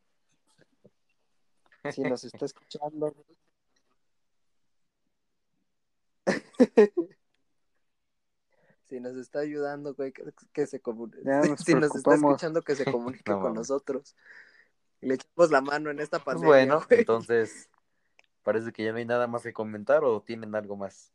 Si 1.92 2.02
nos 2.02 2.24
está 2.24 2.46
escuchando. 2.46 3.14
Si 8.86 8.98
nos 8.98 9.16
está 9.16 9.38
ayudando, 9.38 9.94
güey, 9.94 10.12
que, 10.12 10.24
que 10.52 10.66
se 10.66 10.80
comunique. 10.80 11.22
Si 11.64 11.74
nos 11.74 11.94
está 11.94 12.14
escuchando, 12.16 12.62
que 12.62 12.74
se 12.74 12.84
comunique 12.92 13.30
No 13.30 13.40
con 13.40 13.54
nosotros. 13.54 14.16
Le 15.00 15.14
echamos 15.14 15.52
la 15.52 15.60
mano 15.60 15.90
en 15.90 16.00
esta 16.00 16.18
pandemia. 16.18 16.48
bueno, 16.48 16.82
güey. 16.88 17.00
entonces 17.00 17.70
parece 18.42 18.72
que 18.72 18.82
ya 18.82 18.90
no 18.90 18.98
hay 18.98 19.04
nada 19.04 19.28
más 19.28 19.44
que 19.44 19.52
comentar 19.52 20.02
o 20.02 20.22
tienen 20.22 20.56
algo 20.56 20.76
más. 20.76 21.12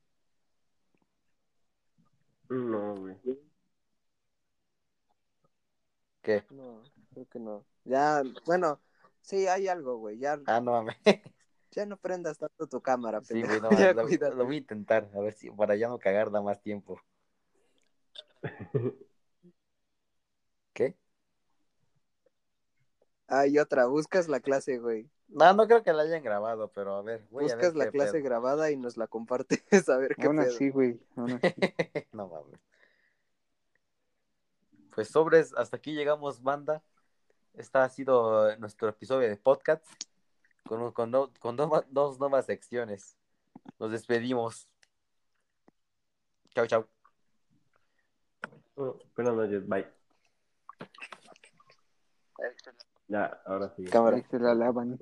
No, 2.47 2.95
güey. 2.95 3.17
¿Qué? 6.23 6.43
No, 6.49 6.81
creo 7.13 7.27
que 7.27 7.37
no. 7.39 7.65
Ya, 7.83 8.23
bueno, 8.45 8.79
sí, 9.21 9.45
hay 9.45 9.67
algo, 9.67 9.97
güey. 9.97 10.17
Ya, 10.17 10.39
Ah, 10.45 10.61
no 10.61 10.71
mames. 10.71 10.95
ya 11.71 11.85
no 11.85 11.97
prendas 11.97 12.37
tanto 12.37 12.65
tu 12.67 12.81
cámara, 12.81 13.21
Sí, 13.23 13.41
güey, 13.43 13.59
no, 13.61 13.69
Ya, 13.77 13.93
lo, 13.93 14.45
voy 14.45 14.55
a 14.55 14.59
intentar, 14.59 15.09
a 15.13 15.19
ver 15.19 15.33
si 15.33 15.51
para 15.51 15.75
ya 15.75 15.89
no 15.89 15.99
cagar 15.99 16.31
da 16.31 16.41
más 16.41 16.61
tiempo. 16.61 16.99
¿Qué? 20.73 20.95
Hay 23.27 23.59
otra, 23.59 23.85
buscas 23.87 24.27
la 24.29 24.39
clase, 24.39 24.77
güey. 24.79 25.09
No, 25.27 25.53
no 25.53 25.67
creo 25.67 25.83
que 25.83 25.91
la 25.93 26.03
hayan 26.03 26.23
grabado, 26.23 26.71
pero 26.71 26.95
a 26.95 27.01
ver, 27.01 27.25
voy 27.31 27.45
a 27.45 27.55
ver 27.55 27.55
Buscas 27.55 27.75
la 27.75 27.91
clase 27.91 28.11
pedo. 28.13 28.23
grabada 28.23 28.71
y 28.71 28.77
nos 28.77 28.95
la 28.97 29.07
compartes 29.07 29.89
a 29.89 29.97
ver 29.97 30.15
qué 30.15 30.27
Aún 30.27 30.39
así, 30.39 30.69
güey. 30.69 30.99
aún 31.17 31.33
así. 31.33 31.53
no 32.13 32.27
mames. 32.27 32.59
Pues 34.95 35.09
sobres, 35.09 35.53
hasta 35.57 35.77
aquí 35.77 35.93
llegamos, 35.93 36.41
banda. 36.41 36.83
Este 37.53 37.77
ha 37.77 37.89
sido 37.89 38.55
nuestro 38.57 38.89
episodio 38.89 39.27
de 39.27 39.37
podcast 39.37 39.85
con, 40.67 40.91
con, 40.91 41.11
no- 41.11 41.31
con 41.39 41.55
dos, 41.55 41.69
dos 41.89 42.19
nuevas 42.19 42.45
secciones. 42.45 43.17
Nos 43.79 43.91
despedimos. 43.91 44.67
Chau, 46.53 46.67
chau. 46.67 46.87
Oh, 48.75 48.97
buenas 49.15 49.33
noches, 49.35 49.67
bye. 49.67 49.87
Ya, 53.07 53.41
ahora 53.45 53.73
sí. 53.75 53.83
Cámara. 53.85 54.21
Se 54.29 54.39
la 54.39 54.53
lavan. 54.55 54.97